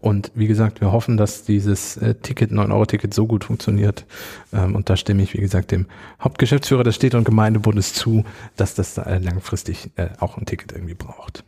Und 0.02 0.32
wie 0.34 0.48
gesagt, 0.48 0.82
wir 0.82 0.92
hoffen, 0.92 1.18
dass 1.18 1.44
dieses 1.44 1.98
äh, 1.98 2.16
Ticket, 2.16 2.52
9-Euro-Ticket 2.52 3.14
so 3.14 3.28
gut 3.28 3.44
funktioniert. 3.44 4.06
Ähm, 4.54 4.76
und 4.76 4.90
da 4.90 4.96
stimme 4.96 5.24
ich, 5.24 5.34
wie 5.34 5.42
gesagt, 5.42 5.72
dem 5.72 5.88
Hauptgeschäftsführer 6.22 6.84
des 6.84 6.96
Städte- 6.96 7.18
und 7.18 7.26
Gemeindebundes 7.26 7.94
zu, 7.94 8.24
dass 8.56 8.76
das 8.76 8.98
äh, 8.98 9.18
langfristig 9.18 9.92
äh, 9.96 10.10
auch 10.20 10.38
ein 10.38 10.46
Ticket 10.46 10.72
irgendwie 10.72 10.94
braucht. 10.94 11.44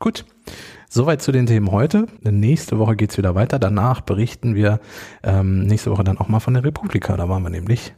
Gut. 0.00 0.24
Soweit 0.88 1.22
zu 1.22 1.32
den 1.32 1.46
Themen 1.46 1.70
heute. 1.70 2.06
Nächste 2.22 2.78
Woche 2.78 2.96
geht's 2.96 3.16
wieder 3.16 3.34
weiter. 3.34 3.58
Danach 3.58 4.00
berichten 4.00 4.54
wir 4.54 4.80
ähm, 5.22 5.60
nächste 5.66 5.90
Woche 5.90 6.04
dann 6.04 6.18
auch 6.18 6.28
mal 6.28 6.40
von 6.40 6.54
der 6.54 6.64
Republika. 6.64 7.16
Da 7.16 7.28
waren 7.28 7.42
wir 7.42 7.50
nämlich. 7.50 7.94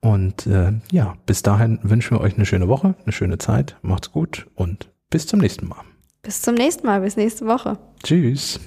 Und 0.00 0.46
äh, 0.46 0.72
ja, 0.90 1.16
bis 1.26 1.42
dahin 1.42 1.78
wünschen 1.82 2.16
wir 2.16 2.20
euch 2.20 2.36
eine 2.36 2.46
schöne 2.46 2.68
Woche, 2.68 2.94
eine 3.02 3.12
schöne 3.12 3.38
Zeit. 3.38 3.76
Macht's 3.82 4.12
gut 4.12 4.48
und 4.54 4.90
bis 5.10 5.26
zum 5.26 5.40
nächsten 5.40 5.68
Mal. 5.68 5.82
Bis 6.22 6.42
zum 6.42 6.54
nächsten 6.54 6.86
Mal, 6.86 7.00
bis 7.00 7.16
nächste 7.16 7.46
Woche. 7.46 7.78
Tschüss. 8.02 8.60